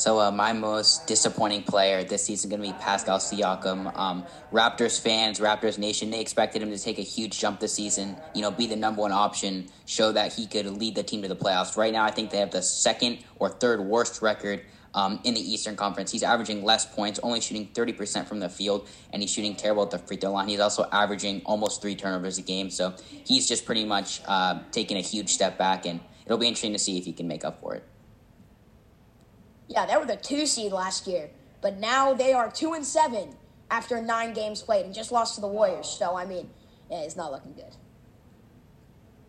So 0.00 0.18
uh, 0.18 0.30
my 0.30 0.54
most 0.54 1.06
disappointing 1.06 1.62
player 1.64 2.02
this 2.02 2.24
season 2.24 2.50
is 2.50 2.56
going 2.56 2.66
to 2.66 2.74
be 2.74 2.82
Pascal 2.82 3.18
Siakam. 3.18 3.94
Um, 3.94 4.24
Raptors 4.50 4.98
fans, 4.98 5.40
Raptors 5.40 5.76
Nation, 5.76 6.10
they 6.10 6.22
expected 6.22 6.62
him 6.62 6.70
to 6.70 6.78
take 6.78 6.98
a 6.98 7.02
huge 7.02 7.38
jump 7.38 7.60
this 7.60 7.74
season. 7.74 8.16
You 8.34 8.40
know, 8.40 8.50
be 8.50 8.66
the 8.66 8.76
number 8.76 9.02
one 9.02 9.12
option, 9.12 9.68
show 9.84 10.10
that 10.12 10.32
he 10.32 10.46
could 10.46 10.64
lead 10.64 10.94
the 10.94 11.02
team 11.02 11.20
to 11.20 11.28
the 11.28 11.36
playoffs. 11.36 11.76
Right 11.76 11.92
now, 11.92 12.02
I 12.02 12.12
think 12.12 12.30
they 12.30 12.38
have 12.38 12.50
the 12.50 12.62
second 12.62 13.18
or 13.36 13.50
third 13.50 13.82
worst 13.82 14.22
record 14.22 14.62
um, 14.94 15.20
in 15.24 15.34
the 15.34 15.40
Eastern 15.40 15.76
Conference. 15.76 16.10
He's 16.10 16.22
averaging 16.22 16.64
less 16.64 16.86
points, 16.86 17.20
only 17.22 17.42
shooting 17.42 17.68
30% 17.74 18.24
from 18.24 18.40
the 18.40 18.48
field, 18.48 18.88
and 19.12 19.20
he's 19.20 19.30
shooting 19.30 19.54
terrible 19.54 19.82
at 19.82 19.90
the 19.90 19.98
free 19.98 20.16
throw 20.16 20.32
line. 20.32 20.48
He's 20.48 20.60
also 20.60 20.86
averaging 20.90 21.42
almost 21.44 21.82
three 21.82 21.94
turnovers 21.94 22.38
a 22.38 22.42
game. 22.42 22.70
So 22.70 22.94
he's 23.10 23.46
just 23.46 23.66
pretty 23.66 23.84
much 23.84 24.22
uh, 24.26 24.60
taking 24.72 24.96
a 24.96 25.02
huge 25.02 25.28
step 25.28 25.58
back, 25.58 25.84
and 25.84 26.00
it'll 26.24 26.38
be 26.38 26.48
interesting 26.48 26.72
to 26.72 26.78
see 26.78 26.96
if 26.96 27.04
he 27.04 27.12
can 27.12 27.28
make 27.28 27.44
up 27.44 27.60
for 27.60 27.74
it. 27.74 27.84
Yeah, 29.70 29.86
they 29.86 29.96
were 29.96 30.04
the 30.04 30.16
two 30.16 30.46
seed 30.46 30.72
last 30.72 31.06
year, 31.06 31.30
but 31.60 31.78
now 31.78 32.12
they 32.12 32.32
are 32.32 32.50
two 32.50 32.72
and 32.72 32.84
seven 32.84 33.36
after 33.70 34.02
nine 34.02 34.34
games 34.34 34.62
played 34.62 34.84
and 34.84 34.92
just 34.92 35.12
lost 35.12 35.36
to 35.36 35.40
the 35.40 35.46
Warriors. 35.46 35.88
So 35.88 36.16
I 36.16 36.26
mean, 36.26 36.50
yeah, 36.90 37.02
it's 37.02 37.16
not 37.16 37.30
looking 37.30 37.54
good. 37.54 37.76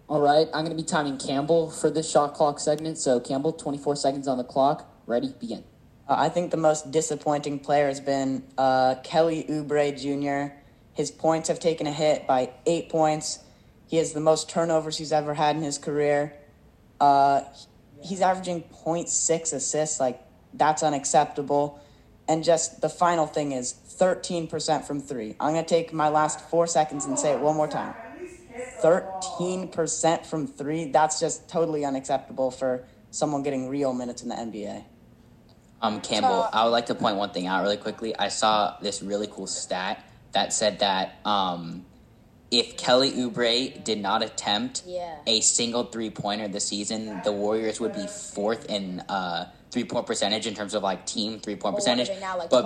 All 0.10 0.20
right, 0.20 0.48
I'm 0.48 0.66
going 0.66 0.76
to 0.76 0.84
be 0.84 0.86
timing 0.86 1.20
Campbell 1.20 1.70
for 1.70 1.90
this 1.90 2.10
shot 2.10 2.34
clock 2.34 2.60
segment. 2.60 2.98
So 2.98 3.20
Campbell, 3.20 3.54
24 3.54 3.96
seconds 3.96 4.28
on 4.28 4.38
the 4.38 4.44
clock. 4.44 4.92
Ready? 5.06 5.34
Begin. 5.40 5.64
Uh, 6.10 6.16
I 6.18 6.30
think 6.30 6.52
the 6.52 6.58
most 6.58 6.92
disappointing 6.92 7.60
player 7.60 7.88
has 7.88 8.02
been 8.02 8.44
uh, 8.58 8.96
Kelly 9.04 9.46
Oubre 9.48 9.96
Jr. 9.96 10.54
His 10.94 11.12
points 11.12 11.48
have 11.48 11.60
taken 11.60 11.88
a 11.88 11.94
hit 11.94 12.28
by 12.28 12.50
eight 12.66 12.90
points. 12.90 13.40
He 13.88 13.98
has 13.98 14.12
the 14.12 14.20
most 14.20 14.50
turnovers 14.50 14.98
he's 14.98 15.12
ever 15.12 15.36
had 15.36 15.56
in 15.56 15.62
his 15.62 15.78
career. 15.78 16.34
Uh, 17.00 17.42
he's 18.04 18.22
averaging 18.22 18.64
0.6 18.84 19.54
assists. 19.54 20.00
Like 20.00 20.20
that's 20.54 20.84
unacceptable. 20.84 21.80
And 22.28 22.44
just 22.44 22.82
the 22.82 22.90
final 22.90 23.28
thing 23.28 23.52
is 23.52 23.74
13% 23.74 24.86
from 24.86 25.02
three. 25.02 25.36
I'm 25.40 25.54
going 25.54 25.66
to 25.66 25.70
take 25.70 25.92
my 25.94 26.10
last 26.10 26.40
four 26.50 26.68
seconds 26.68 27.06
and 27.06 27.18
say 27.18 27.34
it 27.34 27.40
one 27.40 27.56
more 27.56 27.68
time. 27.68 27.94
13% 28.82 30.26
from 30.26 30.48
three. 30.48 30.86
That's 30.86 31.20
just 31.20 31.50
totally 31.50 31.86
unacceptable 31.86 32.52
for 32.52 32.86
someone 33.12 33.44
getting 33.44 33.70
real 33.70 33.94
minutes 33.94 34.24
in 34.24 34.30
the 34.30 34.36
NBA. 34.36 34.84
Um, 35.82 36.00
Campbell, 36.02 36.48
I 36.54 36.64
would 36.64 36.70
like 36.70 36.86
to 36.88 36.96
point 36.96 37.18
one 37.18 37.32
thing 37.32 37.48
out 37.48 37.64
really 37.64 37.78
quickly. 37.78 38.16
I 38.16 38.28
saw 38.28 38.78
this 38.82 39.02
really 39.02 39.28
cool 39.28 39.48
stat 39.48 40.04
that 40.32 40.54
said 40.54 40.80
that 40.80 41.16
um, 41.26 41.86
if 42.52 42.78
Kelly 42.78 43.12
Oubre 43.12 43.84
did 43.84 44.00
not 44.00 44.22
attempt 44.22 44.84
yeah. 44.86 45.18
a 45.26 45.42
single 45.42 45.86
three 45.86 46.10
pointer 46.10 46.48
this 46.48 46.68
season, 46.68 47.22
the 47.24 47.32
Warriors 47.32 47.80
would 47.80 47.94
be 47.94 48.06
fourth 48.08 48.70
in 48.70 49.00
uh, 49.10 49.50
three 49.72 49.86
point 49.86 50.06
percentage 50.06 50.46
in 50.46 50.54
terms 50.54 50.74
of 50.74 50.84
like 50.84 51.06
team 51.06 51.40
three 51.40 51.56
point 51.56 51.76
percentage. 51.76 52.10
Now, 52.20 52.38
like 52.38 52.50
but, 52.50 52.66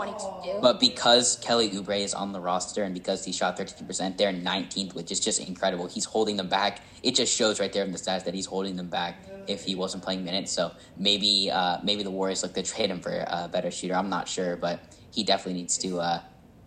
but 0.61 0.79
because 0.79 1.37
Kelly 1.37 1.69
Oubre 1.69 1.99
is 1.99 2.13
on 2.13 2.31
the 2.31 2.39
roster 2.39 2.83
and 2.83 2.93
because 2.93 3.23
he 3.23 3.31
shot 3.31 3.57
13%, 3.57 4.17
they're 4.17 4.33
19th, 4.33 4.95
which 4.95 5.11
is 5.11 5.19
just 5.19 5.39
incredible. 5.39 5.87
He's 5.87 6.05
holding 6.05 6.37
them 6.37 6.49
back. 6.49 6.81
It 7.03 7.15
just 7.15 7.35
shows 7.35 7.59
right 7.59 7.71
there 7.71 7.85
in 7.85 7.91
the 7.91 7.97
stats 7.97 8.25
that 8.25 8.33
he's 8.33 8.47
holding 8.47 8.75
them 8.75 8.89
back 8.89 9.23
if 9.47 9.63
he 9.63 9.75
wasn't 9.75 10.03
playing 10.03 10.23
minutes. 10.23 10.51
So 10.51 10.71
maybe 10.97 11.51
uh, 11.51 11.77
maybe 11.83 12.03
the 12.03 12.11
Warriors 12.11 12.43
look 12.43 12.53
to 12.55 12.63
trade 12.63 12.89
him 12.89 12.99
for 12.99 13.11
a 13.11 13.47
better 13.51 13.69
shooter. 13.71 13.95
I'm 13.95 14.09
not 14.09 14.27
sure, 14.27 14.57
but 14.57 14.81
he 15.11 15.23
definitely 15.23 15.61
needs 15.61 15.77
to. 15.79 15.99
Uh, 15.99 16.19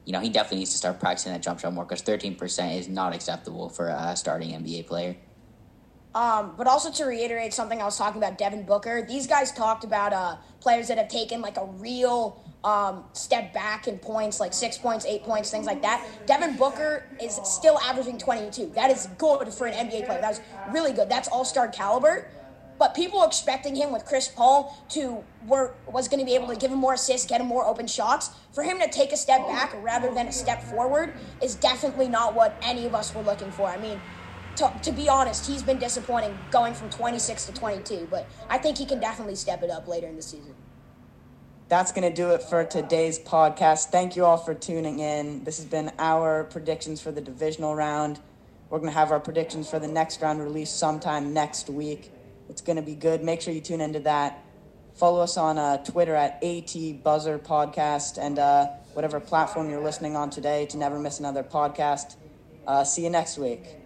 you 0.05 0.13
know, 0.13 0.21
he 0.21 0.31
definitely 0.31 0.61
needs 0.61 0.71
to 0.71 0.79
start 0.79 1.01
practicing 1.01 1.33
that 1.33 1.43
jump 1.43 1.61
shot 1.61 1.75
more 1.75 1.85
because 1.85 2.01
13% 2.01 2.79
is 2.79 2.89
not 2.89 3.15
acceptable 3.15 3.69
for 3.69 3.89
a 3.89 4.17
starting 4.17 4.53
NBA 4.53 4.87
player. 4.87 5.17
Um, 6.15 6.55
but 6.57 6.67
also 6.67 6.91
to 6.91 7.05
reiterate 7.05 7.53
something 7.53 7.81
I 7.81 7.85
was 7.85 7.99
talking 7.99 8.21
about, 8.21 8.39
Devin 8.39 8.65
Booker. 8.65 9.05
These 9.07 9.27
guys 9.27 9.53
talked 9.53 9.85
about 9.85 10.13
uh, 10.13 10.37
players 10.61 10.89
that 10.89 10.99
have 10.99 11.09
taken 11.09 11.41
like 11.41 11.57
a 11.59 11.67
real 11.67 12.43
um, 12.65 13.05
step 13.13 13.53
back 13.53 13.87
in 13.87 13.99
points, 13.99 14.41
like 14.41 14.53
six 14.53 14.79
points, 14.79 15.05
eight 15.05 15.23
points, 15.23 15.51
things 15.51 15.67
like 15.67 15.83
that. 15.83 16.07
Devin 16.27 16.57
Booker 16.57 17.05
is 17.23 17.39
still 17.45 17.79
averaging 17.81 18.19
22. 18.19 18.73
That 18.75 18.91
is 18.91 19.09
good 19.19 19.53
for 19.53 19.67
an 19.67 19.89
NBA 19.89 20.07
player. 20.07 20.21
That 20.21 20.31
was 20.31 20.41
really 20.71 20.93
good. 20.93 21.09
That's 21.09 21.29
all 21.29 21.45
star 21.45 21.69
caliber. 21.69 22.29
But 22.79 22.95
people 22.95 23.25
expecting 23.25 23.75
him 23.75 23.93
with 23.93 24.05
Chris 24.05 24.29
Paul 24.29 24.77
to 24.91 25.25
were 25.47 25.75
was 25.87 26.07
going 26.07 26.21
to 26.21 26.27
be 26.27 26.37
able 26.37 26.47
to 26.49 26.57
give 26.57 26.71
him 26.71 26.79
more 26.79 26.95
assists, 26.95 27.27
get 27.27 27.41
him 27.41 27.49
more 27.49 27.67
open 27.67 27.89
shots. 27.89 28.31
For 28.53 28.63
him 28.63 28.79
to 28.79 28.89
take 28.89 29.13
a 29.13 29.17
step 29.17 29.47
back 29.49 29.75
rather 29.83 30.15
than 30.15 30.29
a 30.29 30.33
step 30.33 30.63
forward 30.63 31.15
is 31.43 31.57
definitely 31.57 32.09
not 32.09 32.35
what 32.35 32.57
any 32.63 32.87
of 32.87 32.95
us 32.95 33.13
were 33.15 33.23
looking 33.23 33.51
for. 33.51 33.67
I 33.67 33.79
mean, 33.79 34.01
to, 34.59 34.73
to 34.83 34.93
be 34.93 35.09
honest, 35.09 35.47
he's 35.47 35.63
been 35.63 35.79
disappointing 35.79 36.37
going 36.51 36.75
from 36.75 36.91
26 36.91 37.47
to 37.47 37.53
22, 37.53 38.09
but 38.11 38.27
I 38.49 38.59
think 38.59 38.77
he 38.77 38.85
can 38.85 38.99
definitely 38.99 39.37
step 39.37 39.63
it 39.63 39.71
up 39.71 39.87
later 39.87 40.09
in 40.09 40.17
the 40.17 40.23
season. 40.23 40.55
That's 41.69 41.93
going 41.93 42.09
to 42.09 42.15
do 42.15 42.31
it 42.31 42.43
for 42.43 42.65
today's 42.65 43.19
podcast. 43.21 43.87
Thank 43.87 44.17
you 44.17 44.25
all 44.25 44.37
for 44.37 44.55
tuning 44.55 44.99
in. 44.99 45.45
This 45.45 45.59
has 45.59 45.67
been 45.67 45.93
our 45.99 46.45
predictions 46.45 47.01
for 47.01 47.13
the 47.13 47.21
divisional 47.21 47.75
round. 47.75 48.19
We're 48.69 48.79
going 48.79 48.91
to 48.91 48.99
have 48.99 49.13
our 49.13 49.21
predictions 49.21 49.71
for 49.71 49.79
the 49.79 49.87
next 49.87 50.21
round 50.21 50.43
released 50.43 50.77
sometime 50.77 51.33
next 51.33 51.71
week. 51.71 52.11
It's 52.49 52.61
going 52.61 52.77
to 52.77 52.83
be 52.83 52.95
good. 52.95 53.23
Make 53.23 53.41
sure 53.41 53.55
you 53.55 53.61
tune 53.61 53.81
into 53.81 54.01
that. 54.01 54.45
Follow 54.95 55.21
us 55.21 55.37
on 55.37 55.59
uh, 55.59 55.77
Twitter 55.85 56.17
at 56.17 56.43
AT 56.43 57.05
Buzzer 57.05 57.39
Podcast 57.39 58.19
and 58.19 58.39
uh, 58.39 58.67
whatever 58.95 59.21
platform 59.21 59.71
you're 59.71 59.85
listening 59.85 60.17
on 60.17 60.31
today 60.31 60.67
to 60.67 60.79
never 60.79 60.99
miss 60.99 61.21
another 61.21 61.45
podcast. 61.45 62.17
Uh, 62.67 62.83
see 62.83 63.05
you 63.05 63.11
next 63.11 63.39
week. 63.39 63.78